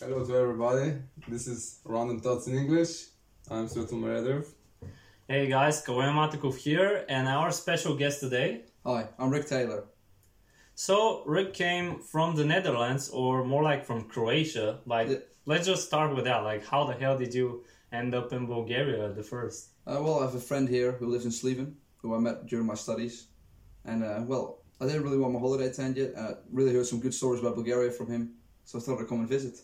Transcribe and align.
Hello 0.00 0.24
to 0.24 0.34
everybody. 0.36 0.94
This 1.28 1.46
is 1.46 1.80
Random 1.84 2.20
Thoughts 2.20 2.46
in 2.46 2.54
English. 2.56 3.06
I'm 3.50 3.66
Svetlomir 3.68 4.20
Edrev. 4.20 4.46
Hey 5.28 5.48
guys, 5.48 5.84
Kaloyan 5.84 6.14
Matekov 6.14 6.56
here, 6.56 7.04
and 7.08 7.26
our 7.28 7.50
special 7.50 7.96
guest 7.96 8.20
today. 8.20 8.64
Hi, 8.84 9.08
I'm 9.18 9.30
Rick 9.30 9.46
Taylor. 9.46 9.84
So 10.74 11.22
Rick 11.26 11.54
came 11.54 12.00
from 12.00 12.36
the 12.36 12.44
Netherlands, 12.44 13.08
or 13.10 13.44
more 13.44 13.62
like 13.62 13.84
from 13.86 14.04
Croatia. 14.08 14.80
Like, 14.86 15.08
Yeah. 15.08 15.18
let's 15.46 15.66
just 15.66 15.86
start 15.86 16.14
with 16.14 16.24
that. 16.24 16.40
Like, 16.50 16.64
how 16.66 16.84
the 16.84 16.94
hell 16.94 17.16
did 17.18 17.32
you 17.34 17.64
end 17.92 18.14
up 18.14 18.32
in 18.32 18.46
Bulgaria 18.46 19.08
at 19.08 19.14
the 19.16 19.22
first? 19.22 19.58
Uh, 19.86 19.98
well, 20.04 20.18
I 20.20 20.24
have 20.26 20.34
a 20.34 20.46
friend 20.50 20.68
here 20.68 20.92
who 20.92 21.06
lives 21.06 21.24
in 21.24 21.32
Sliven, 21.32 21.68
who 22.02 22.14
I 22.14 22.18
met 22.18 22.46
during 22.46 22.66
my 22.66 22.74
studies. 22.86 23.14
And, 23.84 24.04
uh, 24.04 24.22
well, 24.26 24.44
I 24.80 24.86
didn't 24.86 25.04
really 25.04 25.18
want 25.22 25.32
my 25.32 25.40
holiday 25.40 25.72
to 25.72 25.82
end 25.82 25.96
yet. 25.96 26.10
Uh, 26.14 26.34
really 26.52 26.74
heard 26.74 26.86
some 26.86 27.00
good 27.00 27.14
stories 27.14 27.40
about 27.40 27.54
Bulgaria 27.54 27.90
from 27.90 28.08
him, 28.14 28.22
so 28.64 28.78
I 28.78 28.82
thought 28.82 29.00
I'd 29.00 29.08
come 29.08 29.20
and 29.20 29.28
visit. 29.28 29.56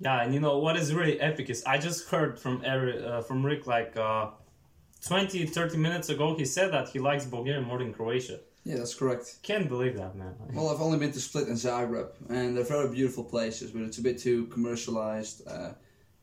Yeah, 0.00 0.22
and 0.22 0.32
you 0.32 0.40
know 0.40 0.58
what 0.58 0.76
is 0.76 0.94
really 0.94 1.20
epic 1.20 1.50
is 1.50 1.64
I 1.64 1.78
just 1.78 2.08
heard 2.08 2.38
from 2.38 2.62
Eric, 2.64 3.04
uh, 3.04 3.20
from 3.22 3.44
Rick 3.44 3.66
like 3.66 3.96
uh, 3.96 4.30
20, 5.06 5.46
30 5.46 5.76
minutes 5.78 6.08
ago. 6.08 6.36
He 6.36 6.44
said 6.44 6.72
that 6.72 6.88
he 6.88 6.98
likes 6.98 7.24
Bulgaria 7.24 7.60
more 7.60 7.78
than 7.78 7.92
Croatia. 7.92 8.40
Yeah, 8.64 8.76
that's 8.76 8.94
correct. 8.94 9.36
Can't 9.42 9.68
believe 9.68 9.96
that, 9.96 10.14
man. 10.14 10.34
Well, 10.52 10.68
I've 10.68 10.80
only 10.82 10.98
been 10.98 11.12
to 11.12 11.20
Split 11.20 11.48
and 11.48 11.56
Zagreb, 11.56 12.10
and 12.28 12.56
they're 12.56 12.64
very 12.64 12.88
beautiful 12.88 13.24
places, 13.24 13.70
but 13.70 13.82
it's 13.82 13.98
a 13.98 14.02
bit 14.02 14.18
too 14.18 14.46
commercialized, 14.46 15.46
uh, 15.48 15.70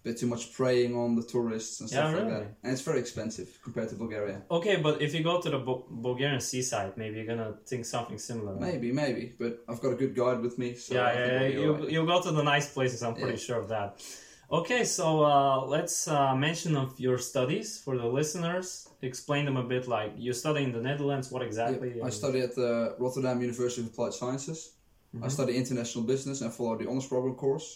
bit 0.06 0.16
too 0.22 0.28
much 0.34 0.44
preying 0.58 0.92
on 1.04 1.10
the 1.20 1.26
tourists 1.34 1.76
and 1.80 1.86
stuff 1.90 2.12
Yeah, 2.12 2.20
like 2.20 2.30
that. 2.34 2.44
And 2.64 2.70
it's 2.74 2.86
very 2.90 3.00
expensive 3.06 3.48
compared 3.68 3.90
to 3.92 3.96
Bulgaria. 4.04 4.38
Okay, 4.58 4.76
but 4.86 4.94
if 5.06 5.10
you 5.16 5.22
go 5.32 5.36
to 5.46 5.50
the 5.56 5.62
Bu- 5.68 5.86
Bulgarian 6.08 6.42
seaside, 6.50 6.92
maybe 7.02 7.14
you're 7.18 7.32
gonna 7.34 7.54
think 7.70 7.82
something 7.96 8.20
similar. 8.30 8.52
right? 8.54 8.62
Maybe, 8.70 8.88
maybe, 9.04 9.24
but 9.44 9.52
I've 9.70 9.82
got 9.86 9.92
a 9.98 10.00
good 10.04 10.14
guide 10.22 10.40
with 10.46 10.56
me, 10.64 10.70
so 10.76 10.92
I 10.94 10.98
yeah, 10.98 11.04
yeah, 11.04 11.26
yeah. 11.42 11.48
You, 11.62 11.70
alright. 11.74 11.92
you 11.94 12.00
go 12.14 12.18
to 12.28 12.32
the 12.40 12.44
nice 12.54 12.68
places. 12.76 12.98
I'm 13.06 13.16
pretty 13.24 13.40
Yeah. 13.40 13.48
sure 13.48 13.60
of 13.64 13.68
that. 13.76 13.90
Okay, 14.60 14.84
so 14.98 15.06
uh, 15.24 15.66
let's 15.76 15.98
uh, 16.08 16.36
mention 16.48 16.72
of 16.84 16.90
your 17.06 17.18
studies 17.32 17.68
for 17.84 17.94
the 18.02 18.06
listeners. 18.20 18.68
Explain 19.02 19.44
them 19.46 19.58
a 19.58 19.64
bit. 19.74 19.84
Like 19.98 20.12
you 20.26 20.32
study 20.34 20.62
in 20.68 20.72
the 20.78 20.84
Netherlands. 20.90 21.26
What 21.34 21.42
exactly? 21.50 21.90
I 22.10 22.12
study 22.22 22.40
at 22.48 22.54
the 22.62 22.72
Rotterdam 23.00 23.38
University 23.42 23.82
of 23.82 23.88
Applied 23.88 24.14
Sciences. 24.22 24.60
I 25.16 25.28
Mhm. 25.28 25.32
study 25.38 25.54
international 25.64 26.04
business 26.14 26.38
and 26.44 26.50
follow 26.54 26.76
the 26.78 26.88
honors 26.92 27.08
program 27.08 27.36
course. 27.36 27.68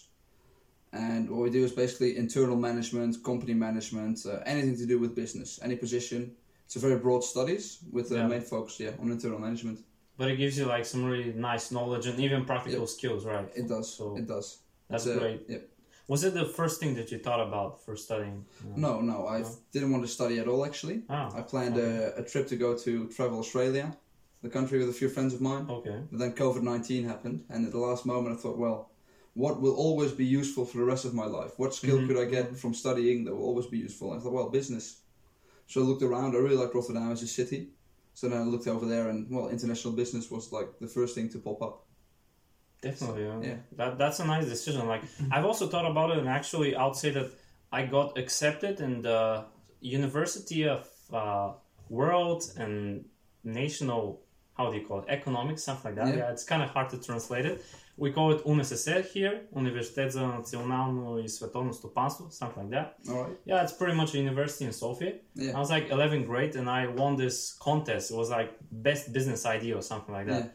And 0.92 1.30
what 1.30 1.42
we 1.42 1.50
do 1.52 1.64
is 1.64 1.72
basically 1.72 2.18
internal 2.18 2.56
management, 2.56 3.24
company 3.24 3.54
management, 3.54 4.26
uh, 4.26 4.40
anything 4.46 4.76
to 4.78 4.86
do 4.86 4.98
with 5.00 5.16
business, 5.16 5.60
any 5.62 5.76
position. 5.76 6.32
It's 6.66 6.76
a 6.76 6.80
very 6.80 6.98
broad 6.98 7.24
studies 7.24 7.80
with 7.92 8.10
the 8.10 8.16
Yeah. 8.18 8.28
main 8.28 8.42
focus, 8.42 8.80
yeah, 8.80 8.92
on 9.02 9.12
internal 9.12 9.40
management. 9.40 9.80
But 10.18 10.30
it 10.32 10.38
gives 10.38 10.58
you 10.58 10.66
like 10.66 10.86
some 10.86 11.04
really 11.06 11.32
nice 11.34 11.72
knowledge 11.72 12.06
and 12.08 12.20
even 12.20 12.44
practical 12.46 12.88
skills, 12.88 13.26
right? 13.26 13.48
It 13.56 13.68
does. 13.68 13.94
So 13.94 14.18
it 14.18 14.28
does. 14.28 14.60
that's 14.90 15.06
It's, 15.06 15.16
uh, 15.16 15.20
great. 15.20 15.42
Yeah. 15.48 15.60
Was 16.08 16.24
it 16.24 16.34
the 16.34 16.46
first 16.46 16.80
thing 16.80 16.96
that 16.96 17.12
you 17.12 17.20
thought 17.20 17.40
about 17.48 17.80
for 17.86 17.96
studying? 17.96 18.44
No, 18.76 19.00
no, 19.00 19.28
I 19.28 19.42
No? 19.42 19.50
didn't 19.72 19.92
want 19.92 20.04
to 20.04 20.10
study 20.12 20.40
at 20.40 20.48
all. 20.48 20.66
Actually, 20.66 21.04
Ah, 21.08 21.30
I 21.40 21.42
planned 21.44 21.78
okay. 21.78 22.14
a, 22.18 22.22
a 22.22 22.24
trip 22.24 22.48
to 22.48 22.56
go 22.56 22.76
to 22.76 23.08
travel 23.10 23.38
Australia, 23.40 23.96
the 24.42 24.50
country 24.50 24.80
with 24.80 24.90
a 24.90 24.94
few 25.02 25.10
friends 25.10 25.34
of 25.36 25.42
mine. 25.42 25.66
okay. 25.70 26.00
But 26.12 26.18
then 26.20 26.32
COVID 26.34 26.64
19 26.64 27.04
happened, 27.06 27.46
and 27.50 27.66
at 27.68 27.72
the 27.72 27.78
last 27.78 28.06
moment, 28.08 28.36
I 28.36 28.42
thought, 28.42 28.58
well, 28.58 28.90
what 29.34 29.62
will 29.62 29.76
always 29.76 30.12
be 30.12 30.26
useful 30.26 30.66
for 30.66 30.78
the 30.80 30.84
rest 30.84 31.06
of 31.06 31.14
my 31.14 31.26
life? 31.26 31.52
What 31.58 31.74
skill 31.74 31.98
Mhm. 31.98 32.08
could 32.08 32.18
I 32.18 32.26
get 32.26 32.56
from 32.58 32.74
studying 32.74 33.26
that 33.26 33.36
will 33.36 33.46
always 33.46 33.68
be 33.68 33.78
useful? 33.78 34.12
And 34.12 34.20
I 34.20 34.24
thought, 34.24 34.34
well, 34.34 34.50
business. 34.50 35.02
So 35.68 35.82
I 35.82 35.84
looked 35.84 36.02
around. 36.02 36.36
I 36.36 36.40
really 36.40 36.56
liked 36.58 36.74
Rotterdam 36.76 37.12
as 37.12 37.22
a 37.22 37.28
city. 37.28 37.70
So 38.16 38.28
then 38.28 38.42
I 38.42 38.44
looked 38.44 38.68
over 38.68 38.86
there, 38.86 39.10
and 39.10 39.30
well, 39.30 39.50
international 39.50 39.94
business 39.94 40.30
was 40.30 40.52
like 40.52 40.80
the 40.80 40.88
first 40.88 41.16
thing 41.16 41.30
to 41.30 41.40
pop 41.40 41.62
up. 41.62 41.86
Definitely, 42.82 43.24
yeah. 43.24 43.40
yeah. 43.42 43.56
That 43.78 43.98
that's 43.98 44.20
a 44.20 44.26
nice 44.26 44.46
decision. 44.46 44.88
Like 44.88 45.04
I've 45.32 45.46
also 45.46 45.68
thought 45.68 45.86
about 45.86 46.12
it, 46.12 46.18
and 46.18 46.28
actually, 46.28 46.76
I 46.76 46.86
would 46.86 46.96
say 46.96 47.12
that 47.12 47.32
I 47.72 47.86
got 47.86 48.18
accepted 48.18 48.80
in 48.82 49.02
the 49.02 49.46
University 49.82 50.68
of 50.68 50.88
uh, 51.14 51.54
World 51.90 52.52
and 52.58 53.06
National. 53.44 54.22
How 54.58 54.72
do 54.72 54.78
you 54.78 54.86
call 54.86 55.00
it? 55.00 55.06
Economics, 55.08 55.64
something 55.64 55.96
like 55.96 55.96
that. 55.96 56.14
Yeah. 56.14 56.22
Yeah, 56.22 56.32
it's 56.32 56.44
kind 56.44 56.62
of 56.62 56.70
hard 56.70 56.90
to 56.90 56.98
translate 56.98 57.46
it. 57.46 57.64
We 57.99 58.11
call 58.13 58.33
it 58.33 58.45
UNSSR 58.45 59.03
here, 59.15 59.43
Университет 59.53 60.13
за 60.13 60.27
национално 60.27 61.19
и 61.19 61.29
световно 61.29 61.73
стопанство, 61.73 62.29
something 62.31 62.57
like 62.65 62.71
that. 62.71 62.95
All 63.09 63.15
right. 63.25 63.37
Yeah, 63.47 63.63
it's 63.63 63.73
pretty 63.73 63.95
much 63.95 64.15
a 64.15 64.19
university 64.19 64.65
in 64.65 64.73
Sofia. 64.73 65.13
Yeah. 65.37 65.57
I 65.57 65.61
was 65.61 65.71
like 65.71 65.89
11th 65.91 66.27
grade 66.27 66.57
and 66.57 66.69
I 66.69 66.87
won 66.89 67.17
this 67.17 67.57
contest. 67.61 68.11
It 68.11 68.17
was 68.17 68.31
like 68.31 68.51
best 68.73 69.13
business 69.13 69.47
idea 69.47 69.77
or 69.77 69.83
something 69.83 70.13
like 70.19 70.27
that. 70.27 70.55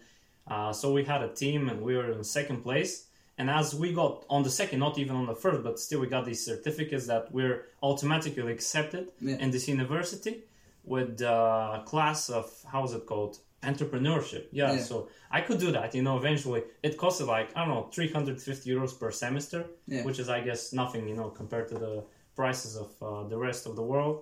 Uh, 0.54 0.74
so 0.74 0.92
we 0.92 1.04
had 1.06 1.22
a 1.22 1.30
team 1.34 1.70
and 1.70 1.82
we 1.82 1.96
were 1.96 2.12
in 2.12 2.24
second 2.24 2.62
place. 2.64 3.06
And 3.38 3.50
as 3.50 3.74
we 3.74 3.94
got 3.94 4.26
on 4.30 4.44
the 4.44 4.50
second, 4.50 4.80
not 4.80 4.98
even 4.98 5.16
on 5.16 5.26
the 5.26 5.36
first, 5.36 5.64
but 5.64 5.80
still 5.80 6.02
we 6.02 6.08
got 6.08 6.26
these 6.26 6.44
certificates 6.44 7.06
that 7.08 7.32
we're 7.32 7.58
automatically 7.82 8.52
accepted 8.52 9.04
Yeah. 9.22 9.38
in 9.44 9.50
this 9.52 9.66
university 9.70 10.44
with 10.84 11.22
a 11.22 11.84
class 11.86 12.30
of, 12.30 12.46
how 12.72 12.84
is 12.84 12.94
it 12.94 13.06
called? 13.06 13.38
Entrepreneurship. 13.71 14.45
Yeah, 14.53 14.73
Yeah. 14.73 14.79
so 14.91 15.09
I 15.31 15.41
could 15.47 15.59
do 15.67 15.71
that, 15.73 15.89
you 15.97 16.03
know, 16.07 16.17
eventually. 16.23 16.63
It 16.87 16.93
costed 17.03 17.27
like, 17.37 17.49
I 17.57 17.59
don't 17.65 17.75
know, 17.75 17.89
350 17.93 18.71
euros 18.75 18.93
per 19.01 19.11
semester, 19.11 19.61
Yeah. 19.87 20.05
which 20.07 20.19
is, 20.23 20.29
I 20.29 20.41
guess, 20.49 20.73
nothing, 20.83 21.03
you 21.11 21.17
know, 21.21 21.29
compared 21.41 21.67
to 21.73 21.77
the 21.85 21.95
prices 22.41 22.73
of 22.77 22.89
uh, 23.09 23.23
the 23.33 23.39
rest 23.49 23.63
of 23.69 23.73
the 23.77 23.83
world. 23.93 24.17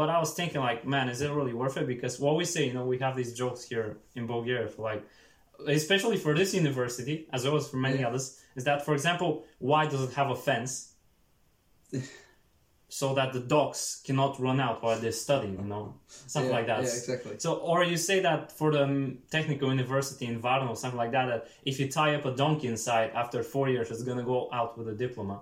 But 0.00 0.08
I 0.08 0.18
was 0.24 0.30
thinking, 0.38 0.60
like, 0.68 0.80
man, 0.94 1.06
is 1.08 1.20
it 1.24 1.30
really 1.38 1.52
worth 1.62 1.76
it? 1.80 1.86
Because 1.94 2.14
what 2.24 2.34
we 2.40 2.44
say, 2.54 2.62
you 2.68 2.74
know, 2.78 2.86
we 2.92 2.98
have 2.98 3.14
these 3.20 3.32
jokes 3.42 3.60
here 3.70 3.88
in 4.18 4.26
Bulgaria 4.26 4.68
for 4.74 4.82
like, 4.90 5.02
especially 5.80 6.16
for 6.24 6.32
this 6.34 6.50
university, 6.62 7.16
as 7.36 7.40
well 7.44 7.56
as 7.56 7.68
for 7.70 7.76
many 7.76 7.98
Yeah. 8.00 8.08
others, 8.08 8.26
is 8.58 8.64
that, 8.68 8.78
for 8.86 8.94
example, 8.98 9.30
why 9.58 9.82
does 9.92 10.02
it 10.08 10.12
have 10.20 10.30
a 10.30 10.38
fence? 10.48 10.72
so 12.92 13.14
that 13.14 13.32
the 13.32 13.40
dogs 13.40 14.02
cannot 14.04 14.38
run 14.38 14.60
out 14.60 14.82
while 14.82 14.98
they're 14.98 15.12
studying, 15.12 15.56
you 15.56 15.64
know, 15.64 15.94
something 16.06 16.50
yeah, 16.50 16.56
like 16.58 16.66
that. 16.66 16.82
Yeah, 16.82 16.90
exactly. 16.90 17.36
So, 17.38 17.54
or 17.54 17.82
you 17.84 17.96
say 17.96 18.20
that 18.20 18.52
for 18.52 18.70
the 18.70 18.82
um, 18.84 19.16
technical 19.30 19.70
university 19.70 20.26
in 20.26 20.38
Varna 20.38 20.66
or 20.66 20.76
something 20.76 20.98
like 20.98 21.12
that, 21.12 21.26
that 21.26 21.48
if 21.64 21.80
you 21.80 21.90
tie 21.90 22.14
up 22.14 22.26
a 22.26 22.36
donkey 22.36 22.68
inside 22.68 23.12
after 23.14 23.42
four 23.42 23.70
years, 23.70 23.90
it's 23.90 24.02
gonna 24.02 24.22
go 24.22 24.50
out 24.52 24.76
with 24.76 24.88
a 24.88 24.94
diploma. 24.94 25.40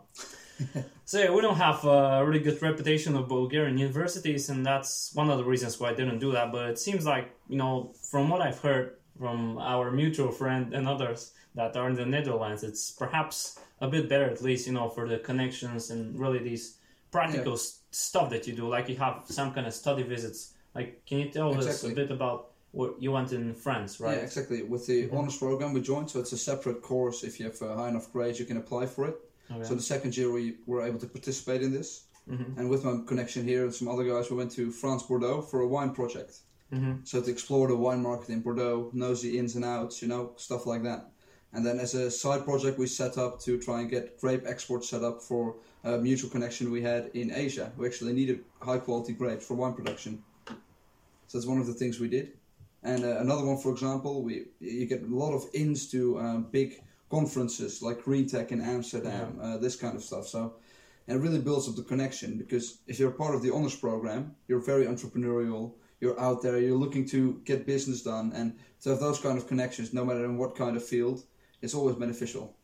so 1.04 1.18
yeah, 1.18 1.32
we 1.32 1.40
don't 1.40 1.56
have 1.56 1.84
a 1.84 2.24
really 2.24 2.38
good 2.38 2.62
reputation 2.62 3.16
of 3.16 3.26
Bulgarian 3.26 3.78
universities, 3.78 4.48
and 4.48 4.64
that's 4.64 5.12
one 5.14 5.28
of 5.28 5.36
the 5.36 5.44
reasons 5.44 5.80
why 5.80 5.90
I 5.90 5.94
didn't 5.94 6.20
do 6.20 6.30
that. 6.30 6.52
But 6.52 6.70
it 6.70 6.78
seems 6.78 7.04
like 7.04 7.34
you 7.48 7.56
know, 7.56 7.92
from 8.10 8.28
what 8.28 8.40
I've 8.42 8.60
heard 8.60 8.94
from 9.18 9.58
our 9.58 9.90
mutual 9.90 10.30
friend 10.30 10.72
and 10.72 10.86
others 10.86 11.32
that 11.56 11.76
are 11.76 11.88
in 11.90 11.96
the 11.96 12.06
Netherlands, 12.06 12.62
it's 12.62 12.92
perhaps 12.92 13.58
a 13.80 13.88
bit 13.88 14.08
better, 14.08 14.26
at 14.30 14.40
least 14.40 14.68
you 14.68 14.72
know, 14.72 14.88
for 14.88 15.08
the 15.08 15.18
connections 15.18 15.90
and 15.90 16.16
really 16.16 16.38
these 16.38 16.76
practical 17.10 17.54
s 17.54 17.80
stuff 17.90 18.30
that 18.30 18.46
you 18.46 18.54
do. 18.54 18.68
Like 18.68 18.88
you 18.88 18.96
have 18.96 19.24
some 19.28 19.52
kind 19.52 19.66
of 19.66 19.74
study 19.74 20.02
visits. 20.02 20.54
Like, 20.74 21.04
can 21.06 21.18
you 21.18 21.30
tell 21.30 21.56
us 21.56 21.84
a 21.84 21.94
bit 21.94 22.10
about 22.10 22.52
what 22.72 23.02
you 23.02 23.10
went 23.10 23.32
in 23.32 23.52
France, 23.54 23.98
right? 23.98 24.16
Yeah, 24.16 24.22
exactly. 24.22 24.62
With 24.62 24.86
the 24.86 25.08
Mhm. 25.08 25.14
honors 25.16 25.36
program 25.36 25.72
we 25.72 25.80
joined, 25.80 26.08
so 26.10 26.20
it's 26.20 26.32
a 26.32 26.38
separate 26.38 26.80
course. 26.82 27.24
If 27.24 27.40
you 27.40 27.46
have 27.46 27.60
a 27.62 27.74
high 27.74 27.88
enough 27.88 28.12
grades, 28.12 28.38
you 28.38 28.46
can 28.46 28.58
apply 28.58 28.86
for 28.86 29.08
it. 29.08 29.16
Okay. 29.50 29.64
So 29.64 29.74
the 29.74 29.82
second 29.82 30.16
year 30.16 30.30
we 30.30 30.58
were 30.66 30.82
able 30.88 31.00
to 31.00 31.08
participate 31.08 31.62
in 31.62 31.72
this. 31.72 32.04
Mhm. 32.28 32.56
And 32.58 32.70
with 32.70 32.84
my 32.84 33.00
connection 33.10 33.42
here 33.44 33.64
and 33.64 33.74
some 33.74 33.88
other 33.88 34.04
guys, 34.04 34.30
we 34.30 34.36
went 34.36 34.52
to 34.52 34.70
France 34.70 35.02
Bordeaux 35.02 35.40
for 35.42 35.60
a 35.62 35.66
wine 35.66 35.92
project. 35.92 36.32
Mhm. 36.72 37.04
So 37.04 37.20
to 37.20 37.28
explore 37.30 37.66
the 37.66 37.76
wine 37.76 38.02
market 38.02 38.28
in 38.28 38.40
Bordeaux, 38.42 38.90
knows 38.92 39.20
the 39.22 39.36
ins 39.36 39.56
and 39.56 39.64
outs, 39.64 40.00
you 40.00 40.06
know, 40.06 40.34
stuff 40.36 40.66
like 40.66 40.84
that. 40.84 41.10
And 41.52 41.66
then 41.66 41.80
as 41.80 41.94
a 41.94 42.08
side 42.08 42.44
project, 42.44 42.78
we 42.78 42.86
set 42.86 43.18
up 43.18 43.40
to 43.40 43.58
try 43.58 43.80
and 43.80 43.90
get 43.90 44.20
grape 44.20 44.44
export 44.46 44.84
set 44.84 45.02
up 45.02 45.20
for 45.20 45.56
a 45.84 45.98
mutual 45.98 46.30
connection 46.30 46.70
we 46.70 46.82
had 46.82 47.10
in 47.14 47.32
Asia. 47.32 47.72
We 47.76 47.86
actually 47.86 48.12
needed 48.12 48.44
high 48.60 48.78
quality 48.78 49.12
grapes 49.12 49.46
for 49.46 49.54
wine 49.54 49.74
production. 49.74 50.22
So 50.46 51.38
that's 51.38 51.46
one 51.46 51.60
of 51.60 51.66
the 51.66 51.74
things 51.74 52.00
we 52.00 52.08
did. 52.08 52.32
And 52.82 53.04
uh, 53.04 53.18
another 53.18 53.44
one, 53.44 53.58
for 53.58 53.72
example, 53.72 54.22
we 54.22 54.46
you 54.60 54.86
get 54.86 55.02
a 55.02 55.06
lot 55.06 55.34
of 55.34 55.44
ins 55.52 55.90
to 55.90 56.18
um, 56.18 56.46
big 56.50 56.82
conferences 57.10 57.82
like 57.82 58.02
Green 58.02 58.26
Tech 58.26 58.52
in 58.52 58.60
Amsterdam, 58.60 59.38
uh, 59.40 59.58
this 59.58 59.76
kind 59.76 59.96
of 59.96 60.02
stuff. 60.02 60.26
So 60.26 60.54
and 61.06 61.18
it 61.18 61.22
really 61.22 61.40
builds 61.40 61.68
up 61.68 61.74
the 61.74 61.82
connection 61.82 62.38
because 62.38 62.78
if 62.86 62.98
you're 62.98 63.10
part 63.10 63.34
of 63.34 63.42
the 63.42 63.52
honors 63.52 63.74
program, 63.74 64.34
you're 64.46 64.60
very 64.60 64.86
entrepreneurial. 64.86 65.72
You're 66.00 66.18
out 66.20 66.40
there. 66.40 66.58
You're 66.58 66.78
looking 66.78 67.04
to 67.08 67.40
get 67.44 67.66
business 67.66 68.02
done, 68.02 68.32
and 68.34 68.56
to 68.82 68.90
have 68.90 69.00
those 69.00 69.20
kind 69.20 69.36
of 69.36 69.46
connections, 69.46 69.92
no 69.92 70.04
matter 70.04 70.24
in 70.24 70.38
what 70.38 70.56
kind 70.56 70.76
of 70.76 70.84
field, 70.84 71.24
it's 71.60 71.74
always 71.74 71.96
beneficial. 71.96 72.56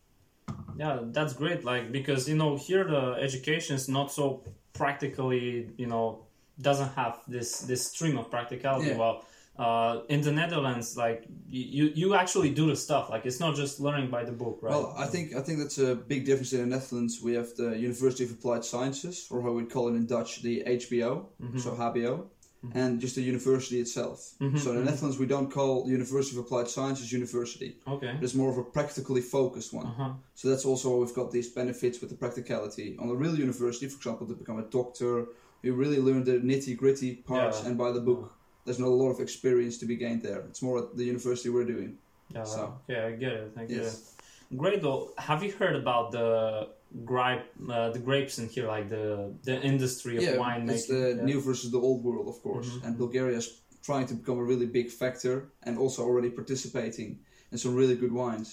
Yeah, 0.78 0.98
that's 1.16 1.32
great. 1.32 1.64
Like 1.64 1.92
because 1.92 2.28
you 2.28 2.36
know 2.36 2.56
here 2.56 2.84
the 2.84 3.16
education 3.20 3.76
is 3.76 3.88
not 3.88 4.12
so 4.12 4.42
practically, 4.72 5.70
you 5.76 5.86
know, 5.86 6.26
doesn't 6.60 6.92
have 6.94 7.18
this 7.28 7.60
this 7.60 7.86
stream 7.90 8.16
of 8.18 8.30
practicality. 8.30 8.90
Yeah. 8.90 8.98
Well, 8.98 9.24
uh, 9.58 10.00
in 10.08 10.20
the 10.20 10.32
Netherlands, 10.32 10.96
like 10.96 11.24
you 11.48 11.84
you 11.94 12.14
actually 12.14 12.50
do 12.50 12.66
the 12.66 12.76
stuff. 12.76 13.08
Like 13.08 13.24
it's 13.24 13.40
not 13.40 13.56
just 13.56 13.80
learning 13.80 14.10
by 14.10 14.22
the 14.24 14.32
book, 14.32 14.58
right? 14.62 14.70
Well, 14.74 14.94
I 14.98 15.06
think 15.06 15.34
I 15.34 15.40
think 15.40 15.58
that's 15.60 15.78
a 15.78 15.94
big 15.94 16.26
difference 16.26 16.52
in 16.52 16.60
the 16.60 16.66
Netherlands. 16.76 17.20
We 17.22 17.32
have 17.34 17.54
the 17.56 17.70
University 17.88 18.24
of 18.24 18.30
Applied 18.32 18.64
Sciences, 18.64 19.26
or 19.30 19.40
how 19.42 19.52
we 19.52 19.64
call 19.64 19.88
it 19.88 19.94
in 20.00 20.06
Dutch, 20.06 20.42
the 20.42 20.62
HBO, 20.66 21.26
Mhm. 21.42 21.60
so 21.60 21.70
HBO. 21.74 22.26
And 22.74 23.00
just 23.00 23.14
the 23.14 23.22
university 23.22 23.80
itself. 23.80 24.18
Mhm, 24.40 24.58
So 24.58 24.70
in 24.70 24.76
the 24.76 24.82
mhm. 24.82 24.86
Netherlands, 24.90 25.18
we 25.18 25.26
don't 25.26 25.50
call 25.50 25.88
University 25.88 26.36
of 26.36 26.44
Applied 26.44 26.68
Sciences 26.68 27.12
university. 27.12 27.76
Okay. 27.86 28.12
It's 28.22 28.34
more 28.34 28.50
of 28.50 28.58
a 28.58 28.64
practically 28.64 29.20
focused 29.20 29.72
one. 29.72 29.86
Uh 29.86 29.94
huh. 30.00 30.12
So 30.34 30.48
that's 30.50 30.64
also 30.64 30.90
why 30.90 30.96
we've 31.02 31.14
got 31.14 31.30
these 31.32 31.48
benefits 31.48 32.00
with 32.00 32.10
the 32.10 32.16
practicality. 32.16 32.96
On 32.98 33.08
a 33.08 33.14
real 33.14 33.36
university, 33.38 33.86
for 33.88 33.96
example, 33.96 34.26
to 34.26 34.34
become 34.34 34.58
a 34.58 34.68
doctor, 34.78 35.26
you 35.62 35.74
really 35.74 35.98
learn 36.00 36.24
the 36.24 36.38
nitty 36.50 36.76
gritty 36.76 37.10
parts, 37.32 37.58
Yeah. 37.60 37.68
and 37.68 37.78
by 37.78 37.90
the 37.92 38.00
book, 38.00 38.32
there's 38.64 38.78
not 38.78 38.88
a 38.88 38.98
lot 39.02 39.10
of 39.10 39.20
experience 39.20 39.78
to 39.78 39.86
be 39.86 39.96
gained 39.96 40.22
there. 40.22 40.40
It's 40.50 40.62
more 40.62 40.78
at 40.82 40.96
the 40.96 41.04
university 41.04 41.48
we're 41.50 41.64
doing. 41.76 41.98
Yeah. 42.34 42.44
So- 42.44 42.74
Yeah, 42.88 43.06
I 43.06 43.12
get 43.12 43.32
it. 43.32 43.52
I 43.56 43.64
get 43.64 43.76
Yes. 43.82 43.94
it. 44.50 44.56
Great 44.56 44.80
though. 44.82 45.12
Have 45.18 45.42
you 45.44 45.52
heard 45.52 45.76
about 45.76 46.12
the 46.12 46.68
gripe, 47.04 47.46
uh, 47.70 47.90
the 47.90 47.98
grapes 47.98 48.38
in 48.38 48.48
here, 48.48 48.66
like 48.66 48.88
the 48.88 49.32
the 49.44 49.60
industry 49.62 50.16
of 50.16 50.22
yeah, 50.22 50.36
wine 50.36 50.68
it's 50.68 50.88
making? 50.88 51.02
the 51.02 51.08
yeah. 51.16 51.24
new 51.24 51.40
versus 51.40 51.70
the 51.70 51.80
old 51.88 52.00
world, 52.04 52.28
of 52.28 52.42
course. 52.42 52.68
Mhm. 52.70 52.84
And 52.84 52.98
Bulgaria 52.98 53.36
is 53.38 53.48
trying 53.82 54.06
to 54.10 54.14
become 54.14 54.38
a 54.38 54.44
really 54.52 54.66
big 54.66 54.88
factor, 54.90 55.34
and 55.66 55.78
also 55.78 56.02
already 56.02 56.30
participating 56.30 57.10
in 57.52 57.58
some 57.58 57.74
really 57.80 57.96
good 57.96 58.12
wines. 58.12 58.48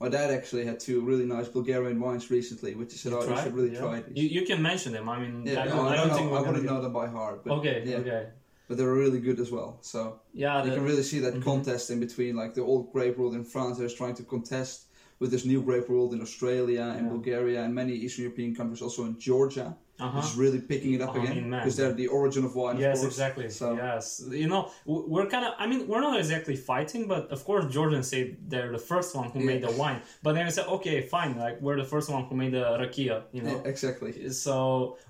My 0.00 0.08
dad 0.08 0.30
actually 0.38 0.64
had 0.70 0.78
two 0.88 1.00
really 1.10 1.26
nice 1.26 1.48
Bulgarian 1.48 1.98
wines 2.00 2.30
recently, 2.30 2.72
which 2.80 2.92
he 2.92 2.98
said, 2.98 3.12
You 3.12 3.18
"Oh, 3.18 3.28
you 3.28 3.36
should 3.42 3.54
really 3.60 3.72
Yeah. 3.74 3.80
try 3.84 3.94
these." 4.00 4.16
You, 4.20 4.26
you 4.40 4.42
can 4.50 4.60
mention 4.70 4.90
them. 4.96 5.08
I 5.08 5.16
mean, 5.22 5.34
yeah, 5.44 5.62
I 5.62 5.64
no, 5.64 5.70
don't, 5.76 5.86
I, 5.86 5.92
I 5.92 5.96
don't 5.96 6.08
know. 6.16 6.34
I 6.38 6.40
wouldn't 6.46 6.64
know 6.72 6.80
them 6.80 6.92
by 7.02 7.06
heart, 7.18 7.38
but 7.44 7.50
Okay. 7.58 7.76
yeah, 7.84 7.96
Okay. 8.02 8.22
but 8.68 8.74
they 8.78 8.84
were 8.90 8.98
really 9.04 9.20
good 9.28 9.38
as 9.44 9.50
well. 9.56 9.70
So 9.92 10.20
Yeah. 10.32 10.62
you 10.62 10.70
the- 10.70 10.76
can 10.76 10.84
really 10.90 11.02
see 11.12 11.18
that 11.26 11.34
Mhm. 11.34 11.42
contest 11.50 11.84
in 11.90 11.98
between, 12.06 12.32
like 12.42 12.52
the 12.58 12.62
old 12.70 12.84
grape 12.94 13.16
world 13.18 13.34
in 13.40 13.44
France 13.54 13.76
is 13.80 13.92
trying 14.00 14.14
to 14.20 14.24
contest 14.34 14.76
with 15.20 15.30
this 15.30 15.44
new 15.44 15.60
grape 15.62 15.88
world 15.88 16.12
in 16.14 16.20
Australia 16.20 16.84
and 16.96 17.06
Yeah. 17.06 17.12
Bulgaria 17.16 17.58
and 17.64 17.74
many 17.74 17.92
Eastern 18.04 18.24
European 18.24 18.54
countries, 18.54 18.80
also 18.82 19.04
in 19.04 19.18
Georgia, 19.18 19.76
uh-huh. 20.00 20.22
really 20.36 20.60
picking 20.60 20.92
it 20.94 21.00
up 21.00 21.14
I 21.14 21.18
again 21.18 21.50
because 21.50 21.76
they're 21.76 21.92
the 21.92 22.06
origin 22.06 22.44
of 22.44 22.54
wine. 22.54 22.76
Yes, 22.78 23.00
course. 23.00 23.12
exactly. 23.12 23.48
So 23.50 23.66
Yes, 23.74 24.04
you 24.30 24.48
know, 24.52 24.70
we're 24.86 25.26
kind 25.26 25.44
of. 25.48 25.54
I 25.58 25.66
mean, 25.66 25.80
we're 25.88 26.00
not 26.08 26.16
exactly 26.18 26.56
fighting, 26.56 27.02
but 27.08 27.22
of 27.36 27.40
course, 27.44 27.64
Jordan 27.76 28.02
said 28.02 28.36
they're 28.50 28.72
the 28.78 28.84
first 28.92 29.10
one 29.20 29.28
who 29.32 29.40
Yeah. 29.40 29.50
made 29.52 29.62
the 29.62 29.72
wine. 29.82 30.00
But 30.22 30.30
then 30.34 30.44
we 30.46 30.52
said, 30.52 30.66
okay, 30.76 30.96
fine, 31.02 31.32
like 31.44 31.60
we're 31.60 31.78
the 31.84 31.90
first 31.94 32.08
one 32.14 32.22
who 32.28 32.34
made 32.42 32.52
the 32.58 32.64
rakia. 32.82 33.16
You 33.32 33.42
know, 33.42 33.56
yeah, 33.56 33.72
exactly. 33.72 34.10
so 34.30 34.54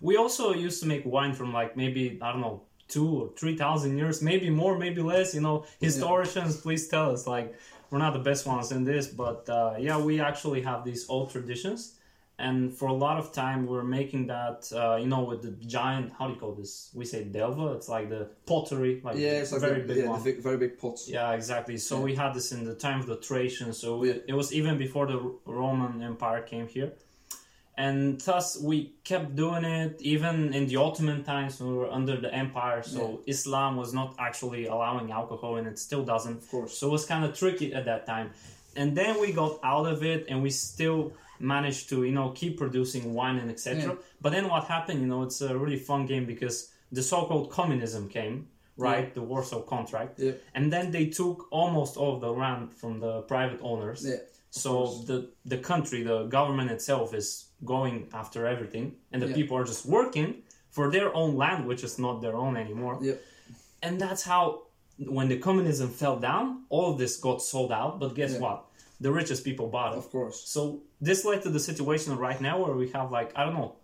we 0.01 0.17
also 0.17 0.45
used 0.67 0.79
to 0.83 0.87
make 0.93 1.03
wine 1.05 1.33
from 1.39 1.49
like 1.61 1.71
maybe 1.83 2.19
I 2.23 2.33
don't 2.33 2.41
know 2.41 2.63
two 2.89 3.09
or 3.21 3.29
three 3.41 3.57
thousand 3.63 3.99
years, 3.99 4.23
maybe 4.23 4.49
more, 4.63 4.79
maybe 4.79 5.03
less. 5.03 5.35
You 5.35 5.43
know, 5.43 5.57
historians, 5.81 6.57
please 6.67 6.89
tell 6.89 7.11
us. 7.15 7.27
Like 7.27 7.49
we're 7.91 7.99
not 7.99 8.13
the 8.13 8.19
best 8.31 8.47
ones 8.47 8.71
in 8.73 8.85
this, 8.85 9.07
but 9.07 9.49
uh, 9.49 9.75
yeah, 9.79 9.99
we 9.99 10.21
actually 10.21 10.63
have 10.63 10.85
these 10.85 11.09
old 11.09 11.31
traditions, 11.31 11.95
and 12.39 12.73
for 12.73 12.87
a 12.89 12.93
lot 12.93 13.17
of 13.19 13.33
time 13.33 13.67
we're 13.67 13.83
making 13.83 14.27
that. 14.29 14.71
Uh, 14.75 14.97
you 14.97 15.07
know, 15.07 15.23
with 15.25 15.43
the 15.43 15.51
giant. 15.67 16.13
How 16.19 16.27
do 16.29 16.35
you 16.35 16.39
call 16.41 16.53
this? 16.53 16.91
We 16.95 17.05
say 17.05 17.25
delva. 17.25 17.75
It's 17.77 17.89
like 17.89 18.09
the 18.11 18.29
pottery, 18.47 19.01
like 19.03 19.17
Yeah, 19.17 19.41
it's 19.43 19.53
like 19.53 19.61
very 19.61 19.81
the, 19.81 19.89
big 19.89 19.97
yeah, 20.05 20.09
one. 20.11 20.23
big, 20.23 20.39
very 20.43 20.57
big 20.57 20.79
pots. 20.79 21.09
Yeah, 21.09 21.33
exactly. 21.33 21.77
So 21.79 21.97
Yeah. 21.99 22.05
we 22.05 22.15
had 22.15 22.35
this 22.35 22.53
in 22.53 22.65
the 22.65 22.75
time 22.75 23.01
of 23.01 23.07
the 23.07 23.17
Thracians. 23.17 23.79
So 23.79 24.05
Yeah. 24.05 24.15
it 24.27 24.35
was 24.35 24.53
even 24.53 24.79
before 24.79 25.07
the 25.07 25.19
Roman 25.47 26.03
Empire 26.03 26.43
came 26.43 26.69
here, 26.69 26.93
and 27.79 28.21
thus 28.23 28.61
we 28.61 28.77
kept 29.05 29.37
doing 29.37 29.65
it 29.65 30.03
even 30.03 30.53
in 30.53 30.67
the 30.67 30.77
Ottoman 30.77 31.23
times 31.23 31.61
when 31.61 31.71
we 31.71 31.77
were 31.79 31.91
under 31.99 32.21
the 32.21 32.35
empire. 32.35 32.83
So 32.83 33.21
Islam 33.27 33.77
was 33.77 33.95
not 33.95 34.17
actually 34.19 34.67
allowing 34.67 35.13
alcohol, 35.13 35.57
and 35.59 35.67
it 35.69 35.79
still 35.79 36.05
doesn't. 36.05 36.39
Of 36.39 36.51
course. 36.51 36.77
So 36.77 36.89
it 36.89 36.91
was 36.91 37.07
kind 37.07 37.25
of 37.25 37.39
tricky 37.39 37.73
at 37.73 37.85
that 37.85 38.05
time. 38.05 38.31
And 38.75 38.97
then 38.97 39.21
we 39.21 39.33
got 39.33 39.61
out 39.63 39.87
of 39.87 40.03
it, 40.03 40.27
and 40.29 40.43
we 40.43 40.51
still 40.51 41.13
managed 41.39 41.89
to 41.91 42.03
you 42.03 42.11
know 42.13 42.31
keep 42.31 42.59
producing 42.59 43.15
wine 43.15 43.39
and 43.39 43.49
etc. 43.49 43.83
Yeah. 43.83 43.95
But 44.21 44.31
then 44.33 44.49
what 44.49 44.65
happened? 44.65 45.01
You 45.01 45.07
know, 45.07 45.23
it's 45.23 45.41
a 45.41 45.57
really 45.57 45.79
fun 45.79 46.07
game 46.07 46.27
because 46.27 46.57
the 46.91 47.03
so-called 47.03 47.51
communism 47.51 48.09
came. 48.09 48.49
Right, 48.81 49.13
the 49.13 49.23
Warsaw 49.23 49.63
Contract, 49.63 50.21
Yeah. 50.21 50.35
and 50.55 50.73
then 50.73 50.93
they 50.93 51.07
took 51.07 51.49
almost 51.51 51.97
all 51.97 52.15
of 52.15 52.21
the 52.21 52.31
land 52.31 52.75
from 52.81 53.01
the 53.01 53.23
private 53.23 53.59
owners. 53.61 54.05
Yeah. 54.07 54.21
So 54.51 54.71
the 55.11 55.19
the 55.45 55.59
country, 55.59 56.05
the 56.05 56.27
government 56.27 56.71
itself 56.71 57.13
is 57.13 57.48
going 57.65 58.09
after 58.13 58.47
everything, 58.47 58.97
and 59.13 59.21
the 59.23 59.29
Yeah. 59.29 59.35
people 59.35 59.57
are 59.57 59.65
just 59.65 59.85
working 59.87 60.43
for 60.71 60.91
their 60.91 61.15
own 61.15 61.37
land, 61.37 61.67
which 61.67 61.83
is 61.83 61.99
not 61.99 62.21
their 62.23 62.37
own 62.37 62.57
anymore. 62.57 62.99
Yeah. 63.01 63.15
And 63.83 64.01
that's 64.01 64.23
how, 64.23 64.63
when 64.99 65.29
the 65.29 65.39
communism 65.39 65.89
fell 65.89 66.19
down, 66.19 66.65
all 66.69 66.93
of 66.93 66.99
this 66.99 67.17
got 67.17 67.43
sold 67.43 67.73
out. 67.73 67.99
But 68.01 68.15
guess 68.15 68.33
Yeah. 68.35 68.41
what? 68.41 68.65
The 69.01 69.11
richest 69.13 69.45
people 69.45 69.69
bought 69.69 69.93
it. 69.95 69.99
Of 69.99 70.11
course. 70.11 70.43
So 70.55 70.83
this 71.01 71.25
led 71.25 71.43
to 71.43 71.51
the 71.51 71.61
situation 71.61 72.17
right 72.17 72.41
now 72.41 72.57
where 72.63 72.75
we 72.77 72.89
have 72.91 73.11
like 73.13 73.31
I 73.37 73.45
don't 73.45 73.55
know, 73.55 73.77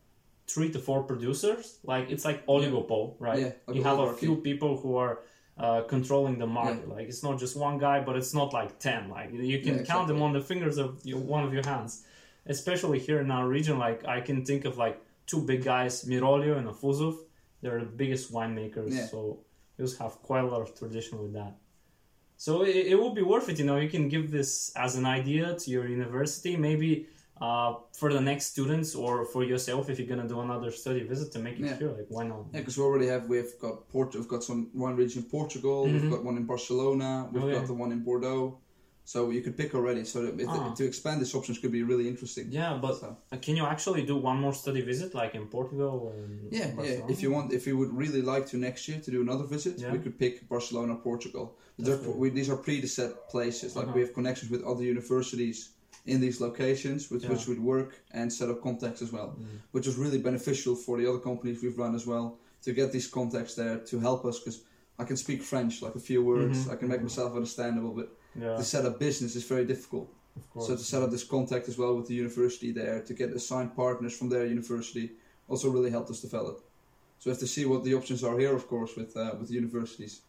three 0.47 0.71
to 0.73 0.79
four 0.79 1.03
producers. 1.05 1.79
Like 1.85 2.11
it's 2.11 2.25
like 2.25 2.45
oligopoly, 2.47 3.15
right? 3.19 3.39
Yeah, 3.41 3.53
like 3.67 3.77
you 3.77 3.83
have 3.85 3.99
a 3.99 4.13
few 4.13 4.37
people 4.37 4.77
who 4.77 4.97
are 4.97 5.21
uh, 5.57 5.83
controlling 5.83 6.39
the 6.39 6.47
market. 6.49 6.89
Like 6.89 7.07
it's 7.09 7.23
not 7.23 7.39
just 7.39 7.57
one 7.57 7.79
guy, 7.79 8.01
but 8.01 8.17
it's 8.17 8.35
not 8.35 8.53
like 8.53 8.79
ten. 8.81 9.09
Like 9.09 9.33
you 9.33 9.61
can 9.61 9.77
Yeah, 9.79 9.83
count 9.85 10.09
them 10.09 10.21
on 10.21 10.33
the 10.33 10.41
fingers 10.41 10.77
of 10.79 11.01
your, 11.05 11.21
one 11.21 11.45
of 11.45 11.53
your 11.55 11.65
hands. 11.65 12.05
Especially 12.47 12.99
here 12.99 13.21
in 13.21 13.31
our 13.31 13.49
region, 13.49 13.79
like 13.79 14.05
I 14.07 14.21
can 14.21 14.45
think 14.45 14.65
of 14.65 14.77
like 14.77 15.01
two 15.27 15.41
big 15.41 15.65
guys, 15.65 16.05
Miroglio 16.05 16.59
and 16.59 16.69
Afuzov. 16.69 17.17
They're 17.63 17.81
the 17.81 17.87
biggest 17.87 18.33
winemakers, 18.33 18.93
Yeah. 18.93 19.07
so 19.07 19.39
we 19.79 19.85
also 19.85 19.97
have 20.05 20.21
quite 20.23 20.45
a 20.45 20.47
lot 20.47 20.61
of 20.61 20.79
tradition 20.79 21.19
with 21.23 21.33
that. 21.33 21.55
So 22.37 22.63
it, 22.63 22.77
it 22.93 22.97
will 22.97 23.15
be 23.15 23.23
worth 23.23 23.49
it, 23.49 23.59
you 23.59 23.65
know. 23.65 23.77
You 23.79 23.89
can 23.89 24.09
give 24.09 24.31
this 24.31 24.71
as 24.77 24.97
an 24.97 25.07
idea 25.07 25.55
to 25.61 25.71
your 25.71 25.87
university, 25.89 26.57
maybe 26.57 27.07
uh, 27.41 27.75
for 27.99 28.13
the 28.13 28.21
next 28.21 28.47
students 28.47 28.95
or 28.95 29.25
for 29.25 29.43
yourself 29.43 29.89
if 29.91 29.99
you're 29.99 30.07
gonna 30.15 30.29
do 30.29 30.41
another 30.41 30.71
study 30.71 31.03
visit 31.03 31.33
to 31.33 31.39
make 31.39 31.59
it 31.59 31.65
Yeah. 31.65 31.77
here. 31.79 31.91
Like 31.99 32.07
why 32.09 32.25
not? 32.29 32.45
Yeah, 32.53 32.61
because 32.61 32.77
we 32.79 32.85
already 32.85 33.07
have 33.07 33.27
we've 33.29 33.59
got 33.59 33.89
Port, 33.89 34.15
we've 34.15 34.29
got 34.29 34.45
some 34.45 34.69
wine 34.75 34.95
region 34.97 35.23
in 35.25 35.29
Portugal, 35.31 35.87
Mhm. 35.87 35.93
we've 35.95 36.11
got 36.11 36.23
one 36.25 36.37
in 36.37 36.45
Barcelona, 36.45 37.29
we've 37.33 37.43
Oh, 37.45 37.49
yeah. 37.49 37.55
got 37.59 37.67
the 37.67 37.75
one 37.75 37.91
in 37.93 38.01
Bordeaux. 38.05 38.59
So 39.07 39.31
you 39.31 39.43
could 39.43 39.57
pick 39.57 39.75
already. 39.75 40.05
So 40.05 40.19
Ah. 40.49 40.75
to 40.79 40.85
expand 40.85 41.21
these 41.21 41.35
options 41.35 41.59
could 41.59 41.73
be 41.73 41.83
really 41.83 42.09
interesting. 42.09 42.47
Yeah, 42.51 42.79
but 42.81 42.95
So, 43.01 43.17
can 43.43 43.55
you 43.57 43.65
actually 43.67 44.03
do 44.07 44.17
one 44.17 44.39
more 44.41 44.55
study 44.55 44.81
visit 44.81 45.15
like 45.15 45.35
in 45.35 45.47
Portugal? 45.47 46.13
Yeah, 46.51 46.73
yeah. 46.83 47.07
If 47.15 47.23
you 47.23 47.31
want, 47.31 47.53
if 47.53 47.67
you 47.67 47.77
would 47.81 47.93
really 48.03 48.23
like 48.23 48.47
to 48.53 48.57
next 48.57 48.89
year 48.89 49.01
to 49.05 49.11
do 49.11 49.21
another 49.21 49.45
visit, 49.45 49.75
Yeah. 49.79 49.93
we 49.93 49.99
could 49.99 50.17
pick 50.19 50.49
Barcelona, 50.49 50.95
Portugal. 50.97 51.47
We, 52.23 52.31
these 52.31 52.49
are 52.53 52.57
pre-set 52.57 53.13
places. 53.35 53.77
Like 53.77 53.87
Uh-huh. 53.87 53.95
we 53.97 54.01
have 54.05 54.13
connections 54.15 54.51
with 54.51 54.63
other 54.71 54.85
universities 54.95 55.59
in 56.07 56.21
these 56.21 56.41
locations 56.41 57.11
with 57.11 57.23
which 57.31 57.43
Yeah. 57.43 57.51
we'd 57.51 57.65
work 57.75 57.91
and 58.19 58.33
set 58.33 58.49
up 58.53 58.59
contacts 58.63 59.01
as 59.03 59.11
well, 59.13 59.29
Mm. 59.39 59.45
which 59.75 59.87
is 59.87 59.97
really 59.97 60.19
beneficial 60.19 60.75
for 60.85 60.95
the 61.01 61.07
other 61.11 61.19
companies 61.31 61.57
we've 61.63 61.79
run 61.85 61.95
as 61.95 62.07
well 62.07 62.27
to 62.63 62.73
get 62.73 62.91
these 62.93 63.07
contacts 63.19 63.55
there 63.55 63.77
to 63.91 63.99
help 64.01 64.25
us 64.25 64.39
because 64.41 64.59
I 64.99 65.05
can 65.05 65.17
speak 65.17 65.43
French 65.43 65.83
like 65.83 65.95
a 65.95 66.05
few 66.11 66.21
words, 66.23 66.57
Mhm. 66.59 66.73
I 66.73 66.77
can 66.77 66.89
make 66.89 67.03
myself 67.03 67.35
understandable, 67.35 67.93
but 68.01 68.09
Yeah, 68.41 68.57
to 68.57 68.65
set 68.65 68.85
up 68.85 68.99
business 68.99 69.37
is 69.37 69.45
very 69.45 69.65
difficult. 69.65 70.09
of 70.37 70.51
course. 70.53 70.67
So 70.67 70.77
to 70.77 70.83
set 70.83 71.03
up 71.03 71.11
this 71.11 71.25
contact 71.25 71.69
as 71.69 71.77
well 71.79 71.95
with 71.97 72.07
the 72.09 72.15
university 72.15 72.73
there, 72.73 73.01
to 73.09 73.13
get 73.15 73.31
assigned 73.31 73.75
partners 73.77 74.17
from 74.19 74.29
their 74.29 74.47
university, 74.47 75.07
also 75.49 75.71
really 75.71 75.91
helped 75.91 76.11
us 76.11 76.21
develop. 76.21 76.57
So 77.19 77.23
we 77.27 77.31
have 77.35 77.41
to 77.41 77.47
see 77.47 77.65
what 77.65 77.85
the 77.85 77.95
options 77.95 78.23
are 78.25 78.37
here, 78.39 78.55
of 78.55 78.67
course, 78.67 78.93
with 78.97 79.17
uh, 79.17 79.33
with 79.39 79.49
the 79.49 79.55
universities. 79.55 80.23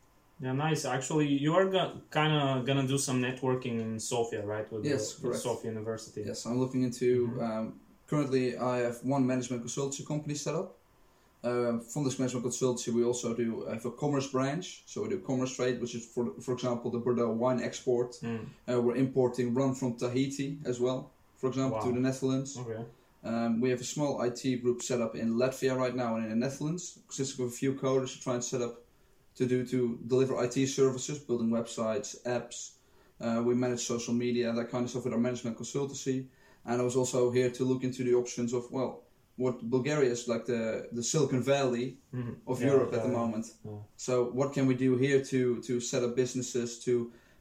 Yeah, 0.44 0.52
nice. 0.54 0.84
Actually, 0.86 1.28
you 1.46 1.54
are 1.56 1.66
go- 1.66 1.94
kind 2.10 2.34
of 2.34 2.66
gonna 2.68 2.86
do 2.88 2.98
some 2.98 3.22
networking 3.22 3.80
in 3.86 4.00
Sofia, 4.00 4.46
right? 4.46 4.70
With 4.72 4.84
Yes, 4.86 5.14
the, 5.14 5.28
with 5.28 5.32
correct. 5.42 5.44
Sofia 5.44 5.72
University. 5.72 6.22
Yes, 6.28 6.46
I'm 6.46 6.60
looking 6.60 6.84
into. 6.84 7.10
Mhm. 7.30 7.42
Um, 7.50 7.74
currently, 8.10 8.46
I 8.58 8.78
have 8.88 8.98
one 9.04 9.24
management 9.26 9.64
consultancy 9.66 10.04
company 10.06 10.36
set 10.36 10.56
up. 10.56 10.78
From 11.46 12.04
this 12.04 12.18
management 12.18 12.46
consultancy, 12.46 12.90
we 12.92 13.04
also 13.04 13.36
do 13.36 13.66
have 13.70 13.86
a 13.86 13.92
commerce 13.92 14.28
branch. 14.28 14.84
So 14.88 15.04
we 15.04 15.10
do 15.10 15.20
commerce 15.20 15.56
trade, 15.56 15.80
which 15.80 15.94
is 15.96 16.04
for 16.06 16.34
for 16.42 16.54
example 16.54 16.90
the 16.92 17.00
Bordeaux 17.00 17.32
wine 17.32 17.62
export. 17.62 18.12
Mm, 18.22 18.46
Uh, 18.68 18.82
we're 18.82 18.96
importing 18.96 19.54
rum 19.54 19.76
from 19.76 19.96
Tahiti 19.96 20.58
as 20.66 20.80
well, 20.80 21.12
for 21.38 21.48
example, 21.52 21.78
to 21.82 21.92
the 21.94 22.00
Netherlands. 22.00 22.58
okay. 22.58 22.84
Um, 23.24 23.60
we 23.62 23.70
have 23.74 23.82
a 23.82 23.90
small 23.96 24.22
IT 24.22 24.42
group 24.64 24.82
set 24.82 25.02
up 25.02 25.16
in 25.16 25.28
Latvia 25.42 25.76
right 25.76 25.96
now 25.96 26.16
and 26.16 26.24
in 26.26 26.30
the 26.30 26.36
Netherlands, 26.48 27.00
consisting 27.08 27.46
of 27.46 27.52
a 27.52 27.56
few 27.56 27.74
coders 27.74 28.14
to 28.14 28.20
try 28.22 28.34
and 28.36 28.44
set 28.44 28.62
up 28.62 28.74
to 29.36 29.46
do 29.46 29.66
to 29.66 29.78
deliver 30.08 30.34
IT 30.46 30.68
services, 30.68 31.18
building 31.20 31.50
websites, 31.50 32.10
apps. 32.26 32.58
Uh, 33.20 33.42
we 33.48 33.54
manage 33.56 33.82
social 33.82 34.14
media, 34.14 34.52
that 34.54 34.70
kind 34.72 34.84
of 34.84 34.90
stuff 34.90 35.04
with 35.06 35.14
our 35.14 35.20
management 35.20 35.58
consultancy. 35.58 36.28
And 36.66 36.82
I 36.82 36.84
was 36.84 36.96
also 36.96 37.32
here 37.32 37.50
to 37.52 37.64
look 37.66 37.84
into 37.84 38.04
the 38.04 38.14
options 38.14 38.54
of 38.54 38.64
well, 38.72 39.02
what 39.38 39.56
Bulgaria 39.70 40.12
is 40.12 40.28
like 40.28 40.46
the 40.46 40.88
the 40.98 41.04
Silicon 41.04 41.42
Valley 41.44 41.88
Mhm. 42.14 42.36
of 42.48 42.60
Yeah, 42.62 42.72
Europe 42.72 42.94
at 42.98 43.04
the 43.04 43.10
moment. 43.22 43.46
So 43.96 44.14
what 44.40 44.54
can 44.54 44.66
we 44.68 44.76
do 44.76 44.92
here 45.06 45.20
to 45.32 45.40
to 45.68 45.80
set 45.80 46.04
up 46.04 46.16
businesses 46.16 46.70
to 46.86 46.92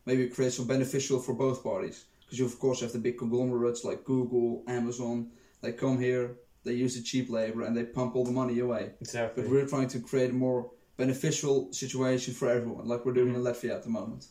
maybe 0.06 0.28
create 0.28 0.52
some 0.52 0.66
beneficial 0.66 1.18
for 1.20 1.34
both 1.34 1.58
parties? 1.62 1.96
Because 2.20 2.38
you 2.40 2.46
of 2.46 2.58
course 2.58 2.80
have 2.84 2.92
the 2.92 2.98
big 3.08 3.16
conglomerates 3.18 3.84
like 3.88 3.98
Google, 4.04 4.48
Amazon. 4.78 5.16
They 5.62 5.72
come 5.72 5.98
here, 6.08 6.24
they 6.64 6.74
use 6.84 6.94
the 6.96 7.02
cheap 7.10 7.26
labor, 7.30 7.62
and 7.66 7.74
they 7.76 7.84
pump 7.84 8.10
all 8.16 8.24
the 8.30 8.32
money 8.42 8.58
away. 8.66 8.84
Exactly. 9.00 9.42
But 9.42 9.50
we're 9.52 9.68
trying 9.74 9.88
to 9.94 10.00
create 10.10 10.30
a 10.30 10.38
more 10.46 10.60
beneficial 10.96 11.56
situation 11.82 12.34
for 12.34 12.46
everyone, 12.56 12.84
like 12.92 13.00
we're 13.04 13.18
doing 13.20 13.34
in 13.34 13.42
Latvia 13.48 13.72
at 13.78 13.82
the 13.86 13.90
moment. 14.00 14.22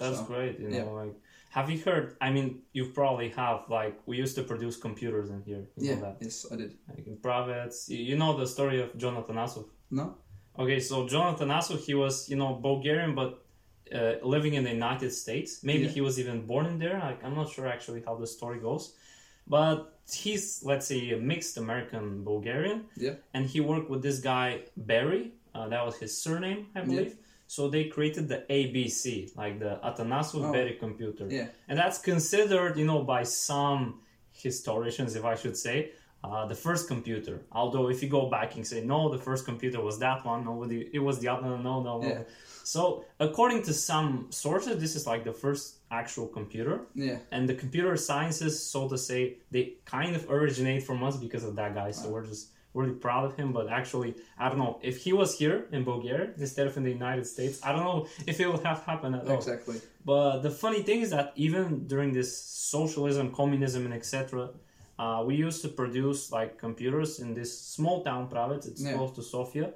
That's 0.00 0.18
So, 0.18 0.24
great. 0.32 0.54
You 0.60 0.68
know, 0.68 0.76
yeah. 0.76 1.02
like, 1.02 1.14
have 1.50 1.70
you 1.70 1.78
heard? 1.78 2.16
I 2.20 2.30
mean, 2.30 2.60
you 2.72 2.84
probably 2.98 3.28
have. 3.30 3.58
Like, 3.68 3.94
we 4.06 4.16
used 4.24 4.34
to 4.36 4.42
produce 4.42 4.76
computers 4.76 5.28
in 5.30 5.40
here. 5.42 5.64
You 5.76 5.88
Yeah, 5.88 5.94
know 5.94 6.00
that. 6.02 6.16
yes, 6.20 6.46
I 6.52 6.56
did. 6.56 6.70
Like 6.88 7.06
in 7.06 7.16
Pravets. 7.16 7.88
You 7.88 8.16
know 8.16 8.36
the 8.36 8.46
story 8.46 8.80
of 8.84 8.96
Jonathan 8.96 9.36
Asov. 9.36 9.66
No, 9.90 10.06
Okay, 10.58 10.80
so 10.80 11.06
Jonathan 11.06 11.48
Atanasoff, 11.48 11.80
he 11.88 11.94
was, 11.94 12.28
you 12.30 12.36
know, 12.36 12.50
Bulgarian, 12.70 13.14
but 13.14 13.30
uh, 13.94 14.14
living 14.34 14.54
in 14.54 14.62
the 14.64 14.74
United 14.82 15.12
States. 15.12 15.50
Maybe 15.62 15.84
Yeah. 15.84 15.94
he 15.96 16.00
was 16.08 16.18
even 16.22 16.36
born 16.46 16.66
in 16.66 16.78
there. 16.84 16.98
Like, 17.08 17.20
I'm 17.24 17.34
not 17.40 17.48
sure 17.54 17.66
actually 17.76 18.02
how 18.06 18.14
the 18.16 18.26
story 18.26 18.58
goes. 18.68 18.84
But 19.46 19.76
he's, 20.12 20.44
let's 20.70 20.86
say, 20.86 21.00
a 21.16 21.16
mixed 21.32 21.56
American 21.56 22.04
Bulgarian. 22.24 22.78
Yeah. 22.96 23.14
And 23.34 23.46
he 23.46 23.60
worked 23.60 23.88
with 23.92 24.02
this 24.02 24.18
guy, 24.32 24.48
Berry. 24.76 25.24
Uh, 25.54 25.68
that 25.72 25.82
was 25.86 25.96
his 25.96 26.12
surname, 26.24 26.60
I 26.74 26.80
believe. 26.82 27.16
So 27.54 27.68
they 27.68 27.84
created 27.84 28.28
the 28.28 28.44
ABC, 28.50 29.34
like 29.34 29.58
the 29.58 29.80
Atanasoff 29.82 30.44
Oh. 30.48 30.52
Berry 30.52 30.74
computer. 30.78 31.26
Yeah. 31.30 31.46
And 31.68 31.78
that's 31.78 31.98
considered, 31.98 32.76
you 32.78 32.84
know, 32.84 33.02
by 33.02 33.22
some 33.24 34.00
historians, 34.32 35.16
if 35.16 35.24
I 35.24 35.34
should 35.34 35.56
say, 35.56 35.92
uh, 36.22 36.44
the 36.46 36.54
first 36.54 36.88
computer. 36.88 37.36
Although 37.52 37.88
if 37.88 38.02
you 38.02 38.08
go 38.10 38.28
back 38.28 38.56
and 38.56 38.66
say 38.66 38.84
no, 38.84 39.08
the 39.08 39.16
first 39.28 39.46
computer 39.46 39.80
was 39.80 39.98
that 40.00 40.24
one, 40.26 40.44
nobody, 40.44 40.90
it 40.92 40.98
was 40.98 41.20
the 41.20 41.28
other. 41.28 41.48
No, 41.56 41.80
no, 41.82 42.00
no. 42.02 42.02
Yeah. 42.08 42.22
So 42.64 43.04
according 43.18 43.62
to 43.62 43.72
some 43.72 44.26
sources, 44.30 44.78
this 44.78 44.94
is 44.94 45.06
like 45.06 45.24
the 45.24 45.32
first 45.32 45.76
actual 45.90 46.26
computer, 46.26 46.82
Yeah. 46.94 47.18
and 47.32 47.48
the 47.48 47.54
computer 47.54 47.96
sciences, 47.96 48.62
so 48.72 48.88
to 48.90 48.98
say, 48.98 49.38
they 49.50 49.76
kind 49.86 50.14
of 50.14 50.28
originate 50.30 50.82
from 50.82 51.02
us 51.02 51.16
because 51.16 51.44
of 51.44 51.56
that 51.56 51.74
guy. 51.74 51.92
So 51.92 52.10
we're 52.10 52.26
just 52.26 52.48
really 52.74 52.92
proud 52.92 53.24
of 53.24 53.36
him. 53.36 53.52
But 53.52 53.68
actually, 53.68 54.14
I 54.38 54.48
don't 54.48 54.58
know 54.58 54.78
if 54.82 54.98
he 55.04 55.12
was 55.12 55.38
here 55.38 55.66
in 55.72 55.84
Bulgaria 55.84 56.30
instead 56.38 56.66
of 56.66 56.76
in 56.76 56.84
the 56.84 56.90
United 56.90 57.26
States. 57.26 57.60
I 57.64 57.72
don't 57.72 57.84
know 57.84 58.06
if 58.26 58.40
it 58.40 58.46
would 58.50 58.64
have 58.64 58.82
happened 58.82 59.14
at 59.16 59.26
all. 59.28 59.36
Exactly. 59.36 59.80
But 60.04 60.40
the 60.40 60.50
funny 60.50 60.82
thing 60.82 61.00
is 61.00 61.10
that 61.10 61.32
even 61.36 61.86
during 61.86 62.12
this 62.12 62.30
socialism, 62.76 63.32
communism, 63.32 63.84
and 63.86 63.94
etc., 63.94 64.50
uh, 64.98 65.22
we 65.26 65.34
used 65.36 65.62
to 65.62 65.68
produce 65.68 66.32
like 66.32 66.58
computers 66.58 67.20
in 67.20 67.34
this 67.34 67.50
small 67.76 68.02
town, 68.04 68.28
Pravets. 68.28 68.66
It's 68.66 68.82
Yeah. 68.82 68.94
close 68.96 69.12
to 69.18 69.22
Sofia, 69.22 69.70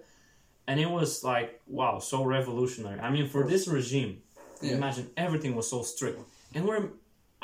and 0.66 0.80
it 0.80 0.90
was 0.98 1.22
like 1.32 1.60
wow, 1.66 1.98
so 1.98 2.24
revolutionary. 2.24 2.98
I 3.00 3.10
mean, 3.10 3.26
for 3.28 3.42
this 3.52 3.62
regime, 3.68 4.12
Yeah. 4.60 4.74
imagine 4.78 5.06
everything 5.16 5.52
was 5.60 5.68
so 5.74 5.82
strict, 5.82 6.18
and 6.54 6.64
we're. 6.68 6.88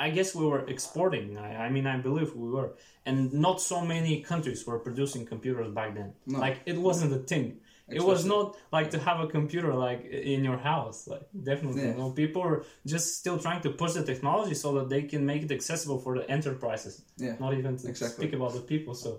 I 0.07 0.11
guess 0.11 0.35
we 0.35 0.47
were 0.47 0.65
exporting. 0.75 1.37
I, 1.37 1.67
I 1.67 1.69
mean, 1.71 1.87
I 1.87 1.97
believe 2.09 2.35
we 2.35 2.49
were, 2.57 2.71
and 3.05 3.33
not 3.33 3.61
so 3.61 3.81
many 3.95 4.21
countries 4.23 4.67
were 4.67 4.79
producing 4.79 5.27
computers 5.27 5.69
back 5.79 5.95
then. 5.95 6.13
No. 6.27 6.39
Like 6.39 6.57
it 6.67 6.79
wasn't 6.89 7.13
a 7.13 7.19
thing. 7.33 7.47
It 7.91 8.05
was 8.05 8.27
not 8.27 8.55
like 8.71 8.91
to 8.91 8.99
have 8.99 9.19
a 9.21 9.27
computer 9.27 9.73
like 9.75 10.05
in 10.05 10.45
your 10.45 10.59
house. 10.59 11.09
Like 11.13 11.23
definitely, 11.51 11.85
Yeah. 11.85 11.97
no. 12.03 12.11
People 12.11 12.43
are 12.43 12.59
just 12.95 13.07
still 13.21 13.39
trying 13.39 13.63
to 13.63 13.71
push 13.71 13.93
the 13.95 14.05
technology 14.05 14.55
so 14.55 14.69
that 14.77 14.91
they 14.91 15.03
can 15.13 15.25
make 15.25 15.43
it 15.47 15.51
accessible 15.59 15.99
for 15.99 16.13
the 16.19 16.25
enterprises. 16.31 16.95
Yeah. 17.17 17.37
Not 17.41 17.55
even 17.55 17.79
to 17.79 17.89
Exactly. 17.89 18.17
speak 18.27 18.35
about 18.39 18.53
the 18.53 18.61
people. 18.61 18.95
So 18.95 19.11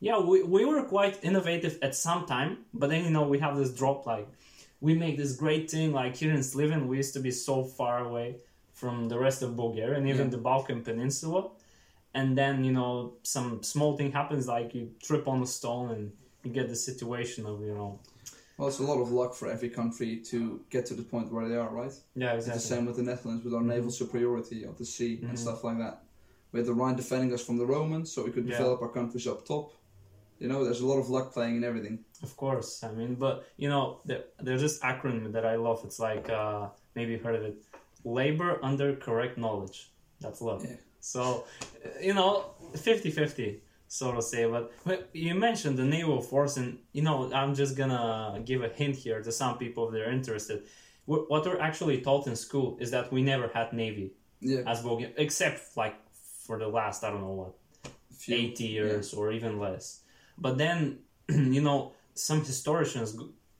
yeah, 0.00 0.18
we, 0.18 0.42
we 0.42 0.64
were 0.64 0.82
quite 0.82 1.14
innovative 1.22 1.78
at 1.82 1.94
some 1.94 2.26
time, 2.26 2.50
but 2.74 2.90
then 2.90 3.04
you 3.04 3.10
know 3.10 3.22
we 3.32 3.38
have 3.38 3.56
this 3.56 3.70
drop 3.80 4.06
like 4.06 4.28
we 4.80 4.92
make 4.94 5.16
this 5.16 5.32
great 5.36 5.70
thing 5.70 5.92
like 6.00 6.16
here 6.16 6.32
in 6.38 6.42
Sliven 6.50 6.86
we 6.88 6.96
used 6.98 7.14
to 7.14 7.20
be 7.20 7.30
so 7.30 7.64
far 7.78 7.96
away 8.08 8.28
from 8.80 9.08
the 9.12 9.18
rest 9.26 9.40
of 9.46 9.50
Bulgaria 9.64 9.96
and 10.00 10.06
even 10.12 10.26
Yeah. 10.26 10.34
the 10.36 10.42
Balkan 10.48 10.80
Peninsula. 10.88 11.42
And 12.18 12.28
then, 12.40 12.54
you 12.68 12.72
know, 12.78 12.92
some 13.34 13.48
small 13.72 13.92
thing 13.98 14.10
happens 14.20 14.44
like 14.56 14.68
you 14.76 14.84
trip 15.08 15.24
on 15.32 15.38
a 15.42 15.50
stone 15.58 15.88
and 15.94 16.02
you 16.44 16.50
get 16.58 16.66
the 16.74 16.80
situation 16.90 17.42
of, 17.50 17.56
you 17.68 17.74
know, 17.80 17.90
Well, 18.58 18.68
it's 18.68 18.78
a 18.86 18.88
lot 18.92 19.00
of 19.04 19.08
luck 19.20 19.32
for 19.34 19.46
every 19.54 19.70
country 19.80 20.10
to 20.30 20.38
get 20.74 20.82
to 20.90 20.94
the 21.00 21.06
point 21.12 21.26
where 21.32 21.46
they 21.50 21.58
are, 21.64 21.72
right? 21.82 21.92
yeah, 22.22 22.32
It's 22.36 22.46
the 22.46 22.52
exactly. 22.52 22.70
same 22.76 22.84
with 22.88 22.96
the 23.00 23.06
Netherlands 23.10 23.42
with 23.44 23.54
our 23.58 23.66
naval 23.74 23.90
superiority 24.02 24.60
of 24.70 24.74
the 24.80 24.88
sea 24.94 25.12
and 25.28 25.38
stuff 25.44 25.60
like 25.68 25.78
that. 25.84 25.96
We 26.52 26.56
had 26.60 26.66
the 26.70 26.78
Rhine 26.80 26.96
defending 27.02 27.30
us 27.36 27.44
from 27.46 27.58
the 27.62 27.66
Romans, 27.76 28.06
so 28.12 28.18
we 28.26 28.32
could 28.34 28.46
Yeah. 28.46 28.56
develop 28.56 28.78
our 28.84 28.92
countries 28.98 29.26
up 29.32 29.40
top. 29.52 29.66
You 30.42 30.48
know, 30.50 30.60
there's 30.64 30.82
a 30.86 30.88
lot 30.92 30.98
of 31.04 31.08
luck 31.16 31.26
playing 31.36 31.56
in 31.60 31.64
everything. 31.70 31.96
Of 32.28 32.32
course, 32.44 32.70
I 32.88 32.90
mean, 32.98 33.12
but 33.24 33.36
you 33.62 33.68
know, 33.72 33.84
there, 34.08 34.24
there's 34.46 34.62
this 34.66 34.78
acronym 34.90 35.32
that 35.36 35.44
I 35.52 35.56
love. 35.66 35.78
It's 35.86 36.00
like 36.08 36.26
uh, 36.40 36.62
maybe 36.96 37.08
you've 37.12 37.26
heard 37.28 37.38
of 37.40 37.44
it: 37.50 37.56
labor 38.06 38.58
under 38.62 38.94
correct 38.96 39.36
knowledge. 39.36 39.90
That's 40.20 40.40
love. 40.40 40.64
Yeah. 40.64 40.76
So, 41.00 41.44
you 42.00 42.14
know, 42.14 42.30
50-50, 42.74 43.58
so 43.88 44.12
to 44.12 44.22
say. 44.22 44.42
But, 44.46 44.72
you 45.12 45.34
mentioned 45.34 45.76
the 45.78 45.84
naval 45.84 46.20
force, 46.22 46.56
and 46.56 46.78
you 46.92 47.02
know, 47.02 47.30
I'm 47.32 47.54
just 47.54 47.76
gonna 47.76 48.40
give 48.44 48.62
a 48.62 48.68
hint 48.68 48.96
here 48.96 49.20
to 49.22 49.30
some 49.32 49.58
people 49.58 49.86
if 49.88 49.92
they're 49.94 50.10
interested. 50.10 50.58
What 51.04 51.44
we're 51.46 51.60
actually 51.60 52.00
taught 52.00 52.26
in 52.26 52.34
school 52.34 52.78
is 52.80 52.90
that 52.90 53.12
we 53.12 53.22
never 53.22 53.46
had 53.58 53.72
navy 53.72 54.06
Yeah, 54.40 54.62
as 54.66 54.82
Bulgaria, 54.82 55.12
except 55.16 55.76
like 55.76 55.96
for 56.46 56.58
the 56.58 56.66
last 56.78 56.98
I 57.04 57.10
don't 57.12 57.20
know 57.28 57.36
what 57.42 57.52
few- 58.22 58.36
80 58.36 58.64
years 58.78 59.14
or 59.14 59.24
even 59.38 59.52
less. 59.66 59.84
But 60.38 60.58
then, 60.58 60.78
you 61.28 61.62
know, 61.68 61.92
some 62.14 62.40
historians 62.44 63.10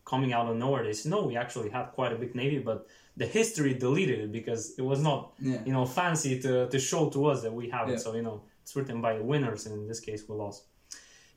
coming 0.04 0.32
out 0.32 0.46
of 0.50 0.56
nowhere, 0.56 0.82
they 0.84 0.92
say, 0.92 1.08
no, 1.14 1.18
we 1.30 1.36
actually 1.36 1.70
had 1.70 1.86
quite 1.98 2.12
a 2.12 2.16
big 2.16 2.34
navy, 2.34 2.58
but 2.70 2.78
the 3.16 3.26
history 3.26 3.72
deleted 3.74 4.18
it 4.20 4.32
because 4.32 4.74
it 4.78 4.82
was 4.82 5.00
not, 5.00 5.32
Yeah. 5.40 5.62
you 5.64 5.72
know, 5.72 5.86
fancy 5.86 6.38
to, 6.40 6.68
to 6.68 6.78
show 6.78 7.08
to 7.10 7.26
us 7.26 7.42
that 7.42 7.52
we 7.52 7.70
have 7.70 7.88
Yeah. 7.88 7.94
it. 7.94 8.00
So, 8.00 8.14
you 8.14 8.22
know, 8.22 8.42
it's 8.62 8.74
written 8.76 9.00
by 9.00 9.16
the 9.16 9.24
winners, 9.24 9.66
and 9.66 9.74
in 9.80 9.86
this 9.88 10.00
case, 10.00 10.24
we 10.28 10.34
lost. 10.36 10.64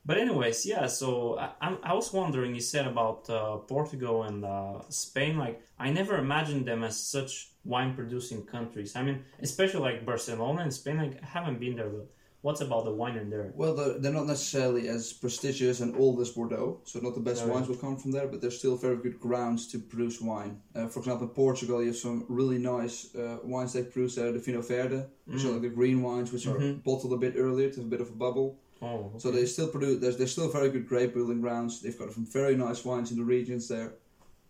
But 0.04 0.16
anyways, 0.18 0.64
yeah. 0.66 0.86
So 0.86 1.38
I, 1.38 1.50
I'm, 1.60 1.78
was 1.94 2.12
wondering. 2.12 2.54
You 2.54 2.60
said 2.60 2.86
about 2.86 3.28
uh, 3.28 3.56
Portugal 3.58 4.22
and 4.24 4.44
uh, 4.44 4.80
Spain. 4.88 5.36
Like 5.36 5.60
I 5.78 5.90
never 5.90 6.16
imagined 6.16 6.64
them 6.66 6.82
as 6.84 6.96
such 6.98 7.50
wine-producing 7.64 8.46
countries. 8.46 8.96
I 8.96 9.02
mean, 9.02 9.24
especially 9.42 9.80
like 9.80 10.06
Barcelona 10.06 10.62
and 10.62 10.72
Spain. 10.72 10.96
Like 10.96 11.22
I 11.22 11.26
haven't 11.26 11.60
been 11.60 11.76
there, 11.76 11.90
but 11.90 12.06
what's 12.42 12.60
about 12.60 12.84
the 12.84 12.90
wine 12.90 13.16
in 13.16 13.28
there? 13.30 13.52
Well, 13.54 13.74
they're, 13.74 13.98
they're 13.98 14.12
not 14.12 14.26
necessarily 14.26 14.88
as 14.88 15.12
prestigious 15.12 15.80
and 15.80 15.94
old 15.96 16.20
as 16.20 16.30
Bordeaux, 16.30 16.80
so 16.84 16.98
not 17.00 17.14
the 17.14 17.20
best 17.20 17.44
yeah. 17.44 17.52
wines 17.52 17.68
will 17.68 17.76
come 17.76 17.96
from 17.96 18.12
there, 18.12 18.26
but 18.26 18.40
there's 18.40 18.58
still 18.58 18.76
very 18.76 18.96
good 18.96 19.20
grounds 19.20 19.66
to 19.72 19.78
produce 19.78 20.20
wine. 20.20 20.60
Uh, 20.74 20.86
for 20.88 21.00
example, 21.00 21.26
in 21.28 21.34
Portugal, 21.34 21.80
you 21.80 21.88
have 21.88 21.96
some 21.96 22.24
really 22.28 22.58
nice 22.58 23.14
uh, 23.14 23.38
wines 23.44 23.72
they 23.72 23.82
produce 23.82 24.14
there, 24.14 24.32
the 24.32 24.38
Vinho 24.38 24.66
Verde, 24.66 25.04
which 25.26 25.42
Mm. 25.42 25.44
are 25.48 25.52
like 25.52 25.62
the 25.62 25.68
green 25.68 26.02
wines, 26.02 26.32
which 26.32 26.46
are 26.46 26.58
Mhm. 26.58 26.82
bottled 26.82 27.12
a 27.12 27.16
bit 27.16 27.34
earlier 27.36 27.68
to 27.70 27.76
have 27.76 27.86
a 27.86 27.90
bit 27.90 28.00
of 28.00 28.08
a 28.08 28.18
bubble. 28.26 28.58
Oh, 28.82 29.12
So 29.18 29.30
they 29.30 29.44
still 29.44 29.68
produce. 29.68 30.00
There's, 30.00 30.16
there's 30.16 30.32
still 30.32 30.48
very 30.50 30.70
good 30.70 30.88
grape 30.88 31.12
building 31.14 31.40
grounds. 31.42 31.82
They've 31.82 31.98
got 31.98 32.12
some 32.12 32.24
very 32.24 32.56
nice 32.56 32.82
wines 32.84 33.10
in 33.12 33.18
the 33.18 33.24
regions 33.24 33.68
there. 33.68 33.92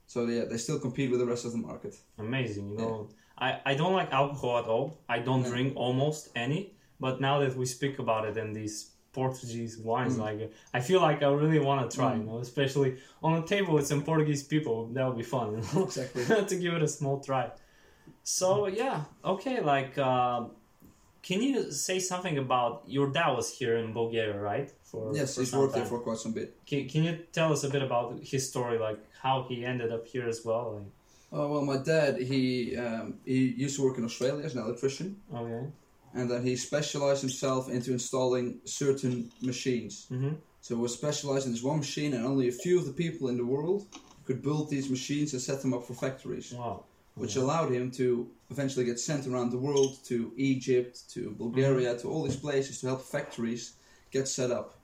So 0.06 0.24
yeah, 0.26 0.44
they 0.44 0.56
still 0.56 0.78
compete 0.78 1.10
with 1.10 1.18
the 1.20 1.26
rest 1.26 1.44
of 1.44 1.52
the 1.52 1.58
market. 1.58 1.94
amazing. 2.18 2.70
You 2.70 2.78
know, 2.78 3.08
I, 3.38 3.60
I 3.70 3.74
don't 3.74 3.92
like 3.94 4.12
alcohol 4.12 4.58
at 4.58 4.66
all. 4.66 4.98
I 5.08 5.18
don't 5.18 5.42
No. 5.42 5.48
drink 5.50 5.72
almost 5.76 6.28
any. 6.36 6.74
But 7.00 7.20
now 7.20 7.40
that 7.40 7.56
we 7.56 7.66
speak 7.66 7.98
about 7.98 8.22
it 8.28 8.36
and 8.36 8.54
these 8.54 8.90
Portuguese 9.12 9.74
wines, 9.78 10.14
Mm. 10.16 10.20
like 10.26 10.52
I 10.78 10.80
feel 10.88 11.00
like 11.08 11.22
I 11.22 11.30
really 11.42 11.62
want 11.68 11.78
to 11.90 11.96
try. 11.98 12.12
Mm. 12.12 12.18
You 12.18 12.24
know, 12.28 12.38
especially 12.38 12.90
on 13.22 13.32
a 13.42 13.44
table 13.54 13.72
with 13.74 13.86
some 13.92 14.02
Portuguese 14.10 14.42
people. 14.54 14.76
That 14.94 15.04
would 15.06 15.16
be 15.24 15.28
fun. 15.36 15.46
You 15.54 15.62
know? 15.74 15.84
Exactly. 15.84 16.24
to 16.50 16.56
give 16.62 16.72
it 16.78 16.82
a 16.82 16.88
small 16.98 17.16
try. 17.28 17.50
So 18.22 18.48
yeah, 18.82 18.96
okay. 19.24 19.56
Like, 19.60 19.92
uh, 19.98 20.44
can 21.22 21.38
you 21.42 21.70
say 21.72 21.98
something 21.98 22.36
about 22.38 22.82
your 22.86 23.06
dad 23.10 23.30
was 23.38 23.48
here 23.58 23.76
in 23.82 23.92
Bulgaria, 23.92 24.38
right? 24.52 24.68
For 24.90 25.02
yes, 25.14 25.34
for 25.34 25.40
he's 25.40 25.52
worked 25.52 25.74
there 25.74 25.86
for 25.92 25.98
quite 26.00 26.18
some 26.18 26.32
bit. 26.32 26.48
Can, 26.66 26.88
can 26.88 27.02
you 27.04 27.18
tell 27.32 27.52
us 27.52 27.62
a 27.64 27.70
bit 27.74 27.82
about 27.82 28.06
his 28.22 28.48
story, 28.48 28.78
like 28.78 29.00
how 29.24 29.44
he 29.48 29.64
ended 29.64 29.90
up 29.96 30.06
here 30.06 30.26
as 30.34 30.44
well? 30.44 30.66
Like, 30.76 30.90
Oh 31.32 31.46
well, 31.52 31.64
my 31.72 31.76
dad 31.76 32.12
he 32.30 32.76
um, 32.76 33.14
he 33.24 33.38
used 33.64 33.76
to 33.76 33.82
work 33.86 33.96
in 33.98 34.04
Australia 34.04 34.44
as 34.44 34.54
an 34.56 34.62
electrician, 34.66 35.08
okay. 35.32 35.62
And 36.14 36.30
then 36.30 36.44
he 36.44 36.56
specialized 36.56 37.20
himself 37.20 37.68
into 37.68 37.92
installing 37.92 38.58
certain 38.64 39.30
machines. 39.42 40.06
Mm-hmm. 40.10 40.34
So 40.60 40.76
he 40.76 40.80
was 40.80 40.92
specialized 40.94 41.46
in 41.46 41.52
this 41.52 41.62
one 41.62 41.78
machine, 41.78 42.14
and 42.14 42.26
only 42.26 42.48
a 42.48 42.52
few 42.52 42.78
of 42.78 42.86
the 42.86 42.92
people 42.92 43.28
in 43.28 43.36
the 43.36 43.44
world 43.44 43.86
could 44.26 44.42
build 44.42 44.70
these 44.70 44.90
machines 44.90 45.32
and 45.32 45.42
set 45.42 45.60
them 45.62 45.72
up 45.72 45.84
for 45.84 45.94
factories, 45.94 46.52
Wow. 46.52 46.84
which 47.14 47.36
allowed 47.36 47.72
him 47.72 47.90
to 47.92 48.28
eventually 48.50 48.84
get 48.84 48.98
sent 49.00 49.26
around 49.26 49.50
the 49.50 49.58
world 49.58 49.98
to 50.04 50.32
Egypt, 50.36 51.08
to 51.14 51.30
Bulgaria, 51.38 51.96
to 51.98 52.08
all 52.08 52.22
these 52.24 52.36
places 52.36 52.80
to 52.80 52.86
help 52.88 53.02
factories 53.02 53.74
get 54.10 54.28
set 54.28 54.50
up. 54.50 54.76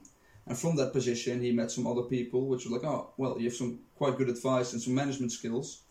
And 0.47 0.57
from 0.57 0.77
that 0.77 0.93
position, 0.93 1.41
he 1.43 1.51
met 1.53 1.71
some 1.73 1.87
other 1.87 2.03
people, 2.03 2.47
which 2.47 2.67
were 2.67 2.77
like, 2.77 2.87
oh, 2.87 3.11
well, 3.17 3.37
you 3.39 3.45
have 3.49 3.55
some 3.55 3.81
quite 3.97 4.17
good 4.17 4.29
advice 4.29 4.73
and 4.73 4.81
some 4.81 4.95
management 4.95 5.33
skills. 5.33 5.83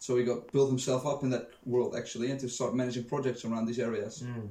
So 0.00 0.16
he 0.16 0.24
got 0.24 0.50
built 0.50 0.68
himself 0.68 1.06
up 1.06 1.22
in 1.22 1.30
that 1.30 1.50
world 1.64 1.94
actually, 1.96 2.30
and 2.32 2.40
to 2.40 2.48
start 2.48 2.74
managing 2.74 3.04
projects 3.04 3.44
around 3.44 3.66
these 3.66 3.78
areas. 3.78 4.24
Mm. 4.26 4.48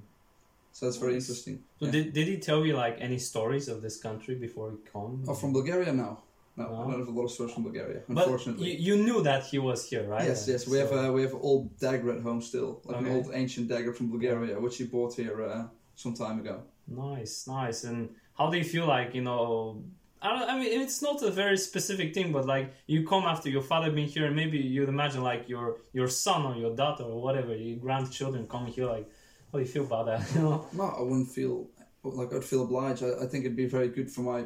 So 0.71 0.85
that's 0.85 0.97
very 0.97 1.15
interesting. 1.15 1.55
So 1.79 1.85
Yeah. 1.85 1.91
did, 1.91 2.13
did 2.13 2.27
he 2.27 2.37
tell 2.37 2.65
you 2.65 2.75
like 2.75 2.97
any 2.99 3.19
stories 3.19 3.67
of 3.67 3.81
this 3.81 3.97
country 4.07 4.35
before 4.35 4.67
he 4.71 4.77
came? 4.91 5.23
Oh, 5.27 5.33
from 5.41 5.51
Bulgaria? 5.53 5.91
No, 5.93 6.09
no, 6.55 6.63
No? 6.69 6.75
I 6.75 6.81
don't 6.87 6.99
have 6.99 7.07
a 7.15 7.17
lot 7.19 7.25
of 7.29 7.31
stories 7.37 7.53
from 7.53 7.63
Bulgaria, 7.63 7.99
but 8.07 8.25
unfortunately. 8.25 8.71
you, 8.71 8.95
you 8.97 9.03
knew 9.03 9.19
that 9.29 9.41
he 9.51 9.57
was 9.69 9.79
here, 9.89 10.05
right? 10.07 10.25
Yes, 10.29 10.47
yes, 10.47 10.61
we 10.71 10.77
have 10.83 10.91
a 11.01 11.11
we 11.15 11.21
have 11.25 11.33
an 11.39 11.43
old 11.49 11.63
dagger 11.85 12.09
at 12.15 12.21
home 12.27 12.41
still, 12.51 12.69
like 12.85 12.97
Okay. 12.97 13.09
an 13.09 13.15
old 13.15 13.27
ancient 13.41 13.65
dagger 13.73 13.93
from 13.97 14.07
Bulgaria, 14.15 14.53
which 14.63 14.77
he 14.79 14.85
bought 14.95 15.13
here 15.21 15.37
uh, 15.49 15.63
some 16.03 16.13
time 16.23 16.37
ago. 16.43 16.55
Nice, 16.87 17.35
nice. 17.47 17.79
And 17.89 17.99
how 18.37 18.45
do 18.51 18.55
you 18.61 18.67
feel 18.75 18.87
like, 18.97 19.09
you 19.17 19.23
know, 19.29 19.47
I, 20.21 20.27
don't, 20.33 20.47
I 20.51 20.53
mean, 20.59 20.71
it's 20.81 21.01
not 21.01 21.17
a 21.23 21.31
very 21.43 21.57
specific 21.69 22.13
thing, 22.13 22.31
but 22.37 22.45
like 22.45 22.67
you 22.93 22.99
come 23.13 23.23
after 23.33 23.49
your 23.55 23.65
father 23.71 23.89
being 23.97 24.07
here, 24.15 24.25
and 24.29 24.35
maybe 24.41 24.57
you'd 24.73 24.89
imagine 24.97 25.21
like 25.31 25.43
your 25.53 25.67
your 25.99 26.09
son 26.25 26.41
or 26.49 26.55
your 26.63 26.73
daughter 26.81 27.03
or 27.11 27.19
whatever, 27.25 27.51
your 27.55 27.79
grandchildren 27.85 28.41
coming 28.53 28.71
here, 28.77 28.87
like, 28.97 29.07
how 29.51 29.57
do 29.59 29.63
you 29.65 29.69
feel 29.71 29.83
about 29.83 30.05
that? 30.07 30.21
You 30.35 30.41
know? 30.41 30.65
No, 30.73 30.83
I 30.97 31.01
wouldn't 31.01 31.29
feel 31.29 31.67
like 32.03 32.33
I'd 32.33 32.43
feel 32.43 32.63
obliged. 32.63 33.03
I, 33.03 33.23
I 33.23 33.27
think 33.27 33.45
it'd 33.45 33.55
be 33.55 33.65
very 33.67 33.89
good 33.89 34.09
for 34.11 34.21
my 34.21 34.45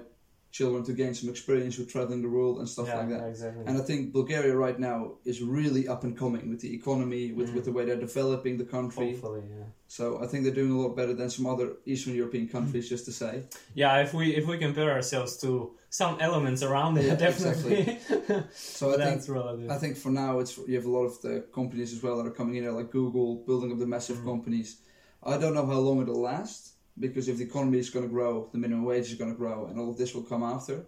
children 0.52 0.84
to 0.86 0.94
gain 0.94 1.14
some 1.14 1.30
experience 1.30 1.78
with 1.78 1.92
traveling 1.92 2.22
the 2.22 2.30
world 2.30 2.60
and 2.60 2.68
stuff 2.70 2.88
yeah, 2.88 2.98
like 3.00 3.10
that. 3.10 3.28
exactly. 3.28 3.64
And 3.68 3.78
I 3.78 3.82
think 3.82 4.14
Bulgaria 4.14 4.56
right 4.56 4.80
now 4.80 5.16
is 5.26 5.42
really 5.42 5.86
up 5.94 6.06
and 6.06 6.18
coming 6.18 6.50
with 6.50 6.62
the 6.62 6.74
economy, 6.74 7.34
with, 7.34 7.50
Mm. 7.50 7.56
with 7.56 7.66
the 7.66 7.74
way 7.74 7.84
they're 7.86 7.98
developing 8.10 8.58
the 8.58 8.64
country. 8.64 9.12
Hopefully, 9.12 9.42
yeah. 9.50 9.66
So 9.88 10.24
I 10.24 10.28
think 10.28 10.44
they're 10.46 10.54
doing 10.54 10.72
a 10.72 10.80
lot 10.80 10.96
better 10.96 11.14
than 11.14 11.30
some 11.30 11.46
other 11.46 11.68
Eastern 11.86 12.16
European 12.16 12.48
countries, 12.48 12.88
just 12.88 13.04
to 13.06 13.12
say. 13.12 13.44
Yeah, 13.74 14.00
if 14.06 14.14
we 14.14 14.26
if 14.40 14.46
we 14.48 14.58
compare 14.58 14.92
ourselves 14.98 15.36
to 15.44 15.50
some 15.90 16.16
elements 16.22 16.62
around 16.64 16.98
it, 17.00 17.06
Yeah, 17.06 17.16
definitely. 17.28 18.00
So 18.56 18.94
I 18.94 18.98
think 19.06 19.28
relative. 19.28 19.70
I 19.76 19.78
think 19.78 19.98
for 19.98 20.10
now 20.26 20.40
it's 20.40 20.58
you 20.70 20.76
have 20.80 20.86
a 20.86 20.96
lot 20.98 21.06
of 21.12 21.22
the 21.22 21.34
companies 21.60 21.92
as 21.96 22.02
well 22.02 22.16
that 22.18 22.26
are 22.32 22.38
coming 22.42 22.56
in 22.56 22.64
there, 22.64 22.72
like 22.80 22.92
Google, 22.92 23.30
building 23.50 23.72
up 23.74 23.80
the 23.80 23.86
massive 23.98 24.18
Mhm. 24.20 24.26
companies. 24.32 24.70
I 25.25 25.38
don't 25.38 25.53
know 25.53 25.65
how 25.65 25.79
long 25.79 26.01
it'll 26.01 26.22
last 26.22 26.74
because 27.00 27.27
if 27.27 27.38
the 27.38 27.44
economy 27.44 27.79
is 27.79 27.89
going 27.89 28.05
to 28.05 28.12
grow, 28.12 28.50
the 28.51 28.58
minimum 28.58 28.86
wage 28.86 29.08
is 29.08 29.15
going 29.15 29.32
to 29.32 29.38
grow, 29.38 29.65
and 29.65 29.79
all 29.79 29.89
of 29.89 29.98
this 29.98 30.13
will 30.13 30.24
come 30.24 30.44
after. 30.44 30.86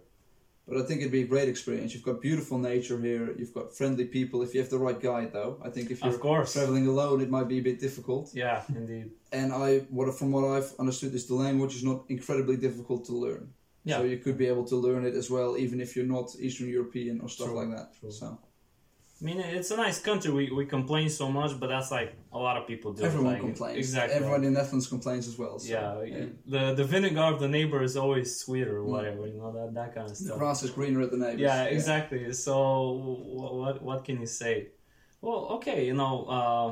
But 0.66 0.76
I 0.78 0.82
think 0.82 1.00
it'd 1.00 1.12
be 1.12 1.22
a 1.22 1.26
great 1.26 1.48
experience. 1.48 1.94
You've 1.94 2.02
got 2.02 2.20
beautiful 2.20 2.58
nature 2.58 3.00
here. 3.00 3.34
You've 3.38 3.54
got 3.54 3.74
friendly 3.74 4.04
people. 4.04 4.42
If 4.42 4.54
you 4.54 4.60
have 4.60 4.68
the 4.68 4.78
right 4.78 5.00
guide, 5.00 5.32
though, 5.32 5.58
I 5.64 5.70
think 5.70 5.90
if 5.90 6.02
of 6.04 6.10
you're 6.12 6.20
course. 6.20 6.52
traveling 6.52 6.86
alone, 6.86 7.22
it 7.22 7.30
might 7.30 7.48
be 7.48 7.58
a 7.58 7.62
bit 7.62 7.80
difficult. 7.80 8.30
Yeah, 8.34 8.62
indeed. 8.68 9.10
And 9.32 9.52
I, 9.52 9.78
what 9.88 10.14
from 10.18 10.30
what 10.30 10.44
I've 10.44 10.74
understood, 10.78 11.14
is 11.14 11.26
the 11.26 11.34
language 11.34 11.74
is 11.74 11.84
not 11.84 12.04
incredibly 12.10 12.56
difficult 12.56 13.06
to 13.06 13.12
learn. 13.12 13.48
Yeah. 13.84 13.98
So 13.98 14.04
you 14.04 14.18
could 14.18 14.36
be 14.36 14.46
able 14.46 14.64
to 14.64 14.76
learn 14.76 15.06
it 15.06 15.14
as 15.14 15.30
well, 15.30 15.56
even 15.56 15.80
if 15.80 15.96
you're 15.96 16.04
not 16.04 16.36
Eastern 16.38 16.68
European 16.68 17.22
or 17.22 17.30
stuff 17.30 17.48
True, 17.48 17.56
like 17.56 17.70
that. 17.74 17.98
true. 17.98 18.10
So 18.10 18.38
I 19.20 19.24
mean, 19.24 19.40
it's 19.40 19.72
a 19.72 19.76
nice 19.76 19.98
country. 20.00 20.30
We, 20.30 20.50
we 20.52 20.64
complain 20.64 21.08
so 21.10 21.28
much, 21.28 21.58
but 21.58 21.66
that's 21.68 21.90
like 21.90 22.14
a 22.32 22.38
lot 22.38 22.56
of 22.56 22.68
people 22.68 22.92
do. 22.92 23.02
everyone 23.02 23.32
like, 23.32 23.40
complains. 23.40 23.76
Exactly. 23.78 24.14
Everyone 24.14 24.44
in 24.44 24.52
Netherlands 24.52 24.86
complains 24.86 25.26
as 25.26 25.36
well. 25.36 25.58
So, 25.58 26.02
yeah, 26.06 26.26
the 26.46 26.74
the 26.74 26.84
vinegar 26.84 27.22
of 27.34 27.40
the 27.40 27.48
neighbor 27.48 27.82
is 27.82 27.96
always 27.96 28.28
sweeter, 28.42 28.76
or 28.78 28.84
Mm. 28.84 28.92
whatever. 28.94 29.26
You 29.26 29.38
know 29.42 29.52
that 29.52 29.74
that 29.74 29.94
kind 29.94 30.08
of 30.10 30.16
stuff. 30.16 30.34
The 30.34 30.38
grass 30.38 30.62
is 30.62 30.70
greener 30.70 31.00
at 31.02 31.10
the 31.10 31.16
neighbors. 31.24 31.40
Yeah, 31.40 31.64
exactly. 31.64 32.32
So 32.32 32.54
wh- 32.94 33.54
what 33.60 33.82
what 33.88 34.04
can 34.04 34.16
you 34.20 34.26
say? 34.42 34.68
Well, 35.20 35.40
okay, 35.56 35.84
you 35.90 35.94
know, 35.94 36.14
uh, 36.36 36.68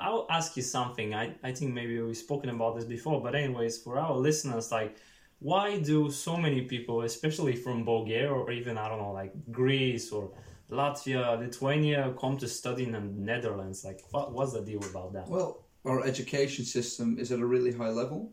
I'll 0.00 0.26
ask 0.30 0.56
you 0.56 0.62
something. 0.62 1.08
I 1.22 1.24
I 1.48 1.52
think 1.52 1.68
maybe 1.74 1.94
we've 2.00 2.16
spoken 2.28 2.48
about 2.56 2.76
this 2.76 2.86
before, 2.96 3.20
but 3.26 3.34
anyways, 3.34 3.74
for 3.84 3.98
our 3.98 4.16
listeners, 4.28 4.72
like, 4.72 4.96
why 5.40 5.78
do 5.92 6.10
so 6.10 6.32
many 6.46 6.62
people, 6.62 6.96
especially 7.02 7.54
from 7.64 7.84
Bulgaria 7.84 8.30
or 8.32 8.50
even 8.50 8.78
I 8.78 8.88
don't 8.88 9.00
know, 9.04 9.12
like 9.22 9.32
Greece 9.60 10.10
or 10.10 10.24
Latvia, 10.70 11.38
Lithuania, 11.38 12.14
come 12.20 12.36
to 12.38 12.48
study 12.48 12.84
in 12.84 12.92
the 12.92 13.00
Netherlands? 13.00 13.84
Like, 13.84 14.00
what 14.10 14.32
what's 14.32 14.52
the 14.52 14.62
deal 14.62 14.82
about 14.90 15.12
that? 15.12 15.28
Well, 15.28 15.64
our 15.84 16.04
education 16.04 16.64
system 16.64 17.18
is 17.18 17.30
at 17.30 17.38
a 17.40 17.46
really 17.46 17.72
high 17.72 17.90
level, 17.90 18.32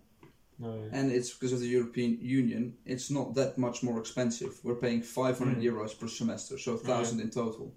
No, 0.60 0.72
and 0.92 1.12
it's 1.12 1.32
because 1.34 1.54
of 1.54 1.60
the 1.60 1.68
European 1.68 2.18
Union. 2.22 2.74
It's 2.86 3.10
not 3.12 3.36
that 3.36 3.58
much 3.58 3.84
more 3.84 4.00
expensive. 4.00 4.60
We're 4.64 4.76
paying 4.88 5.02
500 5.04 5.58
Mm. 5.58 5.64
euros 5.64 5.94
per 6.00 6.08
semester, 6.08 6.58
so 6.58 6.74
a 6.74 6.78
thousand 6.78 7.20
in 7.22 7.30
total. 7.30 7.74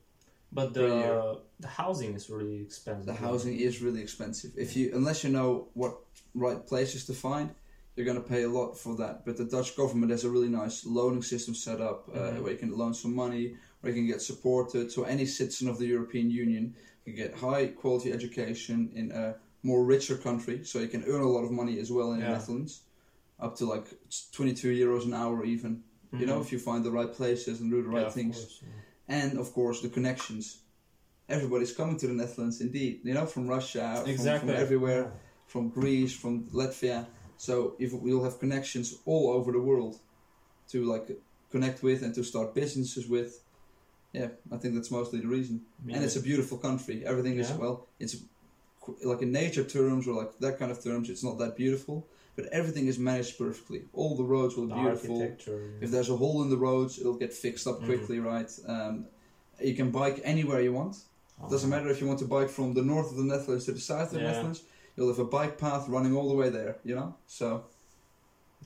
but 0.52 0.72
the 0.72 1.38
the 1.60 1.68
housing 1.68 2.14
is 2.14 2.30
really 2.30 2.60
expensive. 2.62 3.06
The 3.06 3.20
housing 3.28 3.54
is 3.58 3.82
really 3.82 4.00
expensive. 4.00 4.52
If 4.56 4.76
you, 4.76 4.84
unless 4.94 5.22
you 5.25 5.30
know 5.30 5.68
what 5.75 5.92
right 6.34 6.60
places 6.66 7.04
to 7.06 7.12
find, 7.14 7.50
you're 7.94 8.06
going 8.10 8.22
to 8.22 8.28
pay 8.34 8.42
a 8.44 8.48
lot 8.48 8.70
for 8.78 8.94
that. 8.96 9.25
But 9.26 9.36
the 9.36 9.44
Dutch 9.56 9.70
government 9.76 10.10
has 10.12 10.25
a 10.25 10.30
really 10.30 10.48
nice 10.62 10.76
loaning 10.86 11.22
system 11.22 11.54
set 11.54 11.80
up 11.80 11.98
uh, 12.08 12.12
Mhm. 12.18 12.40
where 12.42 12.52
you 12.52 12.58
can 12.64 12.72
loan 12.82 12.94
some 12.94 13.14
money, 13.14 13.44
you 13.88 13.94
can 13.94 14.06
get 14.06 14.22
supported. 14.22 14.90
So 14.92 15.04
any 15.04 15.26
citizen 15.26 15.68
of 15.68 15.78
the 15.78 15.86
European 15.86 16.30
Union 16.30 16.74
can 17.04 17.14
get 17.14 17.34
high 17.34 17.66
quality 17.68 18.12
education 18.12 18.90
in 18.94 19.12
a 19.12 19.36
more 19.62 19.84
richer 19.84 20.16
country. 20.16 20.64
So 20.64 20.78
you 20.80 20.88
can 20.88 21.04
earn 21.04 21.22
a 21.22 21.28
lot 21.28 21.44
of 21.44 21.50
money 21.50 21.78
as 21.80 21.90
well 21.90 22.12
in 22.12 22.20
the 22.20 22.28
Netherlands, 22.28 22.82
up 23.40 23.56
to 23.56 23.66
like 23.66 23.86
22 24.32 24.68
euros 24.72 25.04
an 25.04 25.14
hour 25.14 25.44
even. 25.44 25.82
You 26.12 26.24
know, 26.26 26.38
Mhm. 26.38 26.42
if 26.44 26.52
you 26.52 26.58
find 26.58 26.84
the 26.84 26.90
right 26.90 27.12
places 27.12 27.60
and 27.60 27.70
do 27.70 27.82
the 27.82 27.88
right 27.88 28.02
Yeah, 28.06 28.10
things 28.10 28.36
course, 28.36 28.62
yeah. 28.62 29.16
and 29.18 29.38
of 29.38 29.52
course 29.52 29.80
the 29.82 29.88
connections. 29.88 30.44
Everybody's 31.28 31.72
coming 31.72 31.96
to 31.98 32.06
the 32.06 32.12
Netherlands, 32.14 32.60
indeed. 32.60 33.00
You 33.04 33.14
know, 33.14 33.26
from 33.26 33.48
Russia, 33.48 33.96
from, 34.00 34.10
Exactly. 34.10 34.52
from 34.52 34.62
everywhere, 34.62 35.12
from 35.46 35.68
Greece, 35.70 36.14
from 36.14 36.44
Latvia. 36.50 37.06
So 37.36 37.74
if 37.78 37.92
we'll 37.92 38.22
have 38.22 38.38
connections 38.38 38.94
all 39.04 39.30
over 39.30 39.50
the 39.52 39.60
world 39.60 39.98
to 40.68 40.84
like 40.84 41.06
connect 41.50 41.82
with 41.82 42.02
and 42.02 42.14
to 42.14 42.22
start 42.22 42.54
businesses 42.54 43.08
with. 43.08 43.42
Yeah, 44.20 44.28
I 44.54 44.56
think 44.60 44.74
that's 44.76 44.90
mostly 44.90 45.18
the 45.20 45.28
reason. 45.38 45.56
And 45.94 46.02
it's 46.06 46.16
a 46.16 46.22
beautiful 46.30 46.56
country. 46.58 46.96
Everything 47.12 47.36
is 47.38 47.50
Yeah. 47.50 47.56
well. 47.62 47.76
It's 48.00 48.14
like 49.10 49.20
in 49.26 49.30
nature 49.42 49.64
terms 49.78 50.02
or 50.08 50.14
like 50.22 50.30
that 50.44 50.58
kind 50.60 50.70
of 50.74 50.78
terms. 50.82 51.10
It's 51.10 51.24
not 51.28 51.36
that 51.42 51.52
beautiful, 51.56 51.96
but 52.36 52.44
everything 52.46 52.86
is 52.92 52.98
managed 52.98 53.36
perfectly. 53.36 53.80
All 53.92 54.12
the 54.16 54.24
roads 54.34 54.52
will 54.56 54.68
The 54.68 54.74
be 54.74 54.80
beautiful. 54.80 55.16
architecture. 55.20 55.58
yeah. 55.78 55.84
If 55.84 55.90
there's 55.92 56.08
a 56.16 56.16
hole 56.16 56.38
in 56.44 56.48
the 56.54 56.56
roads, 56.68 56.92
it'll 57.00 57.20
get 57.24 57.32
fixed 57.34 57.66
up 57.70 57.78
Mhm. 57.80 57.86
quickly, 57.90 58.18
right? 58.20 58.50
Um, 58.74 58.94
you 59.68 59.74
can 59.80 59.90
bike 59.90 60.18
anywhere 60.24 60.60
you 60.62 60.72
want. 60.72 60.94
Oh, 61.42 61.50
Doesn't 61.50 61.68
matter 61.68 61.88
if 61.90 62.00
you 62.00 62.06
want 62.06 62.20
to 62.20 62.28
bike 62.36 62.48
from 62.58 62.72
the 62.78 62.82
north 62.92 63.08
of 63.12 63.16
the 63.18 63.24
Netherlands 63.32 63.64
to 63.66 63.72
the 63.72 63.80
south 63.92 64.08
of 64.12 64.14
the 64.14 64.20
Yeah. 64.20 64.30
Netherlands. 64.30 64.62
You'll 64.96 65.08
have 65.14 65.18
a 65.18 65.30
bike 65.38 65.58
path 65.58 65.82
running 65.94 66.14
all 66.16 66.28
the 66.32 66.38
way 66.42 66.48
there. 66.48 66.72
You 66.88 66.94
know, 66.98 67.14
so 67.26 67.48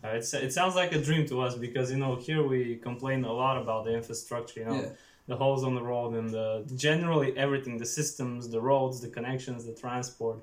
Uh, 0.03 0.09
It's, 0.19 0.33
it 0.33 0.53
sounds 0.53 0.75
like 0.77 0.93
a 0.93 1.01
dream 1.09 1.27
to 1.27 1.37
us 1.47 1.55
because 1.67 1.91
you 1.93 1.99
know 1.99 2.15
here 2.17 2.43
we 2.53 2.77
complain 2.77 3.23
a 3.25 3.33
lot 3.43 3.57
about 3.61 3.85
the 3.85 3.93
infrastructure, 4.01 4.61
you 4.61 4.67
know, 4.67 4.75
yeah, 4.81 4.93
the 5.27 5.37
holes 5.37 5.63
on 5.65 5.75
the 5.75 5.83
road 5.83 6.15
and 6.15 6.31
the 6.31 6.65
generally 6.75 7.37
everything, 7.37 7.79
the 7.79 7.87
systems, 7.87 8.49
the 8.49 8.61
roads, 8.61 9.01
the 9.01 9.09
connections, 9.09 9.65
the 9.65 9.73
transport. 9.75 10.39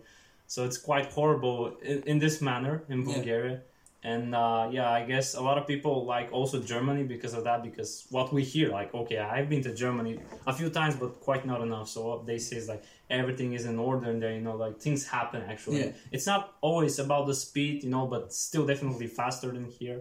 So 0.47 0.63
it's 0.63 0.77
quite 0.77 1.07
horrible 1.07 1.77
in, 1.81 2.03
in 2.03 2.19
this 2.19 2.41
manner 2.41 2.83
in 2.89 2.99
Yeah. 3.05 3.13
Bulgaria. 3.15 3.61
And 4.03 4.33
uh, 4.35 4.69
yeah, 4.71 4.89
I 4.89 5.03
guess 5.03 5.33
a 5.35 5.41
lot 5.41 5.57
of 5.57 5.67
people 5.67 6.05
like 6.05 6.29
also 6.31 6.61
Germany 6.61 7.03
because 7.03 7.33
of 7.33 7.43
that. 7.43 7.63
Because 7.63 8.05
what 8.11 8.31
we 8.31 8.43
hear, 8.43 8.69
like, 8.69 8.93
okay, 8.93 9.17
I've 9.17 9.49
been 9.49 9.63
to 9.63 9.73
Germany 9.73 10.19
a 10.45 10.53
few 10.53 10.69
times, 10.69 10.95
but 10.95 11.19
quite 11.19 11.45
not 11.45 11.59
enough. 11.61 11.89
So 11.89 12.07
what 12.09 12.25
they 12.25 12.37
say 12.37 12.55
is 12.57 12.69
like 12.69 12.83
everything 13.09 13.53
is 13.53 13.65
in 13.65 13.77
order 13.79 14.09
and 14.11 14.21
there, 14.21 14.33
you 14.33 14.39
know, 14.41 14.55
like 14.55 14.79
things 14.79 15.05
happen 15.07 15.41
actually. 15.49 15.79
Yeah. 15.79 15.91
It's 16.11 16.27
not 16.27 16.55
always 16.61 16.99
about 16.99 17.27
the 17.27 17.35
speed, 17.35 17.83
you 17.83 17.89
know, 17.89 18.05
but 18.07 18.31
still 18.33 18.65
definitely 18.65 19.07
faster 19.07 19.51
than 19.51 19.65
here. 19.65 19.99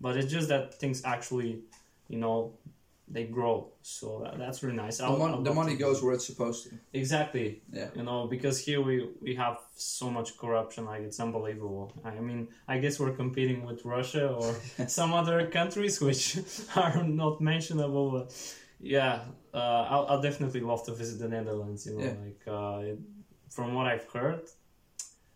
But 0.00 0.16
it's 0.18 0.30
just 0.30 0.48
that 0.50 0.74
things 0.74 1.02
actually, 1.04 1.52
you 2.08 2.18
know, 2.18 2.52
they 3.10 3.24
grow. 3.24 3.72
So 3.82 4.20
that, 4.22 4.38
that's 4.38 4.62
really 4.62 4.76
nice. 4.76 4.98
the, 4.98 5.04
I'll- 5.04 5.16
mon- 5.18 5.30
I'll 5.34 5.42
the 5.42 5.54
money 5.54 5.72
to- 5.76 5.78
goes 5.84 6.02
where 6.02 6.14
it's 6.14 6.26
supposed 6.26 6.60
to. 6.68 6.70
Exactly. 6.92 7.62
Yeah, 7.72 7.88
You 7.94 8.02
know, 8.02 8.26
because 8.26 8.56
here 8.66 8.80
we 8.88 8.94
we 9.22 9.34
have 9.36 9.56
so 9.76 10.10
much 10.10 10.36
corruption, 10.36 10.84
like 10.84 11.02
it's 11.08 11.20
unbelievable. 11.20 11.92
I 12.04 12.20
mean, 12.28 12.48
I 12.66 12.78
guess 12.82 12.98
we're 13.00 13.16
competing 13.24 13.64
with 13.68 13.84
Russia 13.84 14.24
or 14.28 14.54
some 14.88 15.12
other 15.20 15.46
countries 15.58 16.00
which 16.00 16.38
are 16.76 17.02
not 17.22 17.40
mentionable. 17.40 18.10
But 18.16 18.26
yeah, 18.80 19.14
uh, 19.54 19.82
I'll, 19.92 20.06
I'll 20.10 20.22
definitely 20.22 20.60
love 20.60 20.84
to 20.86 20.92
visit 20.94 21.18
the 21.18 21.28
Netherlands. 21.28 21.86
You 21.86 21.92
know, 21.98 22.04
Yeah. 22.04 22.14
like 22.24 22.42
uh, 22.46 22.90
it, 22.92 22.98
from 23.50 23.74
what 23.74 23.86
I've 23.92 24.06
heard, 24.12 24.42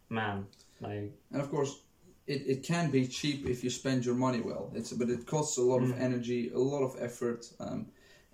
man, 0.08 0.46
like 0.80 1.12
and 1.32 1.40
of 1.40 1.50
course. 1.50 1.72
It, 2.26 2.42
it 2.46 2.62
can 2.62 2.90
be 2.90 3.06
cheap 3.08 3.46
if 3.48 3.64
you 3.64 3.70
spend 3.70 4.04
your 4.04 4.14
money 4.14 4.40
well. 4.40 4.70
It's 4.74 4.92
but 4.92 5.08
it 5.10 5.26
costs 5.26 5.58
a 5.58 5.62
lot 5.62 5.82
of 5.82 5.88
Mm. 5.90 6.00
energy, 6.00 6.50
a 6.54 6.58
lot 6.58 6.82
of 6.82 6.96
effort. 7.00 7.46
Um, 7.58 7.86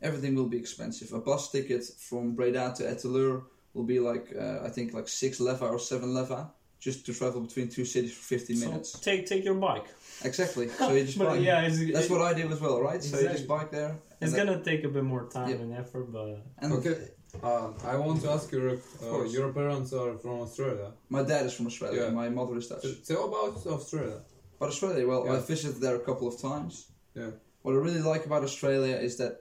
everything 0.02 0.34
will 0.34 0.48
be 0.48 0.58
expensive. 0.58 1.12
A 1.12 1.20
bus 1.20 1.50
ticket 1.50 1.84
from 1.98 2.34
Breda 2.34 2.74
to 2.76 2.82
Etten-Leur 2.84 3.42
will 3.74 3.84
be 3.84 3.98
like 4.00 4.26
uh, 4.38 4.60
I 4.62 4.68
think 4.68 4.92
like 4.92 5.08
six 5.08 5.40
leva 5.40 5.66
or 5.66 5.78
seven 5.78 6.12
leva 6.14 6.50
just 6.80 7.06
to 7.06 7.12
travel 7.14 7.40
between 7.40 7.68
two 7.68 7.84
cities 7.84 8.12
for 8.14 8.22
fifteen 8.22 8.56
so 8.56 8.68
minutes. 8.68 8.92
take 9.00 9.26
take 9.26 9.44
your 9.44 9.54
bike. 9.54 9.86
Exactly. 10.22 10.68
So 10.78 10.92
you 10.92 11.04
just 11.04 11.18
bike. 11.18 11.40
yeah, 11.40 11.62
it's, 11.66 11.78
That's 11.92 12.06
it- 12.06 12.10
what 12.12 12.20
I 12.20 12.34
do 12.34 12.46
as 12.52 12.60
well, 12.60 12.80
right? 12.80 13.02
So 13.02 13.18
you 13.18 13.28
just 13.28 13.48
bike 13.48 13.70
there. 13.70 13.98
it's 14.20 14.32
that- 14.32 14.46
gonna 14.46 14.62
take 14.62 14.84
a 14.84 14.88
bit 14.88 15.04
more 15.04 15.24
time 15.28 15.48
Yep. 15.50 15.60
and 15.60 15.72
effort, 15.74 16.12
but 16.12 16.44
And 16.58 16.72
Okay. 16.74 16.96
Uh, 17.42 17.68
I 17.84 17.96
want 17.96 18.22
to 18.22 18.30
ask 18.30 18.50
you, 18.52 18.60
uh, 18.70 19.04
course. 19.10 19.32
your 19.32 19.52
parents 19.52 19.92
are 19.92 20.16
from 20.18 20.40
Australia. 20.40 20.92
My 21.10 21.22
dad 21.22 21.46
is 21.46 21.52
from 21.54 21.66
Australia. 21.66 22.04
Yeah. 22.04 22.10
My 22.10 22.28
mother 22.28 22.56
is 22.56 22.66
Dutch. 22.68 22.82
So 22.82 22.94
Tell 23.14 23.24
about 23.30 23.54
Australia. 23.66 24.20
But 24.58 24.68
Australia, 24.70 25.06
well, 25.06 25.24
Yeah. 25.26 25.34
I 25.36 25.38
visited 25.40 25.80
there 25.80 25.96
a 25.96 26.04
couple 26.08 26.26
of 26.26 26.40
times. 26.40 26.74
Yeah. 27.14 27.30
What 27.62 27.72
I 27.74 27.78
really 27.88 28.00
like 28.12 28.24
about 28.26 28.42
Australia 28.44 28.96
is 28.96 29.16
that 29.18 29.34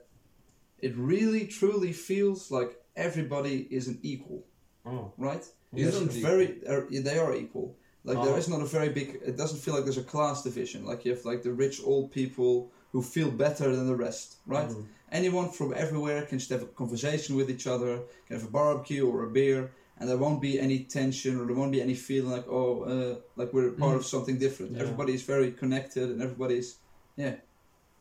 it 0.86 0.92
really, 0.96 1.46
truly 1.46 1.92
feels 1.92 2.50
like 2.50 2.70
everybody 2.94 3.56
is 3.78 3.88
an 3.88 3.98
equal, 4.02 4.44
oh, 4.86 5.12
right? 5.16 5.44
Isn't 5.74 6.06
It's 6.08 6.16
it? 6.16 6.22
very, 6.30 6.46
uh, 6.72 6.82
they 7.08 7.18
are 7.18 7.34
equal. 7.34 7.68
Like 8.04 8.18
there 8.24 8.34
Oh. 8.34 8.42
is 8.42 8.48
not 8.48 8.60
a 8.60 8.70
very 8.78 8.90
big. 8.98 9.08
It 9.30 9.36
doesn't 9.36 9.60
feel 9.64 9.74
like 9.74 9.84
there's 9.84 9.98
a 10.06 10.10
class 10.14 10.42
division. 10.42 10.80
Like 10.90 11.00
you 11.04 11.10
have 11.14 11.24
like 11.24 11.42
the 11.42 11.52
rich 11.52 11.76
old 11.90 12.06
people 12.20 12.70
who 12.92 13.02
feel 13.02 13.30
better 13.30 13.74
than 13.76 13.86
the 13.86 13.96
rest, 14.06 14.36
right? 14.46 14.68
mhm. 14.70 14.84
Anyone 15.12 15.50
from 15.50 15.74
everywhere 15.74 16.22
can 16.22 16.38
just 16.38 16.50
have 16.50 16.62
a 16.62 16.66
conversation 16.66 17.36
with 17.36 17.50
each 17.50 17.66
other, 17.66 18.00
can 18.26 18.38
have 18.38 18.46
a 18.46 18.50
barbecue 18.50 19.08
or 19.08 19.24
a 19.24 19.30
beer, 19.30 19.72
and 19.98 20.08
there 20.08 20.16
won't 20.16 20.40
be 20.40 20.60
any 20.60 20.80
tension 20.80 21.38
or 21.38 21.46
there 21.46 21.56
won't 21.56 21.72
be 21.72 21.82
any 21.82 21.94
feeling 21.94 22.30
like 22.30 22.46
oh, 22.48 22.82
uh, 22.82 23.20
like 23.36 23.52
we're 23.52 23.70
part 23.72 23.96
of 23.96 24.04
something 24.04 24.38
different. 24.38 24.72
Yeah. 24.72 24.82
Everybody 24.82 25.14
is 25.14 25.22
very 25.22 25.52
connected, 25.52 26.10
and 26.10 26.22
everybody's 26.22 26.76
yeah, 27.16 27.36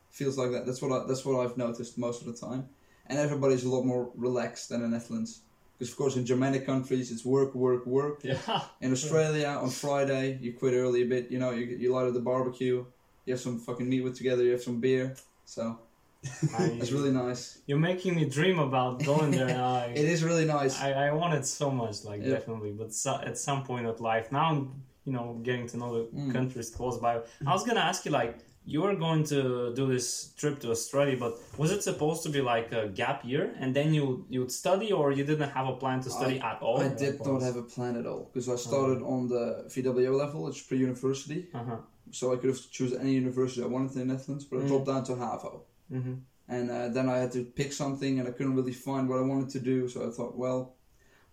feels 0.10 0.38
like 0.38 0.52
that. 0.52 0.66
That's 0.66 0.82
what 0.82 0.92
I, 0.92 1.08
that's 1.08 1.26
what 1.26 1.40
I've 1.44 1.58
noticed 1.58 1.98
most 1.98 2.22
of 2.22 2.28
the 2.28 2.48
time, 2.48 2.70
and 3.08 3.18
everybody's 3.18 3.64
a 3.64 3.70
lot 3.70 3.84
more 3.84 4.10
relaxed 4.16 4.70
than 4.70 4.84
in 4.84 4.92
Netherlands. 4.92 5.42
Because 5.78 5.92
of 5.92 5.98
course 5.98 6.16
in 6.16 6.26
Germanic 6.26 6.66
countries 6.66 7.12
it's 7.12 7.24
work, 7.24 7.54
work, 7.54 7.86
work. 7.86 8.22
yeah. 8.24 8.38
In 8.82 8.92
Australia 8.92 9.60
on 9.62 9.70
Friday 9.70 10.40
you 10.42 10.54
quit 10.54 10.74
early 10.74 11.04
a 11.04 11.06
bit. 11.06 11.30
You 11.30 11.38
know 11.38 11.52
you 11.52 11.66
you 11.66 11.94
light 11.94 12.08
up 12.08 12.14
the 12.16 12.20
barbecue, 12.20 12.84
you 13.26 13.34
have 13.34 13.40
some 13.40 13.60
fucking 13.60 13.88
meat 13.88 14.02
with 14.02 14.18
together, 14.18 14.44
you 14.44 14.52
have 14.54 14.64
some 14.64 14.80
beer. 14.80 15.16
So 15.46 15.78
it's 16.24 16.92
really 16.92 17.12
nice. 17.12 17.60
you're 17.68 17.78
making 17.92 18.16
me 18.16 18.26
dream 18.26 18.60
about 18.60 19.04
going 19.04 19.32
there. 19.32 19.56
I, 19.80 19.86
It 20.02 20.06
is 20.06 20.24
really 20.24 20.46
nice. 20.46 20.80
I, 20.82 20.92
I 21.08 21.12
want 21.12 21.34
it 21.34 21.46
so 21.46 21.70
much, 21.72 22.04
like 22.04 22.22
Yeah. 22.22 22.36
definitely. 22.36 22.72
But 22.72 22.94
so, 22.94 23.12
at 23.30 23.38
some 23.38 23.64
point 23.64 23.86
of 23.88 24.00
life, 24.00 24.32
now 24.32 24.46
I'm, 24.52 24.62
you 25.06 25.14
know, 25.14 25.40
getting 25.44 25.68
to 25.72 25.78
know 25.78 25.90
the 25.98 26.04
Mm. 26.18 26.32
countries 26.38 26.70
close 26.70 26.98
by. 26.98 27.14
I 27.46 27.52
was 27.58 27.64
gonna 27.68 27.88
ask 27.92 28.06
you, 28.06 28.12
like, 28.12 28.36
you 28.74 28.82
were 28.82 28.96
going 28.96 29.24
to 29.34 29.74
do 29.80 29.84
this 29.88 30.34
trip 30.40 30.56
to 30.64 30.68
Australia, 30.72 31.16
but 31.26 31.34
was 31.58 31.72
it 31.72 31.82
supposed 31.84 32.22
to 32.24 32.30
be 32.30 32.42
like 32.42 32.70
a 32.74 32.84
gap 33.02 33.20
year, 33.32 33.46
and 33.62 33.70
then 33.78 33.94
you 33.98 34.06
you'd 34.30 34.52
study, 34.52 34.92
or 34.92 35.06
you 35.18 35.24
didn't 35.32 35.52
have 35.58 35.68
a 35.76 35.78
plan 35.84 36.02
to 36.06 36.10
study 36.10 36.38
at 36.52 36.58
all? 36.62 36.80
I 36.82 36.90
did 36.90 37.16
not 37.26 37.42
have 37.50 37.56
a 37.56 37.68
plan 37.76 37.94
at 38.02 38.06
all 38.12 38.24
because 38.30 38.48
I 38.56 38.58
started 38.70 39.00
on 39.14 39.28
the 39.34 39.44
VWO 39.74 40.14
level, 40.24 40.40
it's 40.50 40.62
pre-university, 40.70 41.40
Uh-huh. 41.60 41.78
so 42.12 42.24
I 42.34 42.36
could 42.40 42.50
have 42.54 42.62
choose 42.78 42.92
any 43.04 43.14
university 43.24 43.62
I 43.68 43.70
wanted 43.76 43.92
in 43.96 44.00
the 44.08 44.14
Netherlands, 44.14 44.44
but 44.50 44.56
I 44.60 44.64
Mm. 44.64 44.68
dropped 44.72 44.88
down 44.92 45.04
to 45.10 45.14
HAVO. 45.26 45.52
Hmm 45.90 46.16
And 46.50 46.72
uh, 46.72 46.88
then 46.90 47.10
I 47.10 47.18
had 47.18 47.32
to 47.34 47.44
pick 47.44 47.74
something, 47.74 48.20
and 48.20 48.28
I 48.28 48.32
couldn't 48.32 48.56
really 48.56 48.74
find 48.74 49.10
what 49.10 49.20
I 49.20 49.22
wanted 49.22 49.50
to 49.50 49.60
do. 49.60 49.90
So 49.90 50.08
I 50.08 50.12
thought, 50.12 50.38
well, 50.38 50.76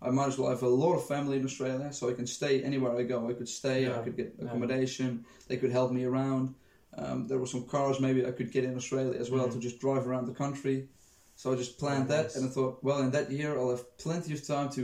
I 0.01 0.09
might 0.09 0.27
as 0.27 0.37
well 0.37 0.49
have 0.49 0.63
a 0.63 0.67
lot 0.67 0.95
of 0.95 1.07
family 1.07 1.37
in 1.37 1.45
Australia, 1.45 1.91
so 1.93 2.09
I 2.09 2.13
can 2.13 2.27
stay 2.27 2.61
anywhere 2.63 2.95
I 2.97 3.03
go. 3.03 3.29
I 3.29 3.33
could 3.33 3.47
stay, 3.47 3.87
I 3.87 3.99
could 4.03 4.17
get 4.17 4.35
yeah. 4.37 4.45
accommodation. 4.45 5.25
They 5.47 5.57
could 5.57 5.71
help 5.71 5.91
me 5.91 6.03
around. 6.03 6.53
Um, 6.97 7.27
there 7.27 7.39
were 7.39 7.47
some 7.47 7.65
cars 7.65 7.99
maybe 7.99 8.25
I 8.25 8.31
could 8.31 8.51
get 8.51 8.63
in 8.63 8.75
Australia 8.75 9.19
as 9.19 9.29
well 9.29 9.47
Mhm. 9.47 9.53
to 9.53 9.59
just 9.59 9.79
drive 9.79 10.07
around 10.07 10.25
the 10.27 10.33
country. 10.33 10.87
So 11.35 11.51
I 11.51 11.55
just 11.55 11.77
planned 11.77 12.07
Very 12.07 12.23
that, 12.23 12.35
and 12.35 12.45
I 12.45 12.49
thought, 12.49 12.83
well, 12.83 12.99
in 12.99 13.11
that 13.11 13.31
year 13.31 13.51
I'll 13.59 13.71
have 13.75 13.97
plenty 13.97 14.33
of 14.33 14.45
time 14.45 14.69
to 14.77 14.83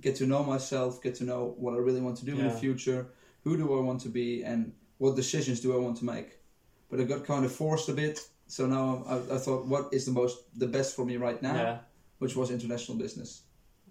get 0.00 0.16
to 0.16 0.26
know 0.26 0.42
myself, 0.42 1.02
get 1.02 1.14
to 1.16 1.24
know 1.24 1.54
what 1.58 1.74
I 1.74 1.78
really 1.78 2.00
want 2.00 2.16
to 2.18 2.24
do 2.24 2.32
in 2.38 2.44
the 2.44 2.58
future, 2.64 3.06
who 3.44 3.56
do 3.56 3.66
I 3.78 3.80
want 3.80 4.00
to 4.02 4.08
be, 4.08 4.42
and 4.44 4.72
what 4.98 5.16
decisions 5.16 5.60
do 5.60 5.74
I 5.76 5.78
want 5.84 5.96
to 5.98 6.04
make. 6.04 6.38
But 6.88 7.00
I 7.00 7.04
got 7.04 7.24
kind 7.26 7.44
of 7.44 7.52
forced 7.52 7.88
a 7.88 7.92
bit. 7.92 8.18
So 8.46 8.66
now 8.66 9.04
I, 9.08 9.16
I 9.36 9.38
thought, 9.38 9.66
what 9.66 9.92
is 9.92 10.04
the 10.06 10.12
most, 10.12 10.38
the 10.58 10.66
best 10.66 10.94
for 10.96 11.04
me 11.04 11.16
right 11.16 11.40
now, 11.42 11.54
Yeah. 11.54 11.78
which 12.18 12.36
was 12.36 12.50
international 12.50 12.98
business. 12.98 13.42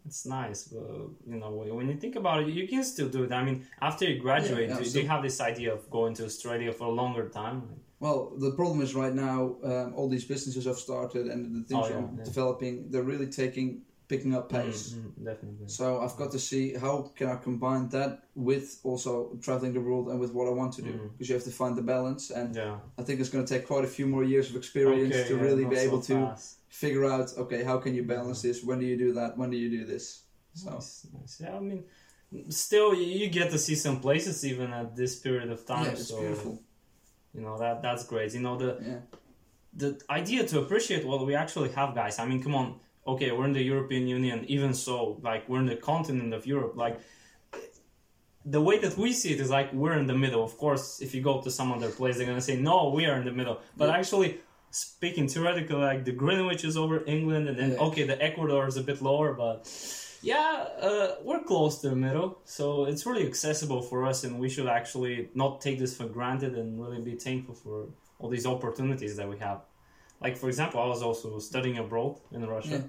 It's 0.05 0.25
nice, 0.25 0.63
but 0.63 0.81
you 1.27 1.37
know 1.37 1.51
when 1.51 1.87
you 1.87 1.95
think 1.95 2.15
about 2.15 2.41
it, 2.41 2.47
you 2.49 2.67
can 2.67 2.83
still 2.83 3.07
do 3.07 3.23
it. 3.23 3.31
I 3.31 3.43
mean, 3.43 3.67
after 3.81 4.03
you 4.05 4.19
graduate, 4.19 4.69
Yeah, 4.69 4.77
do, 4.79 4.83
yeah, 4.83 4.91
do 4.93 5.01
you 5.01 5.07
have 5.07 5.21
this 5.21 5.39
idea 5.39 5.71
of 5.73 5.87
going 5.91 6.15
to 6.15 6.25
Australia 6.25 6.71
for 6.73 6.85
a 6.85 6.91
longer 7.01 7.29
time? 7.29 7.61
Well, 7.99 8.33
the 8.35 8.51
problem 8.53 8.81
is 8.81 8.95
right 8.95 9.13
now, 9.13 9.57
um, 9.63 9.93
all 9.95 10.09
these 10.09 10.25
businesses 10.25 10.65
have 10.65 10.77
started 10.77 11.27
and 11.27 11.39
the 11.55 11.63
things 11.67 11.85
Oh, 11.85 11.89
yeah, 11.89 12.07
yeah. 12.17 12.23
developing, 12.23 12.89
they're 12.89 13.03
really 13.13 13.27
taking, 13.27 13.83
picking 14.12 14.34
up 14.38 14.45
pace. 14.58 14.84
Mm, 14.89 15.02
mm, 15.04 15.26
definitely. 15.30 15.67
So 15.80 15.86
I've 16.04 16.17
got 16.21 16.30
to 16.36 16.39
see 16.50 16.63
how 16.84 16.93
can 17.17 17.28
I 17.36 17.38
combine 17.47 17.84
that 17.97 18.12
with 18.50 18.67
also 18.89 19.12
traveling 19.45 19.74
the 19.78 19.84
world 19.89 20.06
and 20.12 20.17
with 20.24 20.32
what 20.38 20.45
I 20.52 20.54
want 20.62 20.71
to 20.78 20.82
do 20.89 20.93
Mm. 20.93 21.10
because 21.12 21.28
you 21.30 21.36
have 21.39 21.47
to 21.52 21.56
find 21.62 21.74
the 21.82 21.86
balance 21.95 22.24
and 22.39 22.50
yeah. 22.62 22.76
I 23.00 23.02
think 23.06 23.15
it's 23.21 23.32
going 23.34 23.45
to 23.47 23.52
take 23.54 23.63
quite 23.74 23.86
a 23.89 23.93
few 23.97 24.08
more 24.15 24.24
years 24.34 24.45
of 24.50 24.56
experience 24.63 25.15
Okay, 25.15 25.28
to 25.32 25.36
yeah, 25.36 25.45
really 25.47 25.65
be 25.74 25.80
so 25.82 25.86
able 25.88 26.02
to 26.12 26.17
figure 26.84 27.06
out 27.15 27.28
okay 27.43 27.62
how 27.69 27.78
can 27.84 27.91
you 27.97 28.04
balance 28.15 28.39
this 28.47 28.58
when 28.67 28.78
do 28.82 28.86
you 28.91 28.97
do 29.06 29.10
that 29.19 29.30
when 29.39 29.50
do 29.54 29.58
you 29.63 29.69
do 29.78 29.82
this 29.93 30.06
so 30.62 30.69
Nice, 30.71 30.91
nice. 31.17 31.34
Yeah, 31.43 31.56
I 31.60 31.62
mean, 31.69 31.82
still 32.65 32.89
you 33.21 33.28
get 33.39 33.47
to 33.56 33.60
see 33.67 33.76
some 33.86 33.97
places 34.08 34.36
even 34.52 34.67
at 34.82 34.88
this 35.02 35.13
period 35.26 35.50
of 35.56 35.60
time. 35.71 35.84
yeah 35.86 35.91
it's 35.95 36.08
so 36.13 36.19
beautiful 36.21 36.54
you 37.36 37.41
know 37.45 37.56
that 37.63 37.76
that's 37.86 38.04
great. 38.12 38.30
You 38.38 38.41
know 38.45 38.56
the 38.63 38.71
the 39.82 39.89
idea 40.19 40.41
to 40.52 40.56
appreciate 40.63 41.04
what 41.10 41.19
we 41.30 41.34
actually 41.43 41.71
have, 41.80 41.89
guys. 42.02 42.15
I 42.19 42.26
mean, 42.30 42.41
come 42.45 42.56
on. 42.62 42.67
Okay, 43.07 43.31
we're 43.31 43.45
in 43.45 43.53
the 43.53 43.63
European 43.63 44.07
Union. 44.07 44.45
Even 44.45 44.73
so, 44.73 45.19
like 45.21 45.47
we're 45.49 45.59
in 45.59 45.65
the 45.65 45.75
continent 45.75 46.33
of 46.33 46.45
Europe. 46.45 46.73
Like 46.75 46.99
the 48.45 48.61
way 48.61 48.77
that 48.79 48.97
we 48.97 49.13
see 49.13 49.33
it 49.33 49.39
is 49.39 49.49
like 49.49 49.71
we're 49.73 49.93
in 49.93 50.07
the 50.07 50.17
middle. 50.17 50.43
Of 50.43 50.57
course, 50.57 51.01
if 51.01 51.13
you 51.15 51.21
go 51.21 51.41
to 51.41 51.51
some 51.51 51.71
other 51.71 51.89
place, 51.89 52.17
they're 52.17 52.27
gonna 52.27 52.41
say 52.41 52.57
no, 52.57 52.89
we 52.89 53.05
are 53.05 53.17
in 53.17 53.25
the 53.25 53.31
middle. 53.31 53.59
But 53.77 53.89
Yeah. 53.89 53.97
actually, 53.97 54.39
speaking 54.71 55.27
theoretically, 55.27 55.75
like 55.75 56.05
the 56.05 56.11
Greenwich 56.11 56.63
is 56.63 56.77
over 56.77 57.03
England, 57.05 57.49
and 57.49 57.57
then 57.57 57.71
Yeah. 57.71 57.87
okay, 57.87 58.03
the 58.03 58.21
Ecuador 58.21 58.67
is 58.67 58.77
a 58.77 58.83
bit 58.83 59.01
lower, 59.01 59.33
but 59.33 59.67
yeah, 60.23 60.67
uh, 60.79 61.15
we're 61.23 61.43
close 61.43 61.81
to 61.81 61.89
the 61.89 61.95
middle. 61.95 62.39
So 62.45 62.85
it's 62.85 63.05
really 63.05 63.25
accessible 63.25 63.81
for 63.81 64.05
us, 64.05 64.23
and 64.23 64.39
we 64.39 64.49
should 64.49 64.67
actually 64.67 65.29
not 65.33 65.61
take 65.61 65.77
this 65.79 65.95
for 65.97 66.05
granted 66.05 66.55
and 66.55 66.79
really 66.81 67.01
be 67.01 67.15
thankful 67.15 67.55
for 67.55 67.87
all 68.19 68.29
these 68.29 68.45
opportunities 68.45 69.15
that 69.17 69.27
we 69.27 69.37
have. 69.39 69.61
Like 70.21 70.38
for 70.38 70.47
example, 70.47 70.79
I 70.81 70.88
was 70.88 71.01
also 71.01 71.39
studying 71.39 71.77
abroad 71.77 72.19
in 72.31 72.45
Russia, 72.45 72.84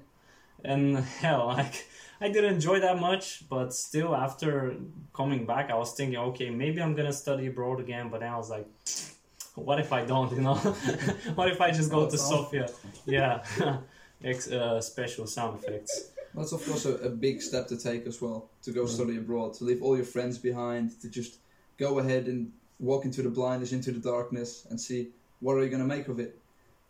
and 0.64 0.98
hell, 1.22 1.46
like 1.46 1.86
I 2.20 2.28
didn't 2.28 2.54
enjoy 2.54 2.80
that 2.80 2.98
much. 3.00 3.48
But 3.48 3.72
still, 3.72 4.14
after 4.14 4.76
coming 5.14 5.46
back, 5.46 5.70
I 5.70 5.74
was 5.76 5.94
thinking, 5.94 6.18
okay, 6.18 6.50
maybe 6.50 6.80
I'm 6.82 6.94
gonna 6.94 7.12
study 7.12 7.46
abroad 7.46 7.80
again. 7.80 8.10
But 8.10 8.20
then 8.20 8.32
I 8.32 8.36
was 8.36 8.50
like, 8.50 8.66
what 9.54 9.80
if 9.80 9.92
I 9.92 10.04
don't? 10.04 10.30
You 10.32 10.42
know, 10.42 10.54
what 11.34 11.48
if 11.50 11.60
I 11.60 11.70
just 11.70 11.90
go 11.90 12.00
Oh, 12.06 12.10
to. 12.10 12.18
Sofia? 12.18 12.68
Yeah, 13.06 13.42
Ex- 14.24 14.50
uh, 14.50 14.80
special 14.80 15.26
sound 15.26 15.62
effects. 15.62 16.10
That's 16.34 16.52
of 16.52 16.64
course 16.64 16.86
a, 16.86 16.94
a 16.96 17.10
big 17.10 17.42
step 17.42 17.66
to 17.68 17.76
take 17.76 18.06
as 18.06 18.20
well 18.22 18.48
to 18.62 18.70
go 18.72 18.86
study 18.86 19.16
abroad, 19.18 19.54
to 19.54 19.64
leave 19.64 19.82
all 19.82 19.96
your 19.96 20.06
friends 20.06 20.38
behind, 20.38 20.98
to 21.02 21.08
just 21.08 21.38
go 21.78 21.98
ahead 21.98 22.26
and 22.26 22.52
walk 22.78 23.04
into 23.04 23.22
the 23.22 23.28
blindness, 23.28 23.72
into 23.72 23.90
the 23.92 24.00
darkness, 24.00 24.66
and 24.70 24.80
see 24.80 25.08
what 25.40 25.54
are 25.56 25.62
you 25.62 25.68
going 25.68 25.82
to 25.82 25.94
make 25.96 26.08
of 26.08 26.18
it. 26.20 26.38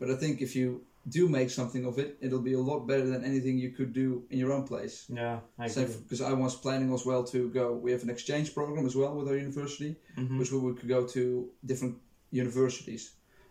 But 0.02 0.10
I 0.10 0.16
think 0.22 0.42
if 0.42 0.52
you 0.56 0.66
do 1.18 1.28
make 1.28 1.48
something 1.50 1.84
of 1.90 1.94
it, 2.02 2.10
it'll 2.24 2.46
be 2.50 2.54
a 2.54 2.64
lot 2.70 2.80
better 2.90 3.06
than 3.12 3.22
anything 3.30 3.54
you 3.64 3.70
could 3.70 3.92
do 3.92 4.08
in 4.30 4.38
your 4.42 4.52
own 4.56 4.64
place. 4.72 4.96
Yeah, 5.08 5.38
I 5.56 5.66
agree. 5.66 5.84
Because 6.02 6.20
I 6.20 6.32
was 6.32 6.54
planning 6.64 6.90
as 6.92 7.04
well 7.10 7.22
to 7.34 7.38
go. 7.50 7.66
We 7.84 7.92
have 7.94 8.02
an 8.02 8.10
exchange 8.10 8.48
program 8.58 8.84
as 8.90 8.96
well 9.00 9.12
with 9.18 9.28
our 9.28 9.36
university, 9.46 9.92
Mhm. 10.18 10.38
which 10.40 10.50
we 10.54 10.58
would 10.58 10.76
could 10.78 10.88
go 10.96 11.06
to 11.16 11.22
different 11.70 11.94
universities. 12.42 13.02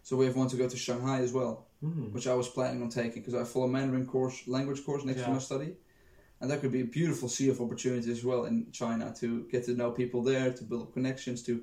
So 0.03 0.17
we 0.17 0.25
have 0.25 0.35
one 0.35 0.49
to 0.49 0.57
go 0.57 0.67
to 0.67 0.77
Shanghai 0.85 1.19
as 1.27 1.31
well 1.31 1.55
Mm. 1.83 2.11
which 2.15 2.27
I 2.27 2.35
was 2.41 2.47
planning 2.57 2.81
on 2.83 2.89
taking 2.89 3.21
because 3.21 3.33
I 3.33 3.43
follow 3.43 3.67
Mandarin 3.67 4.05
course, 4.05 4.37
language 4.47 4.81
course 4.85 5.03
next 5.03 5.21
to 5.23 5.31
my 5.31 5.39
study, 5.39 5.71
and 6.39 6.45
that 6.51 6.59
could 6.61 6.71
be 6.71 6.81
a 6.81 6.85
beautiful 6.99 7.27
sea 7.29 7.49
of 7.49 7.59
opportunities 7.65 8.07
as 8.17 8.23
well 8.23 8.41
in 8.45 8.55
China 8.71 9.05
to 9.21 9.27
get 9.53 9.61
to 9.65 9.73
know 9.73 9.89
people 9.91 10.21
there, 10.31 10.47
to 10.59 10.63
build 10.63 10.93
connections, 10.93 11.41
to 11.47 11.53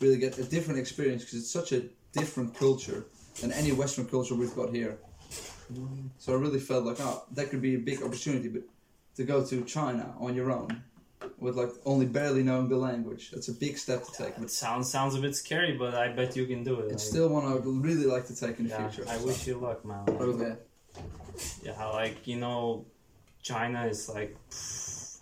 really 0.00 0.18
get 0.18 0.32
a 0.38 0.42
different 0.44 0.78
experience 0.80 1.22
because 1.24 1.38
it's 1.42 1.50
such 1.60 1.70
a 1.72 1.80
different 2.12 2.54
culture 2.64 3.00
than 3.40 3.52
any 3.52 3.72
Western 3.72 4.06
culture 4.06 4.34
we've 4.34 4.54
got 4.54 4.74
here. 4.74 4.98
So 6.18 6.32
I 6.32 6.36
really 6.36 6.60
felt 6.60 6.84
like, 6.84 6.96
oh, 7.00 7.24
that 7.32 7.50
could 7.50 7.60
be 7.60 7.74
a 7.74 7.78
big 7.78 8.02
opportunity, 8.02 8.48
but 8.48 8.62
to 9.16 9.24
go 9.24 9.44
to 9.44 9.64
China 9.64 10.14
on 10.18 10.34
your 10.34 10.50
own 10.50 10.82
with 11.38 11.56
like 11.56 11.70
only 11.84 12.06
barely 12.06 12.42
knowing 12.42 12.68
the 12.68 12.76
language, 12.76 13.30
that's 13.30 13.48
a 13.48 13.52
big 13.52 13.76
step 13.76 14.04
to 14.06 14.12
take. 14.12 14.38
It 14.38 14.50
sounds 14.50 14.90
sounds 14.90 15.14
a 15.14 15.20
bit 15.20 15.34
scary, 15.34 15.76
but 15.76 15.94
I 15.94 16.08
bet 16.08 16.36
you 16.36 16.46
can 16.46 16.64
do 16.64 16.80
it. 16.80 16.92
it's 16.92 17.04
Like, 17.04 17.12
still 17.12 17.28
one 17.28 17.44
I 17.44 17.54
would 17.54 17.66
really 17.66 18.06
like 18.06 18.26
to 18.28 18.36
take 18.36 18.58
in 18.58 18.68
the 18.68 18.70
yeah, 18.70 18.88
future. 18.88 19.08
I 19.10 19.18
so. 19.18 19.26
wish 19.26 19.46
you 19.46 19.56
luck, 19.56 19.84
man. 19.84 20.08
Okay. 20.08 20.54
Yeah, 21.62 21.84
like 21.86 22.26
you 22.26 22.36
know, 22.36 22.86
China 23.42 23.86
is 23.86 24.08
like 24.08 24.36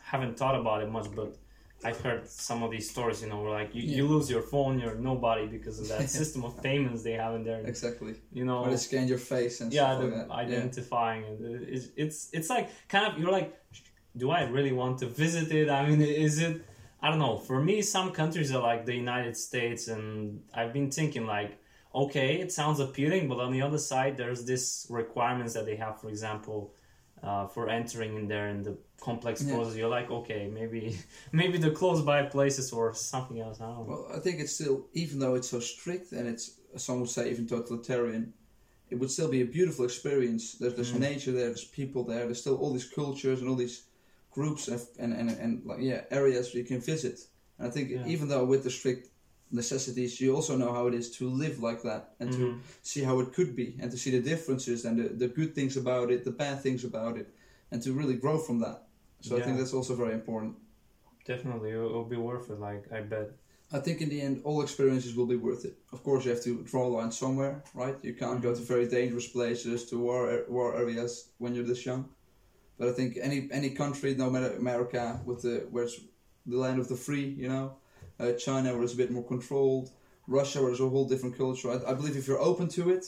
haven't 0.03 0.37
thought 0.39 0.55
about 0.55 0.83
it 0.83 0.91
much, 0.91 1.09
but 1.15 1.37
I've 1.85 2.01
heard 2.01 2.27
some 2.29 2.63
of 2.63 2.71
these 2.71 2.91
stories. 2.91 3.23
You 3.23 3.29
know, 3.29 3.43
where 3.43 3.53
like 3.53 3.75
you, 3.75 3.83
you 3.83 4.07
lose 4.07 4.31
your 4.31 4.43
phone, 4.43 4.79
you're 4.79 4.95
nobody 4.95 5.47
because 5.47 5.79
of 5.79 5.89
that 5.89 6.09
system 6.21 6.45
of 6.45 6.63
payments 6.63 7.03
they 7.03 7.13
have 7.13 7.35
in 7.35 7.45
there. 7.45 7.61
Exactly. 7.67 8.15
You 8.33 8.45
know, 8.45 8.63
Where 8.63 8.71
they 8.71 8.77
scan 8.77 9.09
your 9.09 9.19
face 9.19 9.61
and 9.61 9.73
yeah, 9.73 9.97
stuff 9.97 10.03
like 10.05 10.15
that. 10.15 10.29
Yeah. 10.29 10.35
identifying 10.35 11.23
it. 11.25 11.39
It's, 11.69 11.87
it's 11.97 12.29
it's 12.33 12.51
like 12.51 12.71
kind 12.89 13.13
of 13.13 13.19
you're 13.19 13.33
like, 13.33 13.55
do 14.17 14.31
I 14.31 14.43
really 14.45 14.73
want 14.73 14.99
to 15.01 15.07
visit 15.07 15.53
it? 15.53 15.69
I 15.69 15.87
mean, 15.89 16.01
is 16.01 16.39
it? 16.41 16.63
I 17.03 17.11
don't 17.11 17.19
know. 17.19 17.37
For 17.37 17.63
me, 17.63 17.83
some 17.83 18.11
countries 18.13 18.53
are 18.53 18.63
like 18.63 18.87
the 18.87 18.95
United 18.95 19.37
States, 19.37 19.89
and 19.89 20.43
I've 20.55 20.73
been 20.73 20.91
thinking 20.91 21.27
like, 21.27 21.59
okay, 21.95 22.41
it 22.41 22.53
sounds 22.53 22.81
appealing, 22.81 23.29
but 23.29 23.39
on 23.39 23.53
the 23.53 23.63
other 23.63 23.79
side, 23.79 24.17
there's 24.17 24.45
this 24.45 24.87
requirements 24.89 25.53
that 25.55 25.67
they 25.67 25.77
have. 25.77 26.01
For 26.01 26.09
example, 26.09 26.75
uh, 27.23 27.47
for 27.47 27.69
entering 27.69 28.17
in 28.17 28.29
there 28.29 28.49
in 28.49 28.63
the 28.63 28.77
complex 29.01 29.43
Yeah. 29.43 29.55
process, 29.55 29.77
you're 29.77 29.89
like, 29.89 30.11
okay, 30.11 30.49
maybe 30.53 30.97
maybe 31.33 31.59
the 31.59 31.71
close 31.71 32.03
by 32.03 32.23
places 32.25 32.73
or 32.73 32.95
something 32.95 33.41
else. 33.41 33.61
I 33.61 33.67
don't 33.67 33.89
know. 33.89 33.95
Well, 34.09 34.17
I 34.17 34.21
think 34.21 34.41
it's 34.41 34.53
still, 34.53 34.87
even 34.93 35.19
though 35.19 35.35
it's 35.35 35.49
so 35.49 35.61
strict 35.61 36.13
and 36.13 36.27
it's, 36.29 36.61
some 36.77 37.01
would 37.01 37.11
say 37.11 37.31
even 37.31 37.47
totalitarian, 37.47 38.33
it 38.91 38.97
would 38.99 39.11
still 39.11 39.29
be 39.29 39.43
a 39.43 39.47
beautiful 39.47 39.85
experience. 39.85 40.53
There's, 40.59 40.75
there's 40.75 40.93
Mm. 40.93 41.01
nature 41.01 41.33
there, 41.33 41.47
there's 41.47 41.65
people 41.65 42.05
there, 42.05 42.25
there's 42.27 42.41
still 42.41 42.57
all 42.57 42.73
these 42.73 42.89
cultures 42.89 43.41
and 43.41 43.49
all 43.49 43.57
these 43.57 43.85
groups 44.31 44.69
and, 44.69 44.81
and, 44.99 45.13
and, 45.15 45.31
and 45.31 45.65
like, 45.65 45.81
yeah, 45.81 46.03
areas 46.11 46.55
you 46.55 46.65
can 46.65 46.81
visit. 46.81 47.19
And 47.59 47.67
I 47.67 47.71
think 47.71 47.91
Yeah. 47.91 48.07
even 48.07 48.29
though 48.29 48.45
with 48.45 48.63
the 48.63 48.71
strict 48.71 49.09
necessities, 49.51 50.21
you 50.21 50.35
also 50.35 50.57
know 50.57 50.73
how 50.73 50.87
it 50.87 50.95
is 50.95 51.11
to 51.19 51.29
live 51.29 51.61
like 51.61 51.83
that 51.83 52.15
and 52.21 52.33
to 52.33 52.39
Mhm. 52.39 52.61
see 52.83 53.03
how 53.03 53.21
it 53.21 53.33
could 53.33 53.55
be 53.55 53.77
and 53.81 53.91
to 53.91 53.97
see 53.97 54.11
the 54.11 54.21
differences 54.31 54.85
and 54.85 54.99
the, 54.99 55.09
the 55.09 55.29
good 55.29 55.55
things 55.55 55.77
about 55.77 56.11
it, 56.11 56.25
the 56.25 56.31
bad 56.31 56.61
things 56.63 56.85
about 56.85 57.17
it, 57.17 57.29
and 57.71 57.83
to 57.83 57.93
really 57.93 58.17
grow 58.17 58.39
from 58.39 58.59
that. 58.61 58.89
So 59.21 59.37
I 59.37 59.41
think 59.43 59.59
that's 59.59 59.73
also 59.75 59.95
very 59.95 60.15
important. 60.15 60.57
Definitely, 61.25 61.71
it'll, 61.71 61.87
it'll 61.87 62.05
be 62.05 62.17
worth 62.17 62.51
it. 62.51 62.61
Like 62.61 62.85
I 62.93 63.01
bet. 63.01 63.31
I 63.73 63.81
think 63.81 64.01
in 64.01 64.09
the 64.09 64.21
end, 64.21 64.43
all 64.45 64.63
experiences 64.63 65.17
will 65.17 65.27
be 65.27 65.37
worth 65.37 65.65
it. 65.65 65.77
Of 65.93 66.03
course, 66.05 66.25
you 66.25 66.31
have 66.31 66.43
to 66.45 66.63
draw 66.63 66.87
a 66.87 66.93
line 66.99 67.11
somewhere, 67.11 67.65
right? 67.75 67.97
You 68.03 68.15
can't 68.15 68.41
go 68.41 68.55
to 68.55 68.61
very 68.63 68.87
dangerous 68.87 69.27
places, 69.29 69.87
to 69.87 69.99
war 69.99 70.45
war 70.49 70.77
areas 70.77 71.31
when 71.39 71.55
you're 71.55 71.67
this 71.67 71.85
young. 71.85 72.09
But 72.79 72.89
I 72.89 72.93
think 72.93 73.17
any 73.21 73.49
any 73.51 73.71
country, 73.71 74.15
no 74.15 74.31
matter 74.31 74.51
America, 74.57 75.21
with 75.25 75.43
the 75.43 75.67
where 75.73 75.85
it's 75.85 75.99
the 76.47 76.57
land 76.57 76.79
of 76.79 76.87
the 76.89 76.97
free, 76.97 77.27
you 77.43 77.49
know, 77.49 77.77
uh, 78.21 78.33
China 78.33 78.73
where 78.75 78.83
it's 78.83 78.95
a 78.95 78.97
bit 78.97 79.11
more 79.11 79.25
controlled, 79.25 79.91
Russia 80.27 80.61
where 80.63 80.71
it's 80.71 80.81
a 80.81 80.89
whole 80.89 81.07
different 81.07 81.37
culture. 81.37 81.71
I, 81.71 81.91
I 81.91 81.95
believe 81.95 82.17
if 82.17 82.27
you're 82.27 82.41
open 82.41 82.69
to 82.69 82.91
it, 82.91 83.05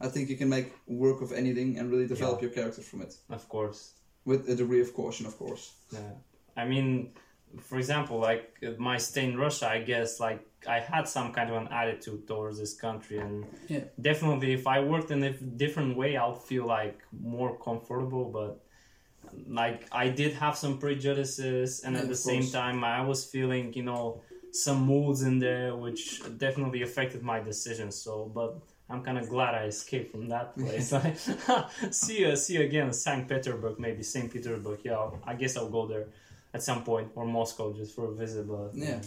I 0.00 0.08
think 0.08 0.28
you 0.28 0.36
can 0.36 0.48
make 0.48 0.72
work 0.86 1.20
of 1.22 1.32
anything 1.32 1.78
and 1.78 1.90
really 1.90 2.06
develop 2.06 2.38
Yeah. 2.40 2.46
your 2.46 2.54
character 2.54 2.82
from 2.82 3.02
it 3.02 3.14
Of 3.30 3.48
course. 3.48 3.92
with 4.24 4.48
a 4.48 4.54
degree 4.54 4.80
of 4.80 4.94
caution, 4.94 5.26
of 5.26 5.36
course. 5.36 5.72
Yeah. 5.92 6.12
I 6.56 6.64
mean, 6.66 7.12
for 7.60 7.78
example, 7.78 8.18
like 8.18 8.44
uh, 8.66 8.70
my 8.78 8.98
stay 8.98 9.24
in 9.24 9.36
Russia, 9.38 9.68
I 9.70 9.80
guess 9.82 10.20
like 10.20 10.40
I 10.68 10.80
had 10.80 11.08
some 11.08 11.32
kind 11.32 11.50
of 11.50 11.56
an 11.62 11.68
attitude 11.72 12.26
towards 12.28 12.58
this 12.58 12.74
country, 12.74 13.18
and 13.18 13.44
Yeah. 13.68 13.84
definitely 14.00 14.52
if 14.52 14.66
I 14.66 14.80
worked 14.80 15.10
in 15.10 15.22
a 15.22 15.32
different 15.32 15.96
way, 15.96 16.16
I'll 16.16 16.34
feel 16.50 16.66
like 16.66 16.98
more 17.12 17.56
comfortable. 17.58 18.24
But 18.38 18.52
like 19.48 19.86
I 19.92 20.08
did 20.08 20.32
have 20.34 20.56
some 20.56 20.78
prejudices, 20.78 21.80
and 21.84 21.94
Yeah, 21.94 22.02
at 22.02 22.08
the 22.08 22.16
same 22.16 22.46
time, 22.60 22.84
I 22.84 23.00
was 23.02 23.24
feeling 23.24 23.72
you 23.74 23.82
know 23.84 24.22
some 24.52 24.82
moods 24.86 25.22
in 25.22 25.38
there 25.38 25.74
which 25.76 26.20
definitely 26.38 26.82
affected 26.82 27.22
my 27.22 27.40
decision. 27.40 27.90
So, 27.92 28.30
but. 28.34 28.58
I'm 28.90 29.02
kind 29.04 29.18
of 29.18 29.28
glad 29.28 29.54
I 29.54 29.64
escaped 29.64 30.12
from 30.12 30.28
that 30.28 30.56
place. 30.56 30.94
see 31.90 32.20
you, 32.20 32.34
see 32.36 32.54
you 32.54 32.62
again, 32.62 32.90
Saint 32.94 33.28
Petersburg, 33.28 33.78
maybe 33.78 34.02
Saint 34.02 34.32
Petersburg. 34.32 34.78
Yeah, 34.82 34.92
I'll- 34.92 35.18
I 35.26 35.34
guess 35.34 35.58
I'll 35.58 35.68
go 35.68 35.86
there 35.86 36.06
at 36.54 36.62
some 36.62 36.84
point, 36.84 37.08
or 37.14 37.26
Moscow 37.26 37.74
just 37.74 37.94
for 37.94 38.06
a 38.06 38.14
visit. 38.14 38.48
But 38.48 38.70
Yeah. 38.74 39.00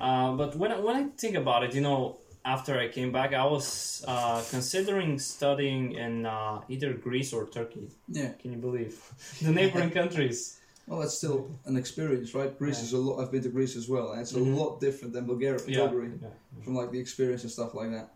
Uh, 0.00 0.32
but 0.32 0.56
when 0.56 0.72
I, 0.72 0.78
when 0.80 0.96
I 0.96 1.04
think 1.16 1.36
about 1.36 1.64
it, 1.64 1.74
you 1.74 1.80
know, 1.80 2.18
after 2.44 2.78
I 2.78 2.88
came 2.88 3.10
back, 3.12 3.32
I 3.32 3.46
was 3.46 4.04
uh, 4.06 4.42
considering 4.50 5.18
studying 5.18 5.92
in 5.92 6.26
uh, 6.26 6.60
either 6.68 6.92
Greece 6.92 7.32
or 7.32 7.46
Turkey. 7.46 7.88
Yeah. 8.08 8.32
Can 8.40 8.52
you 8.52 8.58
believe 8.58 9.00
the 9.42 9.52
neighboring 9.52 9.90
countries? 9.90 10.60
Well, 10.86 11.00
that's 11.00 11.16
still 11.16 11.50
an 11.64 11.76
experience, 11.76 12.34
right? 12.34 12.56
Greece 12.58 12.78
Yeah. 12.78 12.84
is 12.84 12.92
a 12.92 12.98
lot. 12.98 13.22
I've 13.22 13.30
been 13.32 13.42
to 13.42 13.48
Greece 13.48 13.74
as 13.76 13.88
well, 13.88 14.12
and 14.12 14.20
it's 14.20 14.32
a 14.34 14.36
Mhm. 14.38 14.56
lot 14.56 14.80
different 14.80 15.14
than 15.14 15.24
Bulgaria, 15.26 15.60
Yeah, 15.66 15.86
Bulgaria 15.86 16.10
yeah. 16.20 16.28
from 16.62 16.74
like 16.74 16.90
the 16.90 16.98
experience 16.98 17.42
and 17.42 17.50
stuff 17.50 17.74
like 17.74 17.90
that. 17.90 18.10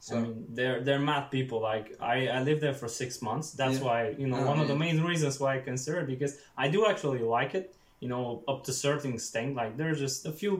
So 0.00 0.18
I 0.18 0.20
mean, 0.20 0.46
they're 0.50 0.80
they're 0.84 0.98
mad 1.12 1.30
people. 1.30 1.60
Like 1.72 1.96
I, 1.98 2.28
I 2.28 2.40
lived 2.42 2.60
there 2.60 2.74
for 2.74 2.88
six 2.88 3.22
months. 3.22 3.52
That's 3.52 3.80
why 3.80 3.98
you 4.18 4.26
know 4.26 4.36
Oh, 4.40 4.46
one 4.52 4.60
of 4.60 4.68
the 4.68 4.76
main 4.76 4.98
reasons 5.02 5.40
why 5.40 5.56
I 5.56 5.60
consider 5.60 6.00
it 6.00 6.06
because 6.14 6.36
I 6.58 6.68
do 6.68 6.80
actually 6.90 7.20
like 7.38 7.54
it. 7.54 7.66
You 8.00 8.08
know, 8.12 8.42
up 8.46 8.64
to 8.64 8.72
certain 8.72 9.14
extent. 9.14 9.54
Like 9.54 9.72
there's 9.78 9.98
just 10.06 10.26
a 10.26 10.32
few 10.40 10.52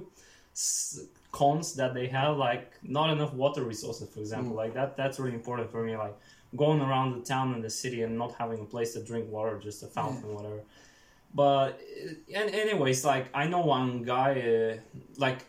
cons 1.31 1.75
that 1.75 1.93
they 1.95 2.07
have, 2.07 2.37
like 2.39 2.67
not 2.83 3.11
enough 3.11 3.33
water 3.35 3.63
resources, 3.65 4.09
for 4.09 4.21
example. 4.21 4.55
Mm. 4.55 4.63
Like 4.63 4.73
that 4.79 4.97
that's 4.97 5.19
really 5.19 5.35
important 5.35 5.71
for 5.71 5.83
me. 5.85 5.95
Like 5.97 6.17
going 6.57 6.81
around 6.81 7.09
the 7.19 7.25
town 7.35 7.53
and 7.55 7.63
the 7.63 7.75
city 7.83 8.01
and 8.03 8.17
not 8.17 8.33
having 8.43 8.61
a 8.61 8.69
place 8.75 8.91
to 8.95 9.01
drink 9.11 9.31
water, 9.31 9.59
just 9.59 9.83
a 9.83 9.89
fountain, 9.89 10.35
whatever. 10.35 10.61
But 11.35 11.81
and 12.35 12.51
anyways, 12.55 13.05
like 13.05 13.27
I 13.35 13.47
know 13.49 13.61
one 13.61 14.03
guy, 14.03 14.41
uh, 14.41 14.77
like 15.17 15.41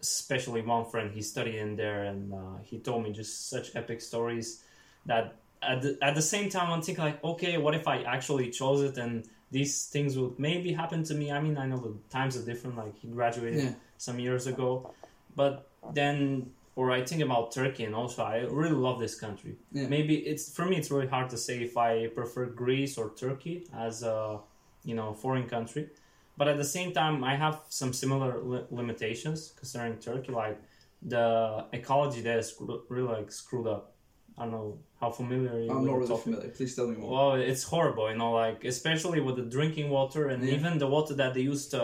especially 0.00 0.60
one 0.60 0.84
friend, 0.84 1.10
he 1.12 1.22
studied 1.22 1.54
in 1.56 1.76
there, 1.76 2.04
and 2.04 2.32
uh, 2.34 2.56
he 2.62 2.78
told 2.78 3.02
me 3.04 3.12
just 3.12 3.48
such 3.48 3.74
epic 3.74 4.00
stories 4.02 4.62
that 5.06 5.36
at 5.62 5.80
the, 5.82 5.98
at 6.02 6.14
the 6.14 6.22
same 6.22 6.50
time 6.50 6.70
I'm 6.70 6.82
thinking 6.82 7.04
like, 7.04 7.24
okay, 7.24 7.56
what 7.56 7.74
if 7.74 7.88
I 7.88 8.02
actually 8.02 8.50
chose 8.50 8.82
it 8.82 8.98
and 8.98 9.26
these 9.50 9.86
things 9.86 10.18
would 10.18 10.38
maybe 10.38 10.72
happen 10.72 11.04
to 11.04 11.14
me? 11.14 11.32
I 11.32 11.40
mean, 11.40 11.56
I 11.56 11.66
know 11.66 11.78
the 11.78 11.94
times 12.10 12.36
are 12.36 12.44
different. 12.44 12.76
Like 12.76 12.94
he 12.98 13.08
graduated 13.08 13.64
Yeah. 13.64 13.72
some 13.96 14.18
years 14.18 14.46
ago, 14.46 14.92
but 15.36 15.68
then. 15.92 16.50
Or 16.76 16.90
I 16.90 17.04
think 17.04 17.22
about 17.22 17.52
Turkey, 17.52 17.84
and 17.84 17.94
also 17.94 18.24
I 18.24 18.38
really 18.50 18.74
love 18.74 18.98
this 18.98 19.14
country. 19.14 19.54
Yeah. 19.70 19.86
Maybe 19.86 20.16
it's 20.16 20.52
for 20.52 20.64
me. 20.66 20.74
It's 20.76 20.90
really 20.90 21.06
hard 21.06 21.30
to 21.30 21.36
say 21.36 21.62
if 21.62 21.76
I 21.76 22.08
prefer 22.08 22.46
Greece 22.46 22.98
or 22.98 23.10
Turkey 23.14 23.68
as 23.72 24.02
a 24.02 24.40
you 24.84 24.94
know 24.94 25.12
foreign 25.14 25.48
country 25.48 25.88
but 26.36 26.46
at 26.48 26.56
the 26.56 26.64
same 26.76 26.92
time 26.92 27.22
i 27.24 27.34
have 27.44 27.60
some 27.68 27.92
similar 27.92 28.40
li- 28.42 28.66
limitations 28.70 29.52
concerning 29.58 29.98
turkey 29.98 30.32
like 30.32 30.58
the 31.02 31.64
ecology 31.72 32.20
there 32.20 32.38
is 32.38 32.54
really 32.88 33.12
like 33.16 33.30
screwed 33.30 33.66
up 33.66 33.92
i 34.38 34.42
don't 34.42 34.52
know 34.52 34.78
how 35.00 35.10
familiar 35.10 35.58
you 35.60 35.70
I'm 35.70 35.84
not 35.86 35.96
really 35.96 36.08
topic. 36.08 36.24
familiar. 36.24 36.48
Please 36.50 36.74
tell 36.76 36.86
me 36.88 36.96
more. 36.96 37.10
well 37.14 37.32
it's 37.50 37.62
horrible 37.64 38.10
you 38.10 38.16
know 38.16 38.32
like 38.32 38.64
especially 38.64 39.20
with 39.20 39.36
the 39.36 39.46
drinking 39.56 39.88
water 39.90 40.28
and 40.28 40.42
Yeah. 40.42 40.54
even 40.56 40.78
the 40.78 40.86
water 40.96 41.14
that 41.14 41.34
they 41.34 41.42
use 41.52 41.68
to 41.74 41.80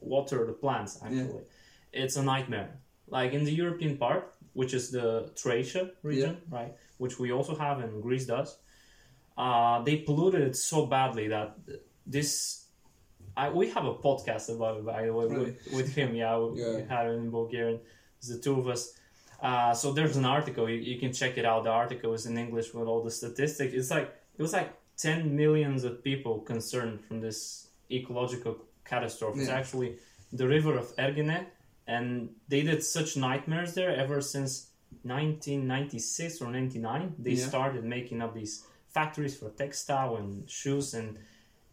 water 0.00 0.38
the 0.46 0.52
plants 0.64 0.98
actually 1.04 1.44
it's 1.92 2.16
a 2.16 2.22
nightmare 2.22 2.70
like 3.16 3.32
in 3.32 3.42
the 3.44 3.52
european 3.62 3.96
part 3.98 4.24
which 4.54 4.72
is 4.78 4.90
the 4.90 5.30
Thracia 5.36 5.90
region 6.02 6.34
right 6.50 6.72
which 6.98 7.18
we 7.18 7.28
also 7.32 7.54
have 7.64 7.76
and 7.84 8.02
greece 8.02 8.26
does 8.26 8.50
uh, 9.36 9.82
they 9.86 9.96
polluted 9.96 10.42
it 10.42 10.56
so 10.56 10.86
badly 10.86 11.28
that 11.28 11.56
this 12.06 12.58
I, 13.36 13.48
we 13.48 13.70
have 13.70 13.86
a 13.86 13.94
podcast 13.94 14.54
about 14.54 14.76
it 14.78 14.84
by 14.84 15.06
the 15.06 15.12
way 15.14 15.26
Really? 15.26 15.44
with, 15.44 15.72
with 15.72 15.94
him 15.94 16.14
yeah 16.14 16.36
we, 16.38 16.50
we 16.76 16.82
had 16.88 17.06
it 17.06 17.14
in 17.14 17.30
bulgarian 17.30 17.80
it's 18.18 18.28
the 18.28 18.38
two 18.38 18.58
of 18.60 18.68
us. 18.68 18.94
Uh, 19.42 19.74
so 19.74 19.92
there's 19.92 20.16
an 20.16 20.24
article 20.24 20.68
you, 20.70 20.76
you 20.76 21.00
can 21.00 21.12
check 21.12 21.36
it 21.36 21.44
out 21.44 21.64
the 21.64 21.70
article 21.70 22.12
is 22.14 22.26
in 22.26 22.38
english 22.38 22.72
with 22.74 22.86
all 22.86 23.02
the 23.02 23.10
statistics. 23.10 23.72
It's 23.74 23.90
like 23.90 24.14
it 24.38 24.42
was 24.42 24.52
like 24.52 24.70
10 24.98 25.34
millions 25.34 25.82
of 25.84 26.04
people 26.04 26.40
concerned 26.40 27.00
from 27.04 27.20
this 27.20 27.68
ecological 27.90 28.58
catastrophe. 28.84 29.40
It's 29.40 29.48
actually 29.48 29.96
the 30.32 30.46
river 30.46 30.78
of 30.78 30.94
ergene 30.96 31.44
and 31.88 32.28
they 32.48 32.62
did 32.62 32.84
such 32.84 33.16
nightmares 33.16 33.74
there 33.74 33.92
ever 33.96 34.20
since 34.20 34.68
1996 35.02 36.40
or 36.40 36.48
99 36.50 37.14
they 37.18 37.32
Yeah. 37.32 37.46
started 37.48 37.84
making 37.84 38.22
up 38.22 38.34
these 38.34 38.64
factories 38.88 39.36
for 39.36 39.50
textile 39.50 40.16
and 40.16 40.48
shoes 40.48 40.94
and 40.94 41.18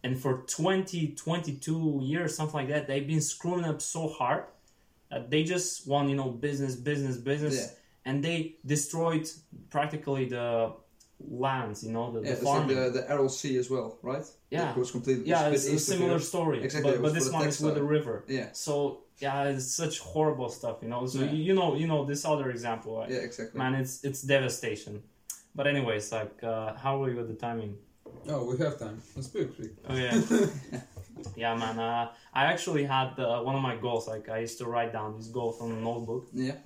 and 0.04 0.18
for 0.18 0.42
20 0.46 1.08
22 1.14 2.00
years 2.02 2.36
something 2.36 2.56
like 2.60 2.68
that 2.68 2.86
they've 2.86 3.06
been 3.06 3.20
screwing 3.20 3.64
up 3.64 3.80
so 3.82 4.08
hard 4.08 4.44
that 5.10 5.30
they 5.30 5.42
just 5.44 5.86
want 5.86 6.08
you 6.08 6.16
know 6.16 6.28
business 6.30 6.74
business 6.76 7.16
business 7.16 7.56
Yeah. 7.56 8.10
and 8.12 8.24
they 8.24 8.56
destroyed 8.64 9.28
practically 9.70 10.24
the 10.26 10.72
lands 11.28 11.84
you 11.84 11.92
know 11.92 12.10
the, 12.12 12.20
yeah, 12.20 12.24
the 12.26 12.32
it's 12.32 12.42
like 12.42 12.66
the, 12.68 12.90
the 12.90 13.10
Aral 13.10 13.28
Sea 13.28 13.58
as 13.58 13.68
well, 13.68 13.98
right? 14.02 14.24
Yeah. 14.50 14.64
That 14.66 14.76
was 14.78 14.90
completely. 14.90 15.26
yeah 15.28 15.48
it's 15.48 15.66
a 15.66 15.78
similar 15.78 16.18
story 16.18 16.62
Exactly, 16.64 16.92
but, 16.92 17.02
but 17.02 17.14
this 17.14 17.26
the 17.28 17.32
one 17.32 17.46
is 17.46 17.60
with 17.60 17.74
the 17.74 17.82
river 17.82 18.24
Yeah. 18.26 18.48
so 18.52 19.00
yeah 19.18 19.44
it's 19.44 19.70
such 19.82 19.98
horrible 19.98 20.48
stuff 20.48 20.76
you 20.82 20.88
know 20.88 21.06
so 21.06 21.18
Yeah. 21.18 21.30
you, 21.32 21.42
you 21.48 21.54
know 21.54 21.74
you 21.74 21.86
know 21.86 22.04
this 22.06 22.24
other 22.24 22.48
example 22.50 22.98
right? 23.00 23.10
Yeah, 23.10 23.18
exactly. 23.18 23.58
man 23.58 23.74
it's 23.74 24.02
it's 24.02 24.22
devastation 24.22 25.02
but 25.54 25.66
anyways 25.66 26.10
like 26.10 26.42
uh, 26.42 26.74
how 26.82 26.92
are 27.02 27.06
we 27.08 27.14
with 27.14 27.28
the 27.28 27.34
timing 27.34 27.76
Oh, 28.28 28.44
we 28.44 28.58
have 28.58 28.78
time. 28.78 29.00
Let's 29.16 29.28
speak. 29.28 29.54
quick. 29.56 29.72
Oh 29.88 29.94
yeah, 29.96 30.20
yeah, 31.36 31.54
man. 31.56 31.78
Uh, 31.78 32.10
I 32.32 32.44
actually 32.46 32.84
had 32.84 33.18
uh, 33.18 33.40
one 33.42 33.54
of 33.56 33.62
my 33.62 33.76
goals. 33.76 34.08
Like 34.08 34.28
I 34.28 34.38
used 34.38 34.58
to 34.58 34.64
write 34.66 34.92
down 34.92 35.14
these 35.16 35.28
goals 35.28 35.60
on 35.60 35.70
a 35.72 35.80
notebook, 35.80 36.28
Yeah, 36.32 36.56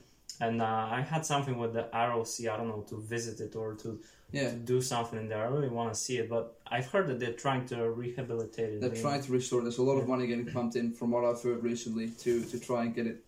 and 0.40 0.60
uh, 0.62 0.88
I 0.90 1.00
had 1.02 1.24
something 1.24 1.58
with 1.58 1.72
the 1.74 1.88
ROC. 1.92 2.52
I 2.52 2.56
don't 2.56 2.68
know 2.68 2.84
to 2.88 3.00
visit 3.00 3.40
it 3.40 3.56
or 3.56 3.74
to, 3.74 4.00
yeah. 4.32 4.50
to 4.50 4.56
do 4.56 4.80
something 4.80 5.18
in 5.18 5.28
there. 5.28 5.42
I 5.42 5.48
really 5.48 5.68
want 5.68 5.92
to 5.94 5.98
see 5.98 6.18
it, 6.18 6.28
but 6.28 6.58
I've 6.66 6.86
heard 6.86 7.06
that 7.08 7.18
they're 7.20 7.32
trying 7.32 7.66
to 7.66 7.90
rehabilitate 7.90 8.74
it. 8.74 8.80
They're 8.80 8.94
you 8.94 9.00
trying 9.02 9.22
to 9.22 9.32
restore. 9.32 9.62
There's 9.62 9.78
a 9.78 9.82
lot 9.82 9.98
of 9.98 10.08
money 10.08 10.26
getting 10.26 10.46
pumped 10.46 10.76
in, 10.76 10.92
from 10.92 11.10
what 11.10 11.24
I've 11.24 11.42
heard 11.42 11.62
recently, 11.62 12.10
to 12.24 12.44
to 12.44 12.58
try 12.58 12.82
and 12.82 12.94
get 12.94 13.06
it 13.06 13.24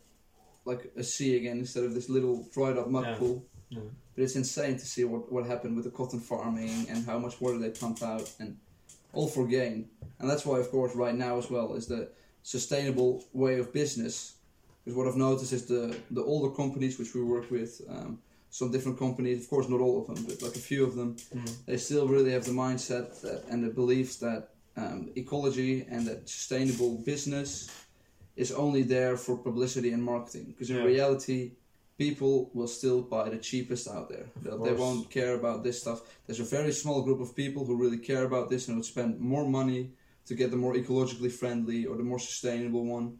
like 0.64 0.90
a 0.96 1.02
sea 1.05 1.37
again 1.37 1.59
instead 1.59 1.85
of 1.85 1.94
this 1.94 2.09
little 2.09 2.46
dried 2.52 2.76
up 2.76 2.88
mud 2.88 3.05
Yeah. 3.05 3.14
pool. 3.16 3.44
Yeah. 3.70 3.81
But 4.16 4.24
it's 4.24 4.35
insane 4.35 4.79
to 4.79 4.87
see 4.87 5.05
what 5.05 5.31
what 5.31 5.46
happened 5.46 5.76
with 5.76 5.85
the 5.85 5.90
cotton 5.90 6.20
farming 6.20 6.87
and 6.90 7.05
how 7.05 7.18
much 7.18 7.40
water 7.40 7.59
they 7.59 7.70
pump 7.70 8.02
out, 8.02 8.33
and 8.40 8.57
all 9.12 9.29
for 9.29 9.46
gain. 9.46 9.88
And 10.18 10.29
that's 10.31 10.44
why, 10.46 10.59
of 10.59 10.70
course, 10.70 10.96
right 10.96 11.14
now 11.14 11.38
as 11.38 11.50
well 11.50 11.74
is 11.74 11.87
the 11.87 12.09
sustainable 12.42 13.22
way 13.33 13.59
of 13.59 13.72
business. 13.72 14.37
Because 14.85 14.96
what 14.96 15.07
I've 15.07 15.16
noticed 15.16 15.52
is 15.52 15.66
the 15.66 15.94
the 16.11 16.22
older 16.22 16.55
companies 16.55 16.98
which 16.98 17.14
we 17.14 17.22
work 17.22 17.50
with. 17.50 17.81
Um, 17.88 18.18
some 18.48 18.70
different 18.70 18.98
companies, 18.98 19.42
of 19.42 19.50
course, 19.50 19.68
not 19.68 19.81
all 19.81 20.00
of 20.00 20.07
them, 20.07 20.24
but 20.24 20.40
like 20.40 20.57
a 20.57 20.64
few 20.70 20.83
of 20.85 20.94
them, 20.94 21.16
Mhm. 21.35 21.50
they 21.66 21.76
still 21.76 22.09
really 22.09 22.31
have 22.33 22.44
the 22.46 22.52
mindset 22.52 23.20
that, 23.20 23.44
and 23.50 23.62
the 23.62 23.68
beliefs 23.68 24.16
that 24.16 24.48
um, 24.79 25.11
ecology 25.16 25.85
and 25.90 26.07
that 26.07 26.29
sustainable 26.29 26.98
business 27.05 27.68
is 28.37 28.52
only 28.52 28.83
there 28.83 29.16
for 29.16 29.37
publicity 29.37 29.90
and 29.92 30.02
marketing. 30.02 30.44
Because 30.46 30.70
in 30.70 30.76
Yeah. 30.76 30.85
reality, 30.85 31.52
people 31.98 32.50
will 32.52 32.68
still 32.68 33.02
buy 33.02 33.28
the 33.28 33.38
cheapest 33.38 33.88
out 33.88 34.09
there. 34.09 34.26
They 34.42 34.50
course. 34.50 34.78
won't 34.78 35.11
care 35.11 35.35
about 35.35 35.64
this 35.64 35.80
stuff. 35.80 36.02
There's 36.26 36.40
a 36.40 36.44
very 36.44 36.72
small 36.72 37.02
group 37.02 37.20
of 37.20 37.35
people 37.35 37.64
who 37.64 37.76
really 37.76 37.98
care 37.98 38.24
about 38.24 38.50
this 38.50 38.68
and 38.68 38.76
would 38.76 38.85
spend 38.85 39.18
more 39.18 39.48
money 39.48 39.92
to 40.26 40.35
get 40.35 40.50
the 40.50 40.56
more 40.56 40.74
ecologically 40.74 41.32
friendly 41.32 41.87
or 41.87 41.96
the 41.96 42.02
more 42.02 42.18
sustainable 42.18 42.85
one. 42.85 43.18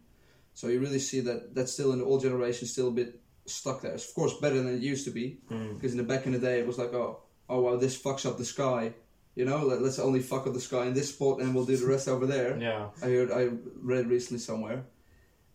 So 0.53 0.69
you 0.69 0.81
really 0.81 0.99
see 0.99 1.21
that 1.21 1.55
that's 1.55 1.73
still 1.73 1.93
in 1.93 2.01
the 2.01 2.05
old 2.05 2.23
generation, 2.23 2.67
still 2.67 2.89
a 2.89 2.93
bit 2.93 3.21
stuck 3.47 3.81
there. 3.83 3.93
It's 3.93 4.09
of 4.09 4.15
course 4.15 4.35
better 4.41 4.57
than 4.57 4.75
it 4.75 4.83
used 4.83 5.05
to 5.07 5.11
be. 5.11 5.39
Mm. 5.51 5.75
Because 5.75 5.93
in 5.93 5.99
the 5.99 6.05
back 6.05 6.27
in 6.27 6.33
the 6.33 6.39
day, 6.39 6.59
it 6.59 6.67
was 6.67 6.79
like, 6.79 6.93
oh, 6.93 7.21
oh 7.49 7.61
wow, 7.61 7.77
this 7.77 8.01
fucks 8.01 8.27
up 8.27 8.39
the 8.39 8.45
sky. 8.45 8.95
You 9.35 9.45
know, 9.45 9.59
Let, 9.65 9.83
let's 9.83 9.99
only 9.99 10.21
fuck 10.21 10.47
up 10.47 10.55
the 10.55 10.61
sky 10.61 10.87
in 10.87 10.95
this 10.95 11.11
spot, 11.11 11.41
and 11.41 11.55
we'll 11.55 11.67
do 11.67 11.77
the 11.77 11.87
rest 11.87 12.09
over 12.09 12.27
there. 12.27 12.59
Yeah, 12.59 12.89
I 13.03 13.07
heard, 13.07 13.31
I 13.31 13.51
read 13.83 14.09
recently 14.09 14.39
somewhere, 14.39 14.87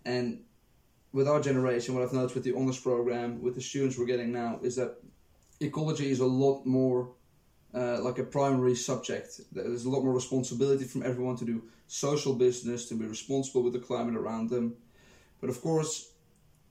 and 0.06 0.44
with 1.14 1.28
our 1.28 1.42
generation, 1.42 1.94
what 1.94 2.04
I've 2.04 2.14
noticed 2.14 2.36
with 2.36 2.44
the 2.44 2.56
honors 2.56 2.80
program, 2.80 3.42
with 3.42 3.56
the 3.56 3.62
students 3.62 3.98
we're 3.98 4.06
getting 4.06 4.32
now, 4.32 4.60
is 4.62 4.76
that 4.78 4.98
ecology 5.60 6.10
is 6.10 6.20
a 6.20 6.26
lot 6.26 6.66
more 6.66 7.12
uh, 7.74 8.02
like 8.02 8.18
a 8.20 8.24
primary 8.24 8.76
subject. 8.76 9.40
There's 9.52 9.86
a 9.86 9.90
lot 9.90 10.04
more 10.04 10.14
responsibility 10.14 10.86
from 10.86 11.04
everyone 11.04 11.38
to 11.38 11.46
do 11.46 11.64
social 11.88 12.34
business, 12.34 12.88
to 12.90 12.96
be 12.96 13.06
responsible 13.06 13.64
with 13.64 13.74
the 13.74 13.80
climate 13.80 14.16
around 14.16 14.50
them. 14.50 14.76
But 15.40 15.50
of 15.50 15.62
course, 15.62 16.12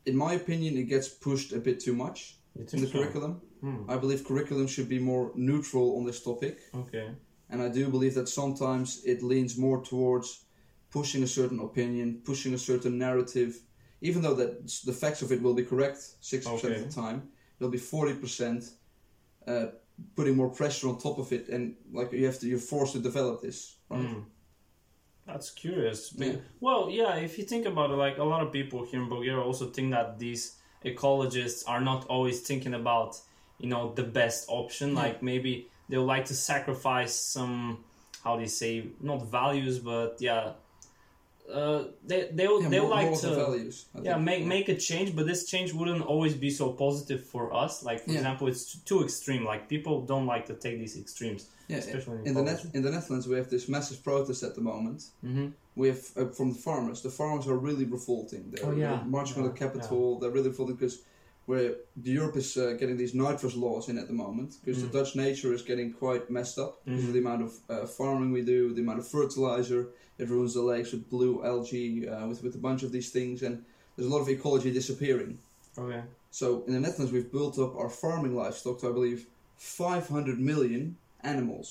in 0.07 0.16
my 0.16 0.35
opinion, 0.35 0.76
it 0.76 0.85
gets 0.85 1.09
pushed 1.09 1.53
a 1.53 1.59
bit 1.59 1.81
too 1.81 1.94
much. 1.94 2.37
In 2.57 2.81
the 2.81 2.87
so? 2.87 2.92
curriculum. 2.92 3.40
Hmm. 3.61 3.88
I 3.88 3.96
believe 3.96 4.24
curriculum 4.24 4.66
should 4.66 4.88
be 4.88 4.98
more 4.98 5.33
neutral 5.35 5.96
on 5.98 6.05
this 6.05 6.22
topic, 6.22 6.59
Okay. 6.74 7.11
and 7.50 7.62
I 7.62 7.68
do 7.68 7.88
believe 7.88 8.14
that 8.14 8.29
sometimes 8.29 9.03
it 9.05 9.22
leans 9.22 9.57
more 9.57 9.83
towards 9.85 10.44
pushing 10.90 11.22
a 11.22 11.26
certain 11.26 11.61
opinion, 11.61 12.22
pushing 12.24 12.55
a 12.55 12.59
certain 12.59 12.98
narrative, 12.98 13.61
even 14.00 14.22
though 14.22 14.34
that 14.34 14.66
the 14.84 14.92
facts 14.92 15.22
of 15.22 15.32
it 15.32 15.42
will 15.42 15.54
be 15.54 15.64
correct 15.64 15.98
sixty 16.20 16.50
percent 16.50 16.72
Okay. 16.72 16.82
of 16.82 16.88
the 16.94 17.00
time. 17.02 17.28
It'll 17.58 17.70
be 17.70 17.78
forty 17.78 18.14
percent 18.14 18.64
uh, 19.46 19.66
putting 20.16 20.36
more 20.36 20.48
pressure 20.48 20.88
on 20.88 20.98
top 20.98 21.18
of 21.18 21.32
it, 21.32 21.48
and 21.48 21.74
like 21.92 22.12
you 22.12 22.26
have 22.26 22.38
to, 22.40 22.46
you're 22.46 22.58
forced 22.58 22.92
to 22.94 23.00
develop 23.00 23.42
this, 23.42 23.76
right? 23.90 24.00
Hmm. 24.06 24.20
That's 25.26 25.50
curious. 25.50 26.12
Yeah. 26.16 26.36
Well, 26.60 26.88
yeah, 26.90 27.14
if 27.16 27.38
you 27.38 27.44
think 27.44 27.66
about 27.66 27.90
it, 27.90 27.94
like 27.94 28.18
a 28.18 28.24
lot 28.24 28.42
of 28.44 28.52
people 28.52 28.84
here 28.84 29.00
in 29.02 29.08
Bulgaria 29.08 29.40
also 29.40 29.66
think 29.66 29.92
that 29.92 30.18
these 30.18 30.56
ecologists 30.84 31.62
are 31.68 31.80
not 31.80 32.06
always 32.06 32.40
thinking 32.40 32.74
about, 32.74 33.16
you 33.58 33.68
know, 33.68 33.92
the 33.94 34.02
best 34.02 34.46
option. 34.48 34.88
Yeah. 34.88 35.02
Like 35.02 35.22
maybe 35.22 35.68
they'll 35.88 36.06
like 36.06 36.24
to 36.26 36.34
sacrifice 36.34 37.14
some, 37.14 37.84
how 38.24 38.36
do 38.36 38.42
you 38.42 38.48
say, 38.48 38.86
not 39.00 39.26
values, 39.26 39.78
but 39.78 40.16
yeah, 40.20 40.52
uh, 41.52 41.84
they 42.08 42.28
they'll 42.32 42.62
Yeah, 42.62 42.68
they'll 42.72 42.88
like 42.88 43.08
more 43.10 43.20
to 43.20 43.34
values. 43.34 43.86
Yeah 44.02 44.16
make 44.18 44.42
make 44.46 44.68
a 44.68 44.76
change 44.76 45.08
but 45.16 45.24
this 45.26 45.44
change 45.52 45.72
wouldn't 45.78 46.02
always 46.12 46.34
be 46.34 46.50
so 46.50 46.72
positive 46.72 47.20
for 47.32 47.44
us 47.64 47.72
like 47.88 47.98
for 48.04 48.10
Yeah. 48.10 48.18
example 48.18 48.48
it's 48.48 48.64
too 48.90 49.02
extreme 49.02 49.42
like 49.52 49.68
people 49.68 49.94
don't 50.12 50.26
like 50.34 50.44
to 50.46 50.54
take 50.54 50.76
these 50.78 50.96
extremes 51.04 51.42
Yeah, 51.68 51.78
especially 51.84 52.18
in 52.20 52.26
in 52.28 52.34
the. 52.34 52.42
Net- 52.48 52.74
in 52.76 52.82
the 52.86 52.90
Netherlands, 52.96 53.24
we 53.32 53.36
have 53.40 53.48
this 53.54 53.64
massive 53.76 53.98
protest 54.08 54.40
at 54.48 54.54
the 54.58 54.64
moment. 54.72 54.98
mm-hmm. 55.26 55.46
We 55.80 55.86
have 55.92 56.02
uh, 56.20 56.26
from 56.38 56.48
the 56.54 56.60
farmers. 56.68 56.98
The 57.08 57.14
farmers 57.20 57.46
are 57.52 57.58
really 57.68 57.86
revolting. 57.98 58.42
They're, 58.50 58.66
Oh, 58.66 58.74
yeah. 58.84 59.02
marching 59.16 59.36
on 59.40 59.46
the 59.50 59.56
capital. 59.64 60.02
They're 60.18 60.34
really 60.38 60.50
revolting 60.54 60.76
because 60.80 60.96
where 61.50 61.70
the 62.04 62.12
Europe 62.18 62.36
is 62.36 62.56
uh, 62.56 62.72
getting 62.80 62.96
these 62.98 63.14
nitrous 63.24 63.56
laws 63.64 63.88
in 63.90 63.98
at 64.02 64.06
the 64.10 64.18
moment 64.24 64.50
because 64.60 64.78
Mm. 64.78 64.84
the 64.86 64.92
Dutch 64.98 65.12
nature 65.26 65.52
is 65.58 65.62
getting 65.70 65.90
quite 66.04 66.24
messed 66.38 66.58
up 66.64 66.72
because 66.84 67.04
Mhm. 67.04 67.08
of 67.08 67.14
the 67.16 67.24
amount 67.26 67.42
of 67.46 67.50
uh, 67.74 67.86
farming 67.98 68.30
we 68.38 68.42
do, 68.54 68.60
the 68.74 68.82
amount 68.86 69.00
of 69.02 69.06
fertilizer. 69.16 69.80
It 70.20 70.28
ruins 70.34 70.54
the 70.54 70.62
lakes 70.72 70.90
with 70.92 71.08
blue 71.14 71.34
algae, 71.52 72.08
uh, 72.12 72.26
with 72.28 72.40
with 72.44 72.54
a 72.60 72.64
bunch 72.68 72.82
of 72.86 72.90
these 72.96 73.10
things, 73.16 73.42
and 73.46 73.54
there's 73.94 74.08
a 74.10 74.14
lot 74.14 74.22
of 74.24 74.28
ecology 74.28 74.70
disappearing. 74.80 75.32
okay 75.82 76.02
So 76.40 76.46
in 76.66 76.72
the 76.74 76.80
Netherlands, 76.84 77.12
we've 77.12 77.32
built 77.38 77.56
up 77.64 77.72
our 77.80 77.90
farming 78.02 78.34
livestock 78.42 78.76
to, 78.80 78.88
I 78.90 78.92
believe, 78.98 79.20
500 79.56 80.38
million 80.52 80.82
animals. 81.34 81.68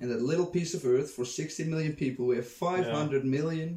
In 0.00 0.08
that 0.10 0.22
little 0.32 0.46
piece 0.58 0.72
of 0.76 0.82
earth, 0.94 1.10
for 1.16 1.24
60 1.24 1.64
million 1.72 1.92
people, 2.04 2.22
we 2.26 2.36
have 2.40 2.46
500 2.48 3.24
million 3.38 3.70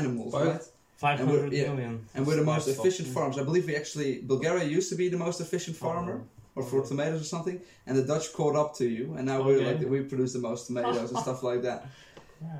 animals, 0.00 0.32
Five? 0.32 0.46
right? 0.46 0.64
500 0.98 1.52
yeah, 1.52 1.68
million. 1.68 2.04
And 2.14 2.26
we're 2.26 2.36
the 2.36 2.42
most 2.44 2.66
efficient 2.68 3.08
farmers. 3.08 3.38
I 3.38 3.44
believe 3.44 3.66
we 3.66 3.76
actually, 3.76 4.20
Bulgaria 4.22 4.64
used 4.64 4.90
to 4.90 4.96
be 4.96 5.08
the 5.08 5.16
most 5.16 5.40
efficient 5.40 5.76
farmer, 5.76 6.24
or 6.56 6.62
for 6.64 6.80
Okay. 6.80 6.88
tomatoes 6.88 7.20
or 7.22 7.24
something, 7.24 7.60
and 7.86 7.96
the 7.96 8.02
Dutch 8.02 8.32
caught 8.32 8.56
up 8.56 8.74
to 8.78 8.86
you, 8.96 9.14
and 9.16 9.24
now 9.24 9.38
we're 9.46 9.62
like, 9.64 9.80
we 9.88 10.00
produce 10.02 10.32
the 10.32 10.40
most 10.40 10.66
tomatoes 10.66 11.10
and 11.12 11.18
stuff 11.20 11.42
like 11.42 11.62
that. 11.62 11.86
Yeah. 12.40 12.50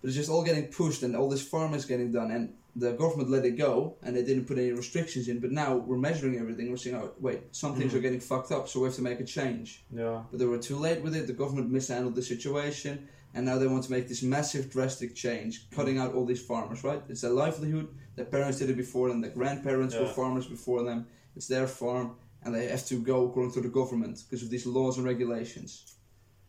But 0.00 0.08
it's 0.08 0.16
just 0.16 0.30
all 0.30 0.44
getting 0.44 0.66
pushed, 0.68 1.02
and 1.02 1.16
all 1.16 1.28
this 1.28 1.42
farming 1.42 1.74
is 1.80 1.86
getting 1.86 2.12
done, 2.12 2.30
and 2.30 2.54
the 2.76 2.92
government 2.92 3.30
let 3.30 3.44
it 3.44 3.56
go, 3.66 3.96
and 4.04 4.14
they 4.16 4.22
didn't 4.22 4.44
put 4.50 4.58
any 4.58 4.70
restrictions 4.70 5.26
in. 5.26 5.40
But 5.40 5.50
now 5.50 5.74
we're 5.74 5.96
measuring 6.08 6.38
everything. 6.38 6.70
We're 6.70 6.76
saying, 6.76 6.94
oh, 7.02 7.10
wait, 7.18 7.40
some 7.50 7.74
things 7.76 7.90
Mhm. 7.92 7.96
are 7.96 8.00
getting 8.06 8.20
fucked 8.20 8.52
up, 8.52 8.68
so 8.68 8.74
we 8.80 8.84
have 8.88 8.94
to 8.94 9.02
make 9.10 9.18
a 9.18 9.24
change. 9.24 9.68
Yeah. 9.92 10.22
But 10.30 10.38
they 10.38 10.46
were 10.46 10.58
too 10.70 10.76
late 10.86 11.00
with 11.02 11.16
it. 11.16 11.26
The 11.26 11.32
government 11.42 11.68
mishandled 11.78 12.14
the 12.14 12.22
situation, 12.34 13.08
and 13.34 13.44
now 13.44 13.58
they 13.58 13.66
want 13.66 13.84
to 13.84 13.90
make 13.90 14.08
this 14.08 14.22
massive, 14.22 14.70
drastic 14.70 15.14
change, 15.14 15.68
cutting 15.70 15.98
out 15.98 16.14
all 16.14 16.24
these 16.24 16.42
farmers. 16.42 16.84
Right? 16.84 17.02
It's 17.08 17.20
their 17.20 17.30
livelihood. 17.30 17.88
Their 18.16 18.26
parents 18.26 18.58
did 18.58 18.70
it 18.70 18.76
before 18.76 19.08
them. 19.08 19.20
Their 19.20 19.30
grandparents 19.30 19.96
were 19.96 20.06
farmers 20.06 20.46
before 20.46 20.84
them. 20.84 21.06
It's 21.36 21.48
their 21.48 21.66
farm, 21.66 22.16
and 22.42 22.54
they 22.54 22.68
have 22.68 22.86
to 22.86 23.00
go 23.00 23.26
according 23.26 23.52
to 23.54 23.60
the 23.60 23.68
government 23.68 24.22
because 24.24 24.44
of 24.44 24.50
these 24.50 24.66
laws 24.66 24.96
and 24.98 25.06
regulations. 25.06 25.94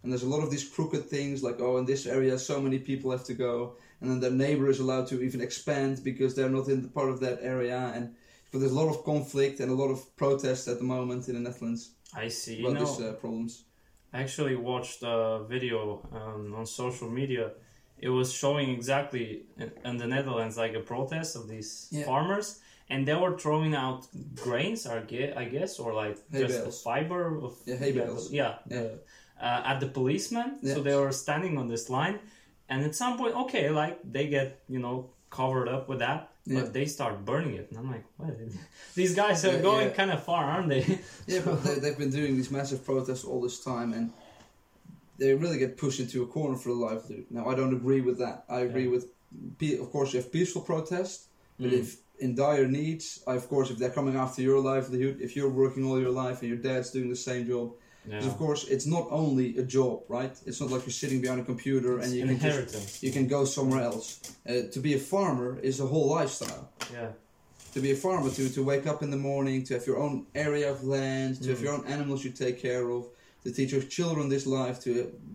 And 0.03 0.11
there's 0.11 0.21
a 0.21 0.29
lot 0.29 0.43
of 0.43 0.51
these 0.51 0.69
crooked 0.69 1.09
things 1.09 1.41
like, 1.41 1.59
oh, 1.59 1.77
in 1.77 1.85
this 1.85 2.05
area, 2.05 2.37
so 2.37 2.61
many 2.61 2.77
people 2.77 3.09
have 3.09 3.23
to 3.23 3.33
go, 3.33 3.77
and 3.99 4.11
then 4.11 4.19
their 4.19 4.29
neighbor 4.29 4.69
is 4.69 4.79
allowed 4.79 5.07
to 5.07 5.23
even 5.23 5.41
expand 5.41 6.03
because 6.03 6.35
they're 6.35 6.47
not 6.47 6.67
in 6.67 6.83
the 6.83 6.87
part 6.87 7.09
of 7.09 7.19
that 7.21 7.39
area, 7.41 7.91
and 7.95 8.13
but 8.51 8.59
there's 8.59 8.71
a 8.71 8.79
lot 8.79 8.89
of 8.89 9.03
conflict 9.03 9.59
and 9.59 9.71
a 9.71 9.75
lot 9.75 9.89
of 9.89 10.15
protests 10.15 10.67
at 10.67 10.77
the 10.77 10.83
moment 10.83 11.27
in 11.27 11.33
the 11.33 11.41
Netherlands 11.41 11.95
I 12.15 12.27
see. 12.27 12.57
You 12.57 12.67
about 12.67 12.79
know, 12.79 12.85
these 12.85 13.01
uh, 13.01 13.13
problems. 13.13 13.63
I 14.15 14.21
actually 14.21 14.55
watched 14.55 15.03
a 15.03 15.43
video 15.49 15.99
um, 16.13 16.53
on 16.55 16.65
social 16.65 17.09
media. 17.09 17.51
It 17.97 18.09
was 18.09 18.31
showing 18.31 18.69
exactly 18.69 19.43
in, 19.57 19.71
in 19.83 19.97
the 19.97 20.07
Netherlands 20.07 20.55
like 20.57 20.73
a 20.73 20.79
protest 20.79 21.35
of 21.35 21.47
these 21.49 21.89
Yeah. 21.91 22.05
farmers, 22.05 22.59
and 22.89 23.05
they 23.07 23.15
were 23.15 23.37
throwing 23.37 23.73
out 23.75 24.07
grains, 24.35 24.87
I 24.87 24.99
gue- 25.11 25.33
I 25.35 25.45
guess, 25.55 25.79
or 25.79 25.93
like 25.93 26.15
Hay 26.31 26.41
just 26.43 26.53
bales. 26.53 26.65
the 26.67 26.71
fiber 26.89 27.21
of 27.45 27.53
Yeah, 27.65 27.75
hay 27.83 27.91
bales. 27.91 28.31
yeah, 28.31 28.53
Yeah. 28.69 28.81
the- 28.83 28.99
uh, 29.47 29.71
at 29.71 29.77
the 29.83 29.87
policeman. 29.99 30.49
Yeah. 30.61 30.75
So 30.75 30.81
they 30.87 30.95
were 30.95 31.11
standing 31.11 31.57
on 31.57 31.67
this 31.67 31.89
line, 31.89 32.19
and 32.69 32.83
at 32.87 32.95
some 32.95 33.17
point, 33.17 33.35
okay, 33.43 33.69
like 33.69 33.99
they 34.15 34.27
get 34.37 34.47
you 34.69 34.79
know 34.79 35.09
covered 35.29 35.67
up 35.67 35.89
with 35.89 35.99
that. 35.99 36.19
Yeah. 36.47 36.61
But 36.61 36.73
they 36.73 36.85
start 36.85 37.25
burning 37.25 37.55
it, 37.55 37.67
and 37.71 37.79
I'm 37.79 37.89
like, 37.91 38.05
what? 38.17 38.37
These 38.95 39.15
guys 39.15 39.43
are 39.45 39.53
Yeah, 39.55 39.61
going 39.61 39.87
yeah. 39.87 39.93
kind 39.93 40.11
of 40.11 40.23
far, 40.23 40.43
aren't 40.45 40.69
they? 40.69 40.83
Yeah, 41.27 41.41
but 41.43 41.63
they, 41.63 41.75
they've 41.79 41.97
been 41.97 42.11
doing 42.11 42.35
these 42.35 42.51
massive 42.51 42.85
protests 42.85 43.23
all 43.23 43.41
this 43.41 43.63
time, 43.63 43.93
and 43.93 44.13
they 45.17 45.33
really 45.33 45.57
get 45.57 45.77
pushed 45.77 45.99
into 45.99 46.23
a 46.23 46.27
corner 46.27 46.57
for 46.57 46.69
the 46.69 46.75
livelihood. 46.75 47.25
Now, 47.29 47.47
I 47.47 47.55
don't 47.55 47.73
agree 47.73 48.01
with 48.01 48.19
that. 48.19 48.45
I 48.49 48.59
agree 48.61 48.87
with, 48.87 49.05
of 49.79 49.91
course, 49.91 50.13
you 50.13 50.19
have 50.21 50.31
peaceful 50.31 50.61
protest, 50.61 51.29
but 51.57 51.71
Mm. 51.71 51.79
if 51.81 51.97
in 52.19 52.35
dire 52.35 52.67
needs, 52.67 53.23
I, 53.27 53.33
of 53.35 53.47
course, 53.49 53.69
if 53.71 53.77
they're 53.77 53.89
coming 53.99 54.15
after 54.15 54.41
your 54.41 54.59
livelihood, 54.59 55.17
if 55.21 55.35
you're 55.35 55.49
working 55.63 55.83
all 55.85 55.99
your 55.99 56.11
life 56.11 56.41
and 56.41 56.49
your 56.49 56.59
dad's 56.59 56.91
doing 56.91 57.09
the 57.09 57.15
same 57.15 57.45
job, 57.47 57.73
because 58.05 58.25
Yeah. 58.25 58.31
of 58.31 58.37
course, 58.37 58.61
it's 58.73 58.85
not 58.85 59.07
only 59.11 59.57
a 59.57 59.63
job, 59.77 59.97
right? 60.07 60.35
It's 60.47 60.59
not 60.61 60.69
like 60.71 60.81
you're 60.85 60.99
sitting 61.03 61.19
behind 61.21 61.39
a 61.41 61.43
computer 61.53 61.91
It's 61.97 62.05
and 62.07 62.15
you 62.15 62.25
can 62.27 62.39
just, 62.39 63.03
you 63.03 63.11
can 63.11 63.27
go 63.27 63.45
somewhere 63.45 63.81
else. 63.91 64.07
Uh, 64.49 64.53
to 64.73 64.79
be 64.79 64.93
a 64.93 64.99
farmer 64.99 65.59
is 65.69 65.79
a 65.79 65.87
whole 65.93 66.07
lifestyle. 66.19 66.69
Yeah. 66.93 67.09
to 67.73 67.81
be 67.81 67.91
a 67.91 67.95
farmer, 68.07 68.29
to, 68.29 68.43
to 68.57 68.63
wake 68.63 68.87
up 68.87 69.03
in 69.03 69.09
the 69.11 69.17
morning, 69.31 69.61
to 69.67 69.73
have 69.73 69.85
your 69.85 69.97
own 70.05 70.25
area 70.33 70.71
of 70.71 70.79
land, 70.85 71.31
to 71.43 71.49
have 71.49 71.59
Mm. 71.59 71.63
your 71.65 71.73
own 71.73 71.85
animals 71.95 72.23
you 72.23 72.31
take 72.31 72.57
care 72.61 72.85
of, 72.89 73.01
to 73.43 73.51
teach 73.51 73.71
your 73.73 73.81
children 73.97 74.29
this 74.29 74.45
life, 74.59 74.77
to 74.85 74.91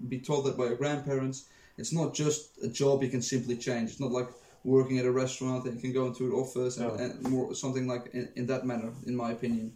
be 0.08 0.18
taught 0.18 0.42
that 0.46 0.56
by 0.56 0.64
your 0.70 0.76
grandparents. 0.76 1.38
It's 1.76 1.92
not 1.92 2.14
just 2.14 2.40
a 2.62 2.68
job 2.68 3.02
you 3.02 3.10
can 3.10 3.20
simply 3.20 3.56
change. 3.66 3.90
It's 3.90 4.00
not 4.00 4.10
like 4.10 4.28
working 4.64 4.98
at 4.98 5.04
a 5.04 5.10
restaurant 5.12 5.64
that 5.64 5.74
you 5.74 5.80
can 5.80 5.92
go 5.92 6.06
into 6.06 6.24
an 6.28 6.32
office 6.32 6.78
and, 6.78 6.90
and 7.00 7.22
more 7.32 7.54
something 7.54 7.86
like 7.86 8.04
in, 8.14 8.28
in 8.36 8.46
that 8.46 8.64
manner, 8.64 8.90
in 9.06 9.14
my 9.16 9.32
opinion. 9.32 9.72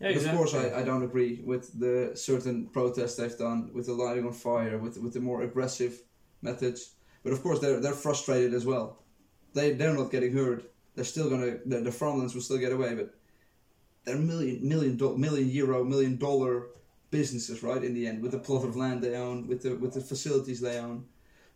Yeah, 0.00 0.08
exactly. 0.08 0.30
Of 0.30 0.36
course, 0.36 0.54
I, 0.54 0.80
I 0.80 0.82
don't 0.82 1.02
agree 1.02 1.42
with 1.44 1.78
the 1.78 2.12
certain 2.14 2.66
protests 2.68 3.16
they've 3.16 3.36
done 3.36 3.70
with 3.74 3.86
the 3.86 3.92
lighting 3.92 4.26
on 4.26 4.32
fire, 4.32 4.78
with 4.78 4.96
with 4.98 5.12
the 5.12 5.20
more 5.20 5.42
aggressive 5.42 6.00
methods. 6.42 6.94
But 7.22 7.32
of 7.34 7.42
course, 7.42 7.60
they're 7.60 7.80
they're 7.80 7.92
frustrated 7.92 8.54
as 8.54 8.64
well. 8.64 9.02
They 9.54 9.72
they're 9.74 9.94
not 9.94 10.10
getting 10.10 10.32
heard. 10.32 10.64
They're 10.94 11.04
still 11.04 11.28
gonna 11.28 11.58
the, 11.66 11.80
the 11.80 11.92
farmlands 11.92 12.34
will 12.34 12.42
still 12.42 12.58
get 12.58 12.72
away, 12.72 12.94
but 12.94 13.14
they're 14.04 14.16
million 14.16 14.66
million 14.66 14.96
do, 14.96 15.16
million 15.18 15.48
euro 15.50 15.84
million 15.84 16.16
dollar 16.16 16.68
businesses, 17.10 17.62
right? 17.62 17.82
In 17.84 17.92
the 17.92 18.06
end, 18.06 18.22
with 18.22 18.32
the 18.32 18.38
plot 18.38 18.64
of 18.64 18.76
land 18.76 19.02
they 19.02 19.16
own, 19.16 19.46
with 19.46 19.62
the 19.62 19.74
with 19.76 19.92
the 19.92 20.00
facilities 20.00 20.60
they 20.60 20.78
own. 20.78 21.04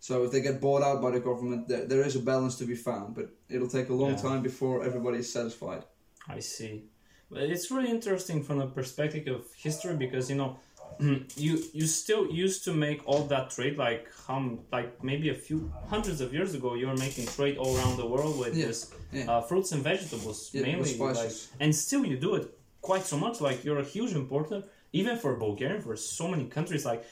So 0.01 0.25
if 0.25 0.33
they 0.33 0.43
get 0.43 0.61
bought 0.61 0.83
out 0.83 1.01
by 1.01 1.13
the 1.13 1.21
government, 1.21 1.67
there, 1.67 1.87
there 1.87 2.03
is 2.03 2.15
a 2.15 2.21
balance 2.21 2.57
to 2.59 2.67
be 2.67 2.75
found, 2.75 3.15
but 3.15 3.31
it'll 3.49 3.69
take 3.69 3.89
a 3.89 3.95
long 3.95 4.11
Yeah. 4.11 4.17
time 4.29 4.43
before 4.43 4.85
everybody 4.85 5.19
is 5.19 5.33
satisfied. 5.33 5.85
I 6.29 6.41
see. 6.41 6.85
But 7.35 7.43
it's 7.45 7.71
really 7.71 7.91
interesting 7.91 8.43
from 8.45 8.59
the 8.59 8.67
perspective 8.67 9.27
of 9.35 9.43
history 9.67 9.97
because 9.97 10.31
you 10.31 10.37
know 10.37 10.57
you 11.45 11.53
you 11.79 11.87
still 11.87 12.25
used 12.45 12.65
to 12.67 12.73
make 12.73 13.01
all 13.11 13.25
that 13.35 13.51
trade 13.51 13.77
like 13.87 14.07
um 14.29 14.61
like 14.77 14.91
maybe 15.03 15.29
a 15.31 15.35
few 15.47 15.59
hundreds 15.93 16.21
of 16.21 16.33
years 16.33 16.55
ago 16.55 16.75
you 16.81 16.87
were 16.87 17.01
making 17.07 17.27
trade 17.27 17.57
all 17.59 17.77
around 17.77 17.97
the 17.97 18.07
world 18.15 18.39
with 18.39 18.55
Yeah, 18.57 18.67
this 18.67 18.81
yeah. 19.13 19.27
uh, 19.31 19.41
fruits 19.41 19.73
and 19.73 19.83
vegetables 19.83 20.39
Yeah, 20.53 20.63
mainly 20.63 20.97
like, 20.99 21.33
and 21.63 21.75
still 21.75 22.05
you 22.11 22.17
do 22.17 22.37
it 22.37 22.47
quite 22.81 23.05
so 23.13 23.17
much 23.17 23.41
like 23.41 23.65
you're 23.65 23.81
a 23.87 23.91
huge 23.97 24.13
importer 24.23 24.63
even 24.93 25.19
for 25.19 25.35
Bulgaria 25.47 25.81
for 25.81 25.97
so 25.97 26.29
many 26.29 26.47
countries 26.57 26.85
like 26.91 27.03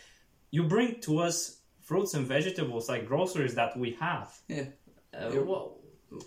you 0.56 0.62
bring 0.74 1.00
to 1.06 1.12
us 1.18 1.36
fruits 1.88 2.14
and 2.14 2.24
vegetables 2.36 2.88
like 2.88 3.02
groceries 3.12 3.54
that 3.60 3.76
we 3.76 3.90
have 4.06 4.28
Yeah. 4.48 4.66
uh, 5.18 5.42
well, 5.50 5.81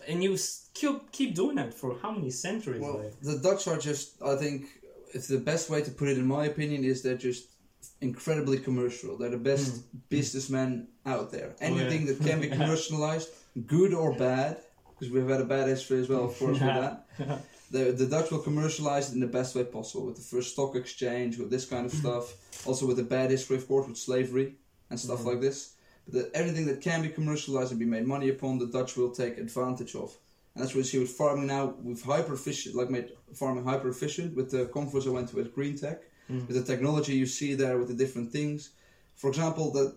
and 0.08 0.24
you 0.24 0.38
keep 0.74 1.12
keep 1.12 1.36
doing 1.36 1.56
that 1.56 1.74
for 1.74 1.98
how 2.02 2.12
many 2.12 2.30
centuries 2.30 2.82
Well, 2.82 3.00
like? 3.00 3.20
the 3.22 3.38
Dutch 3.38 3.68
are 3.68 3.78
just, 3.78 4.22
I 4.22 4.36
think, 4.36 4.66
if 5.14 5.28
the 5.28 5.38
best 5.38 5.70
way 5.70 5.82
to 5.82 5.92
put 5.92 6.08
it, 6.10 6.18
in 6.18 6.28
my 6.28 6.46
opinion, 6.46 6.84
is 6.84 7.02
they're 7.02 7.18
just 7.18 7.46
incredibly 8.02 8.60
commercial. 8.60 9.18
They're 9.18 9.30
the 9.30 9.38
best 9.38 9.72
hmm. 9.72 9.80
Hmm. 9.80 9.98
businessmen 10.10 10.88
out 11.06 11.32
there. 11.32 11.50
Oh, 11.54 11.66
Anything 11.66 12.06
that 12.08 12.22
can 12.22 12.42
be 12.42 12.50
commercialized, 12.60 13.30
good 13.66 13.94
or 13.94 14.14
bad, 14.14 14.58
because 14.90 15.12
we've 15.14 15.28
had 15.28 15.42
a 15.42 15.46
bad 15.46 15.68
history 15.68 16.00
as 16.00 16.10
well, 16.10 16.26
of 16.26 16.38
course, 16.38 16.60
Yeah. 16.62 16.66
with 17.18 17.28
that. 17.28 17.42
The, 17.72 17.92
the 17.92 18.06
Dutch 18.06 18.32
will 18.32 18.40
commercialize 18.40 19.10
it 19.10 19.16
in 19.16 19.20
the 19.20 19.28
best 19.28 19.56
way 19.56 19.64
possible, 19.64 20.06
with 20.06 20.18
the 20.18 20.22
first 20.22 20.54
stock 20.54 20.76
exchange, 20.76 21.38
with 21.38 21.50
this 21.50 21.66
kind 21.66 21.86
of 21.86 21.92
hmm. 21.92 22.00
stuff. 22.00 22.34
Also 22.66 22.86
with 22.88 22.98
the 22.98 23.04
bad 23.04 23.32
history, 23.32 23.58
of 23.58 23.68
course, 23.68 23.88
with 23.88 23.98
slavery 23.98 24.56
and 24.90 25.00
stuff 25.00 25.26
like 25.26 25.42
this. 25.42 25.75
The, 26.08 26.30
everything 26.34 26.66
that 26.68 26.82
can 26.82 27.02
be 27.02 27.10
commercialized 27.10 27.72
and 27.72 27.80
be 27.80 27.86
made 27.86 28.06
money 28.06 28.30
upon, 28.30 28.60
the 28.60 28.68
Dutch 28.68 28.96
will 28.96 29.12
take 29.12 29.38
advantage 29.38 29.96
of. 29.96 30.16
And 30.54 30.64
that's 30.64 30.74
what 30.74 30.80
you 30.80 30.84
see 30.84 31.00
with 31.00 31.10
farming 31.10 31.48
now. 31.48 31.74
We've 31.82 32.02
hyper 32.02 32.34
efficient, 32.34 32.76
like 32.76 32.90
made 32.90 33.10
farming 33.34 33.66
hyper 33.66 33.90
efficient 33.90 34.36
with 34.36 34.52
the 34.52 34.68
conference 34.68 35.06
I 35.08 35.10
went 35.10 35.30
to 35.30 35.40
at 35.42 35.54
Green 35.54 35.78
Tech. 35.78 36.04
Mm. 36.32 36.48
With 36.48 36.56
the 36.58 36.64
technology 36.64 37.14
you 37.16 37.26
see 37.26 37.54
there 37.56 37.78
with 37.78 37.90
the 37.90 37.94
different 37.94 38.32
things. 38.32 38.72
For 39.16 39.30
example, 39.30 39.72
that 39.74 39.96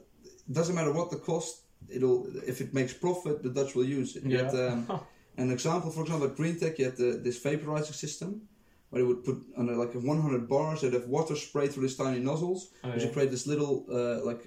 doesn't 0.50 0.74
matter 0.74 0.92
what 0.92 1.10
the 1.10 1.16
cost. 1.16 1.62
It'll 1.88 2.26
if 2.46 2.60
it 2.60 2.74
makes 2.74 2.92
profit, 2.92 3.42
the 3.42 3.50
Dutch 3.50 3.74
will 3.74 3.84
use 3.84 4.16
it. 4.16 4.24
Yeah. 4.24 4.44
had, 4.44 4.54
um, 4.54 5.00
an 5.36 5.50
example, 5.50 5.90
for 5.90 6.02
example, 6.02 6.26
at 6.26 6.36
Green 6.36 6.58
Tech, 6.58 6.78
you 6.78 6.86
had 6.86 6.96
the, 6.96 7.20
this 7.22 7.42
vaporizer 7.42 7.94
system 7.94 8.42
where 8.90 9.02
they 9.02 9.06
would 9.06 9.24
put 9.24 9.38
under 9.56 9.76
like 9.76 9.94
100 9.94 10.48
bars 10.48 10.80
that 10.80 10.92
have 10.92 11.06
water 11.06 11.36
sprayed 11.36 11.72
through 11.72 11.82
these 11.82 11.96
tiny 11.96 12.18
nozzles. 12.18 12.70
Oh, 12.82 12.90
Which 12.90 12.98
yeah. 12.98 13.04
would 13.04 13.14
create 13.14 13.30
this 13.30 13.46
little 13.46 13.86
uh, 13.90 14.24
like 14.24 14.46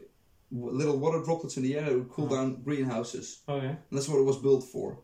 little 0.52 0.98
water 0.98 1.22
droplets 1.24 1.58
in 1.58 1.64
the 1.64 1.78
air 1.78 1.86
that 1.86 1.94
would 1.96 2.10
cool 2.10 2.26
Uh-huh. 2.26 2.36
down 2.36 2.62
greenhouses. 2.64 3.42
Okay. 3.48 3.68
And 3.68 3.78
that's 3.92 4.10
what 4.10 4.20
it 4.20 4.26
was 4.26 4.38
built 4.38 4.64
for. 4.64 4.98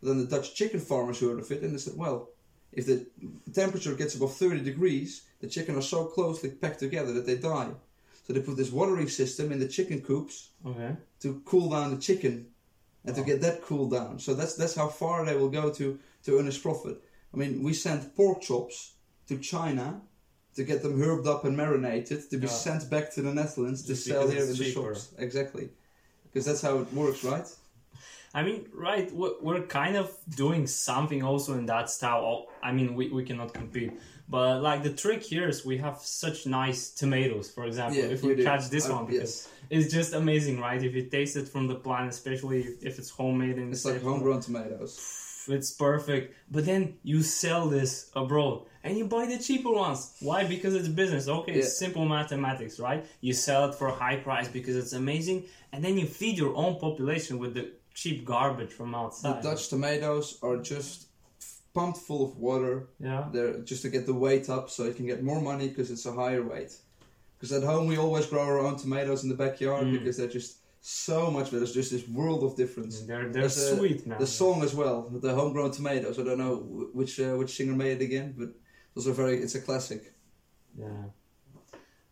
But 0.00 0.08
then 0.08 0.18
the 0.18 0.26
Dutch 0.36 0.54
chicken 0.54 0.80
farmers 0.80 1.20
heard 1.20 1.38
of 1.38 1.50
it 1.50 1.62
and 1.62 1.74
they 1.74 1.78
said, 1.78 1.96
well, 1.96 2.28
if 2.72 2.86
the 2.86 3.06
temperature 3.52 3.94
gets 3.94 4.14
above 4.14 4.34
30 4.34 4.60
degrees, 4.60 5.22
the 5.40 5.48
chicken 5.48 5.76
are 5.76 5.82
so 5.82 6.06
closely 6.06 6.50
packed 6.50 6.78
together 6.80 7.12
that 7.12 7.26
they 7.26 7.36
die. 7.36 7.70
So 8.26 8.32
they 8.32 8.40
put 8.40 8.56
this 8.56 8.70
watering 8.70 9.08
system 9.08 9.50
in 9.52 9.58
the 9.58 9.68
chicken 9.68 10.00
coops 10.00 10.50
Okay. 10.64 10.96
to 11.20 11.42
cool 11.44 11.70
down 11.70 11.90
the 11.94 12.00
chicken 12.00 12.46
and 13.04 13.14
to 13.16 13.22
get 13.22 13.40
that 13.40 13.62
cooled 13.62 13.90
down. 13.90 14.18
So 14.20 14.32
that's 14.34 14.54
that's 14.54 14.76
how 14.76 14.88
far 14.88 15.24
they 15.26 15.36
will 15.36 15.48
go 15.50 15.70
to 15.70 15.98
to 16.24 16.38
earn 16.38 16.46
his 16.46 16.58
profit. 16.58 17.02
I 17.34 17.36
mean, 17.36 17.62
we 17.64 17.72
sent 17.74 18.14
pork 18.14 18.40
chops 18.42 18.94
to 19.28 19.38
China 19.38 20.02
to 20.56 20.64
get 20.64 20.82
them 20.82 20.98
herbed 21.00 21.26
up 21.26 21.44
and 21.44 21.56
marinated 21.56 22.28
to 22.30 22.36
be 22.36 22.46
Yeah. 22.46 22.52
sent 22.52 22.90
back 22.90 23.12
to 23.14 23.22
the 23.22 23.32
Netherlands 23.32 23.82
to 23.82 23.88
Just 23.88 24.04
sell 24.06 24.28
here 24.28 24.42
in 24.42 24.48
the 24.48 24.54
cheaper. 24.54 24.94
shops. 24.94 25.08
Exactly, 25.18 25.70
because 26.24 26.44
that's 26.46 26.60
how 26.60 26.78
it 26.78 26.92
works, 26.92 27.24
right? 27.24 27.46
I 28.34 28.42
mean, 28.42 28.66
right, 28.74 29.12
we're, 29.12 29.60
kind 29.66 29.94
of 29.96 30.10
doing 30.36 30.66
something 30.66 31.22
also 31.22 31.52
in 31.52 31.66
that 31.66 31.90
style. 31.90 32.46
I 32.62 32.72
mean, 32.72 32.94
we, 32.94 33.10
we 33.10 33.24
cannot 33.24 33.52
compete. 33.52 33.92
But, 34.26 34.62
like, 34.62 34.82
the 34.82 34.92
trick 34.92 35.22
here 35.22 35.46
is 35.48 35.66
we 35.66 35.76
have 35.78 35.98
such 35.98 36.46
nice 36.46 36.90
tomatoes, 36.90 37.50
for 37.50 37.66
example. 37.66 37.98
yeah, 37.98 38.06
if 38.06 38.22
we 38.22 38.34
do. 38.34 38.42
catch 38.42 38.70
this 38.70 38.88
one, 38.88 39.04
because 39.04 39.48
yes, 39.70 39.84
it's 39.84 39.92
just 39.92 40.14
amazing, 40.14 40.58
right? 40.60 40.82
If 40.82 40.94
you 40.94 41.02
taste 41.10 41.36
it 41.36 41.46
from 41.46 41.66
the 41.66 41.74
plant, 41.74 42.08
especially 42.08 42.60
if 42.80 42.98
it's 42.98 43.10
homemade 43.10 43.56
and 43.58 43.70
it's 43.70 43.84
like 43.84 44.00
homegrown 44.02 44.40
tomatoes. 44.40 44.92
it's 45.48 45.72
perfect. 45.72 46.34
But 46.50 46.64
then 46.64 46.94
you 47.02 47.22
sell 47.22 47.68
this 47.68 48.10
abroad 48.14 48.62
and 48.84 48.96
you 48.98 49.06
buy 49.06 49.26
the 49.26 49.38
cheaper 49.38 49.70
ones. 49.70 50.00
Why? 50.20 50.44
Because 50.44 50.74
it's 50.74 50.88
business. 50.88 51.28
Okay, 51.28 51.52
it's 51.52 51.66
Yeah. 51.68 51.86
simple 51.86 52.04
mathematics, 52.04 52.78
right? 52.80 53.04
You 53.20 53.32
sell 53.32 53.62
it 53.68 53.74
for 53.74 53.86
a 53.88 53.94
high 53.94 54.16
price 54.16 54.48
because 54.48 54.76
it's 54.76 54.92
amazing, 54.92 55.44
and 55.72 55.84
then 55.84 55.96
you 55.98 56.06
feed 56.06 56.36
your 56.38 56.54
own 56.56 56.78
population 56.78 57.38
with 57.38 57.54
the 57.54 57.64
cheap 57.94 58.24
garbage 58.24 58.72
from 58.72 58.94
outside. 58.94 59.42
The. 59.42 59.50
Dutch 59.50 59.68
tomatoes 59.68 60.38
are 60.42 60.56
just 60.58 61.06
pumped 61.74 61.98
full 61.98 62.22
of 62.24 62.36
water. 62.38 62.88
Yeah. 63.00 63.28
They're 63.32 63.58
just 63.60 63.82
to 63.82 63.90
get 63.90 64.04
the 64.06 64.14
weight 64.14 64.48
up 64.50 64.68
so 64.70 64.84
you 64.84 64.94
can 64.94 65.06
get 65.06 65.22
more 65.22 65.40
money 65.40 65.68
because 65.68 65.90
it's 65.90 66.06
a 66.06 66.12
higher 66.12 66.42
weight. 66.42 66.72
Because 67.38 67.52
at 67.52 67.62
home 67.64 67.86
we 67.86 67.96
always 67.96 68.26
grow 68.26 68.42
our 68.42 68.58
own 68.60 68.76
tomatoes 68.76 69.22
in 69.24 69.28
the 69.28 69.34
backyard 69.34 69.86
Mm. 69.86 69.92
because 69.98 70.16
they're 70.18 70.28
just 70.40 70.58
so 70.80 71.30
much 71.30 71.46
better. 71.46 71.58
There's 71.60 71.72
just 71.74 71.90
this 71.92 72.06
world 72.08 72.42
of 72.44 72.56
difference. 72.56 73.00
They're 73.02 73.22
they're 73.30 73.42
There's 73.42 73.56
a- 73.56 73.76
sweet, 73.76 74.06
man. 74.06 74.18
The 74.18 74.26
song 74.26 74.62
as 74.62 74.74
well, 74.74 75.08
the 75.26 75.34
homegrown 75.34 75.70
tomatoes. 75.72 76.18
I 76.18 76.24
don't 76.24 76.38
know 76.38 76.56
which 76.92 77.18
uh, 77.20 77.34
which 77.40 77.50
singer 77.56 77.74
made 77.74 78.00
it 78.00 78.04
again, 78.04 78.34
but 78.36 78.50
those 78.94 79.06
are 79.08 79.12
very. 79.22 79.36
It's 79.44 79.54
a 79.54 79.60
classic. 79.60 80.02
Yeah. 80.78 81.04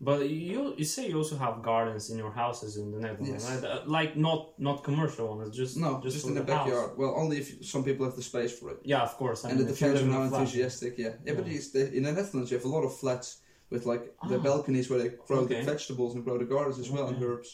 But 0.02 0.30
you 0.30 0.74
you 0.78 0.84
say 0.84 1.08
you 1.10 1.18
also 1.18 1.36
have 1.36 1.54
gardens 1.62 2.08
in 2.10 2.16
your 2.16 2.30
houses 2.42 2.76
in 2.78 2.90
the 2.90 2.98
Netherlands, 3.06 3.44
Yes. 3.44 3.50
right? 3.50 3.64
Uh, 3.70 3.82
like 3.98 4.16
not 4.16 4.40
not 4.58 4.82
commercial 4.82 5.26
ones, 5.36 5.54
just 5.54 5.76
No, 5.76 6.00
just, 6.02 6.22
for 6.22 6.28
in 6.28 6.34
the, 6.34 6.40
house. 6.40 6.48
backyard. 6.54 6.90
Well, 6.96 7.12
only 7.22 7.36
if 7.42 7.46
some 7.72 7.84
people 7.84 8.06
have 8.06 8.16
the 8.16 8.22
space 8.22 8.52
for 8.58 8.70
it, 8.70 8.78
Yeah, 8.82 9.02
of 9.02 9.14
course. 9.18 9.44
I 9.44 9.50
and 9.50 9.58
mean, 9.58 9.68
it 9.68 9.74
depends 9.74 10.00
on 10.02 10.10
how 10.10 10.22
enthusiastic. 10.22 10.92
Yeah, 10.96 11.14
yeah. 11.26 11.34
But 11.38 11.46
Yeah. 11.46 11.56
it's 11.58 11.70
the, 11.74 11.82
in 11.96 12.02
the 12.04 12.12
Netherlands, 12.12 12.50
you 12.50 12.56
have 12.58 12.64
a 12.70 12.74
lot 12.76 12.84
of 12.88 12.92
flats 13.02 13.28
with 13.72 13.84
like 13.92 14.04
the 14.30 14.38
Ah. 14.38 14.42
balconies 14.48 14.88
where 14.90 15.00
they 15.02 15.10
grow 15.28 15.40
Okay. 15.40 15.60
the 15.60 15.66
vegetables 15.72 16.14
and 16.14 16.24
grow 16.24 16.38
the 16.38 16.46
gardens 16.54 16.78
as 16.78 16.88
well 16.94 17.06
and 17.08 17.16
Okay. 17.16 17.26
herbs. 17.26 17.50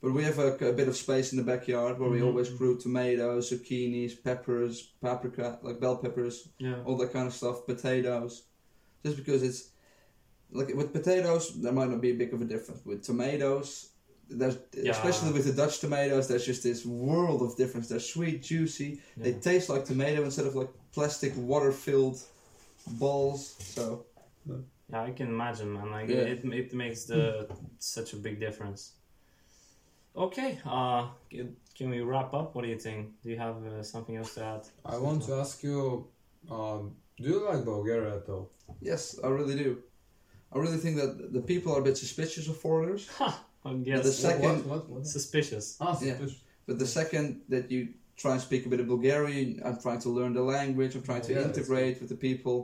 But 0.00 0.12
we 0.12 0.22
have 0.24 0.38
a, 0.38 0.52
a 0.68 0.72
bit 0.72 0.86
of 0.88 0.96
space 0.96 1.32
in 1.32 1.38
the 1.38 1.44
backyard 1.44 1.98
where 1.98 2.08
we 2.08 2.20
Mhm. 2.20 2.26
always 2.26 2.50
grew 2.50 2.78
tomatoes, 2.78 3.50
zucchinis, 3.50 4.12
peppers, 4.22 4.92
paprika, 5.00 5.58
like 5.62 5.80
bell 5.80 5.96
peppers, 5.96 6.48
Yeah. 6.58 6.82
all 6.84 6.96
that 6.98 7.12
kind 7.12 7.26
of 7.26 7.34
stuff, 7.34 7.66
potatoes. 7.66 8.44
Just 9.04 9.16
because 9.16 9.42
it's 9.42 9.70
like 10.52 10.72
with 10.74 10.92
potatoes, 10.92 11.60
there 11.60 11.72
might 11.72 11.90
not 11.90 12.00
be 12.00 12.10
a 12.10 12.14
big 12.14 12.32
of 12.32 12.40
a 12.40 12.44
difference. 12.44 12.80
With 12.86 13.02
tomatoes, 13.02 13.88
there's 14.30 14.56
Yeah. 14.72 14.92
especially 14.92 15.32
with 15.32 15.46
the 15.46 15.52
Dutch 15.52 15.80
tomatoes, 15.80 16.28
there's 16.28 16.46
just 16.46 16.62
this 16.62 16.86
world 16.86 17.42
of 17.42 17.56
difference. 17.56 17.88
They're 17.88 17.98
sweet, 18.14 18.42
juicy. 18.42 19.00
They 19.16 19.32
taste 19.32 19.68
like 19.68 19.84
tomato 19.84 20.22
instead 20.24 20.46
of 20.46 20.54
like 20.54 20.70
plastic 20.92 21.32
water-filled 21.36 22.22
balls. 22.86 23.56
So 23.74 24.04
Yeah, 24.90 25.02
I 25.02 25.10
can 25.10 25.26
imagine, 25.28 25.72
man. 25.74 25.90
Like 25.90 26.08
Yeah. 26.08 26.18
it, 26.32 26.44
it 26.44 26.72
makes 26.72 27.04
the 27.04 27.48
such 27.78 28.12
a 28.14 28.16
big 28.16 28.38
difference. 28.40 28.92
Okay, 30.18 30.58
uh, 30.66 31.06
can, 31.30 31.56
can 31.76 31.90
we 31.90 32.00
wrap 32.00 32.34
up? 32.34 32.54
What 32.54 32.62
do 32.64 32.68
you 32.68 32.78
think? 32.78 33.00
Do 33.22 33.30
you 33.30 33.38
have 33.38 33.56
uh, 33.64 33.82
something 33.84 34.16
else 34.16 34.34
to 34.34 34.44
add? 34.44 34.62
I 34.84 34.98
want 34.98 35.22
to 35.26 35.34
ask 35.34 35.62
you, 35.62 36.08
um, 36.50 36.96
do 37.16 37.24
you 37.30 37.38
like 37.48 37.64
Bulgaria 37.64 38.16
at 38.16 38.28
all? 38.28 38.50
yes, 38.80 39.02
I 39.22 39.28
really 39.28 39.56
do. 39.64 39.78
I 40.52 40.58
really 40.58 40.78
think 40.78 40.96
that 40.96 41.32
the 41.32 41.40
people 41.40 41.74
are 41.74 41.80
a 41.80 41.84
bit 41.84 41.96
suspicious 41.96 42.48
of 42.48 42.56
foreigners. 42.56 43.06
Ha! 43.18 43.44
I 43.64 43.74
guess 43.74 44.02
the 44.04 44.12
second- 44.12 44.42
What? 44.42 44.66
What? 44.66 44.90
what? 44.90 45.06
suspicious. 45.06 45.76
Ah, 45.80 45.96
Yeah. 46.02 46.16
But 46.66 46.78
the 46.78 46.86
second 46.86 47.26
that 47.48 47.70
you 47.70 47.80
try 48.16 48.32
and 48.32 48.40
speak 48.48 48.66
a 48.66 48.68
bit 48.68 48.80
of 48.80 48.86
Bulgarian, 48.88 49.60
I'm 49.64 49.78
trying 49.80 50.00
to 50.06 50.10
learn 50.10 50.32
the 50.34 50.42
language, 50.56 50.92
I'm 50.96 51.02
trying 51.10 51.22
to 51.28 51.32
Yeah, 51.32 51.42
that's 51.42 51.58
integrate 51.58 52.00
with 52.00 52.10
the 52.14 52.20
people, 52.28 52.56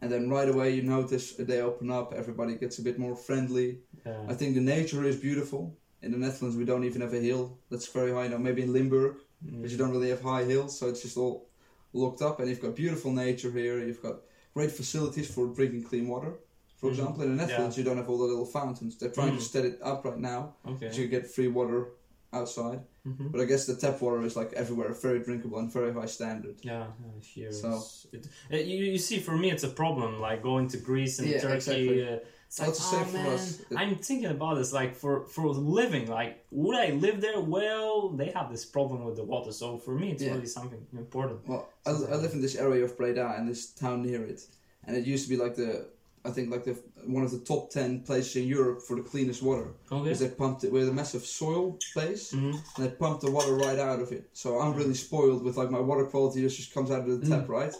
and 0.00 0.10
then 0.12 0.22
right 0.36 0.48
away 0.54 0.68
you 0.76 0.82
notice 0.82 1.24
they 1.50 1.60
open 1.60 1.90
up, 1.98 2.12
everybody 2.22 2.52
gets 2.56 2.78
a 2.78 2.82
bit 2.88 2.98
more 2.98 3.14
friendly. 3.26 3.68
Yeah. 4.06 4.32
I 4.32 4.34
think 4.38 4.54
the 4.54 4.66
nature 4.76 5.04
is 5.04 5.16
beautiful. 5.28 5.62
In 6.02 6.10
the 6.12 6.18
Netherlands, 6.18 6.56
we 6.56 6.64
don't 6.64 6.84
even 6.84 7.00
have 7.00 7.14
a 7.14 7.20
hill 7.20 7.58
that's 7.70 7.86
very 7.86 8.12
high 8.12 8.28
now. 8.28 8.38
Maybe 8.38 8.62
in 8.62 8.72
Limburg, 8.72 9.16
Mm. 9.44 9.56
because 9.56 9.72
you 9.72 9.78
don't 9.78 9.90
really 9.90 10.10
have 10.10 10.22
high 10.22 10.44
hills, 10.44 10.78
so 10.78 10.88
it's 10.88 11.02
just 11.02 11.16
all 11.16 11.48
looked 11.92 12.22
up. 12.22 12.38
And 12.40 12.48
you've 12.48 12.60
got 12.60 12.74
beautiful 12.76 13.12
nature 13.12 13.50
here. 13.50 13.78
You've 13.78 14.02
got 14.02 14.16
great 14.54 14.70
facilities 14.70 15.28
for 15.34 15.46
drinking 15.48 15.82
clean 15.84 16.06
water. 16.08 16.34
For 16.76 16.86
Mhm. 16.86 16.90
example, 16.92 17.22
in 17.22 17.36
the 17.36 17.46
Netherlands, 17.46 17.76
you 17.78 17.84
don't 17.84 17.96
have 17.96 18.08
all 18.10 18.18
the 18.18 18.24
little 18.24 18.44
fountains. 18.46 18.96
They're 18.98 19.10
trying 19.10 19.32
to 19.36 19.42
Mm. 19.42 19.52
set 19.54 19.64
it 19.64 19.78
up 19.82 20.04
right 20.04 20.18
now, 20.18 20.54
Okay. 20.66 20.90
so 20.92 21.00
you 21.00 21.08
get 21.08 21.26
free 21.28 21.48
water 21.48 21.88
outside. 22.32 22.80
Mhm. 23.06 23.30
But 23.32 23.40
I 23.40 23.44
guess 23.44 23.66
the 23.66 23.74
tap 23.76 24.00
water 24.00 24.22
is 24.22 24.36
like 24.36 24.52
everywhere, 24.54 24.92
very 24.92 25.20
drinkable 25.20 25.58
and 25.58 25.70
very 25.72 25.92
high 25.92 26.06
standard. 26.06 26.56
Yeah, 26.62 26.86
yeah, 27.04 27.20
here. 27.20 27.52
So- 27.52 27.82
it, 28.12 28.26
uh, 28.52 28.56
you, 28.56 28.84
you 28.92 28.98
see, 28.98 29.18
for 29.20 29.36
me, 29.36 29.50
it's 29.50 29.64
a 29.64 29.68
problem. 29.68 30.18
Like 30.20 30.42
going 30.42 30.66
to 30.68 30.78
Greece 30.78 31.18
and 31.18 31.28
Yeah, 31.28 31.40
Turkey. 31.40 31.54
exactly. 31.56 32.08
Uh, 32.08 32.18
it's 32.60 32.60
Well, 32.60 32.68
like, 32.68 32.76
it's 32.76 32.90
the 32.90 32.96
oh, 32.98 33.04
for 33.04 33.16
man, 33.16 33.26
us. 33.34 33.60
It- 33.60 33.76
I'm 33.76 33.96
thinking 33.96 34.30
about 34.30 34.54
this. 34.56 34.72
Like 34.72 34.94
for 34.94 35.26
for 35.26 35.46
living, 35.48 36.08
like 36.08 36.44
would 36.50 36.76
I 36.76 36.90
live 36.92 37.20
there? 37.20 37.40
Well, 37.40 38.10
they 38.10 38.30
have 38.38 38.50
this 38.50 38.64
problem 38.64 39.04
with 39.04 39.16
the 39.16 39.24
water. 39.24 39.52
So 39.52 39.78
for 39.78 39.94
me, 39.94 40.10
it's 40.12 40.22
Yeah. 40.22 40.34
really 40.34 40.46
something 40.58 40.86
important. 40.92 41.38
Well, 41.48 41.68
I, 41.86 41.90
I 41.90 42.16
live 42.24 42.32
in 42.34 42.42
this 42.42 42.56
area 42.56 42.84
of 42.84 42.96
Breda 42.96 43.34
and 43.36 43.48
this 43.48 43.62
town 43.70 44.02
near 44.02 44.22
it, 44.24 44.40
and 44.84 44.96
it 44.96 45.06
used 45.06 45.24
to 45.26 45.30
be 45.34 45.42
like 45.44 45.54
the, 45.56 45.86
I 46.24 46.30
think 46.30 46.50
like 46.50 46.64
the 46.64 46.76
one 47.16 47.24
of 47.24 47.30
the 47.30 47.38
top 47.52 47.70
ten 47.70 48.00
places 48.08 48.36
in 48.36 48.46
Europe 48.46 48.82
for 48.86 48.94
the 48.96 49.02
cleanest 49.02 49.42
water 49.42 49.68
Okay. 49.90 50.02
because 50.04 50.20
they 50.20 50.28
pumped 50.28 50.62
it 50.64 50.70
with 50.72 50.88
a 50.88 50.92
massive 50.92 51.24
soil 51.24 51.78
place 51.94 52.32
Mhm. 52.32 52.54
and 52.76 52.80
they 52.84 52.90
pumped 52.90 53.22
the 53.22 53.30
water 53.30 53.54
right 53.66 53.78
out 53.78 54.00
of 54.04 54.12
it. 54.12 54.24
So 54.42 54.60
I'm 54.60 54.74
really 54.80 54.94
spoiled 54.94 55.42
with 55.42 55.56
like 55.56 55.70
my 55.70 55.80
water 55.80 56.04
quality 56.12 56.42
just 56.42 56.56
just 56.58 56.72
comes 56.74 56.90
out 56.90 57.08
of 57.08 57.20
the 57.20 57.26
tap, 57.30 57.48
right? 57.48 57.74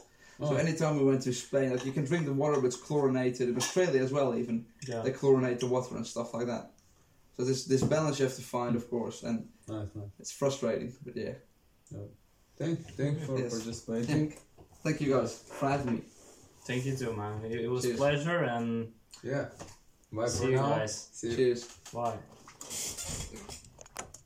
So 0.49 0.55
Oh. 0.55 0.57
anytime 0.57 0.99
we 0.99 1.05
went 1.05 1.23
to 1.23 1.33
Spain, 1.33 1.71
like 1.71 1.85
you 1.87 1.93
can 1.93 2.05
drink 2.05 2.27
the 2.27 2.33
water, 2.33 2.57
but 2.61 2.67
it's 2.67 2.77
chlorinated. 2.77 3.49
In 3.51 3.57
Australia 3.57 4.03
as 4.03 4.11
well, 4.13 4.35
even 4.37 4.67
Yeah. 4.89 5.03
they 5.03 5.13
chlorinate 5.13 5.61
the 5.61 5.67
water 5.69 5.95
and 5.97 6.05
stuff 6.07 6.35
like 6.35 6.47
that. 6.47 6.73
So 7.37 7.45
this 7.45 7.65
this 7.65 7.83
balance 7.83 8.19
you 8.19 8.25
have 8.27 8.35
to 8.37 8.43
find, 8.43 8.75
of 8.77 8.85
course, 8.91 9.23
and 9.23 9.49
Nice, 9.69 9.89
nice. 9.95 10.11
it's 10.19 10.33
frustrating, 10.33 10.93
but 11.05 11.15
yeah. 11.17 11.35
Thank, 12.59 12.77
thank 12.99 13.21
you 13.21 13.27
for 13.27 13.39
Yes. 13.39 13.53
participating. 13.55 14.35
Thank 14.85 15.01
you 15.01 15.11
guys 15.17 15.33
for 15.59 15.69
having 15.69 15.95
me. 15.95 16.03
Thank 16.67 16.85
you 16.87 16.97
too, 16.97 17.13
man. 17.15 17.45
It, 17.45 17.61
it 17.67 17.71
was 17.71 17.85
a 17.85 17.89
Cheers. 17.89 17.99
pleasure, 17.99 18.41
and 18.57 18.93
Yeah. 19.23 19.49
Bye 20.13 20.29
see 20.29 20.39
for 20.45 20.51
you 20.51 20.57
now. 20.57 20.69
guys. 20.79 21.09
See 21.13 21.29
you. 21.31 21.37
Cheers. 21.37 21.61
Bye. 21.93 22.19